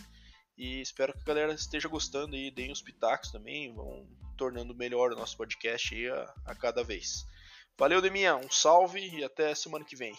[0.57, 4.07] E espero que a galera esteja gostando aí, deem os pitacos também, vão
[4.37, 7.25] tornando melhor o nosso podcast aí a, a cada vez.
[7.77, 10.13] Valeu, Deminha, um salve e até semana que vem.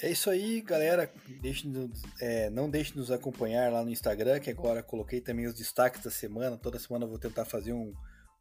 [0.00, 1.10] É isso aí, galera.
[1.40, 1.66] Deixe
[2.20, 6.02] é, não deixe de nos acompanhar lá no Instagram, que agora coloquei também os destaques
[6.02, 6.58] da semana.
[6.58, 7.94] Toda semana eu vou tentar fazer um,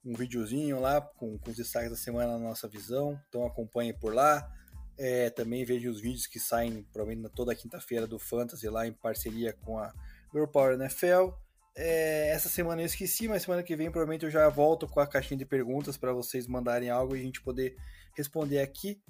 [0.03, 3.17] um videozinho lá com, com os destaques da semana na nossa visão.
[3.29, 4.51] Então acompanhe por lá.
[4.97, 9.53] É, também vejo os vídeos que saem provavelmente toda quinta-feira do Fantasy lá em parceria
[9.53, 9.93] com a
[10.33, 11.33] Girl Power NFL.
[11.77, 15.07] É, essa semana eu esqueci, mas semana que vem provavelmente eu já volto com a
[15.07, 17.77] caixinha de perguntas para vocês mandarem algo e a gente poder
[18.15, 19.01] responder aqui.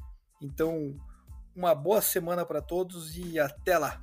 [0.41, 0.95] Então,
[1.55, 4.01] uma boa semana para todos e até lá!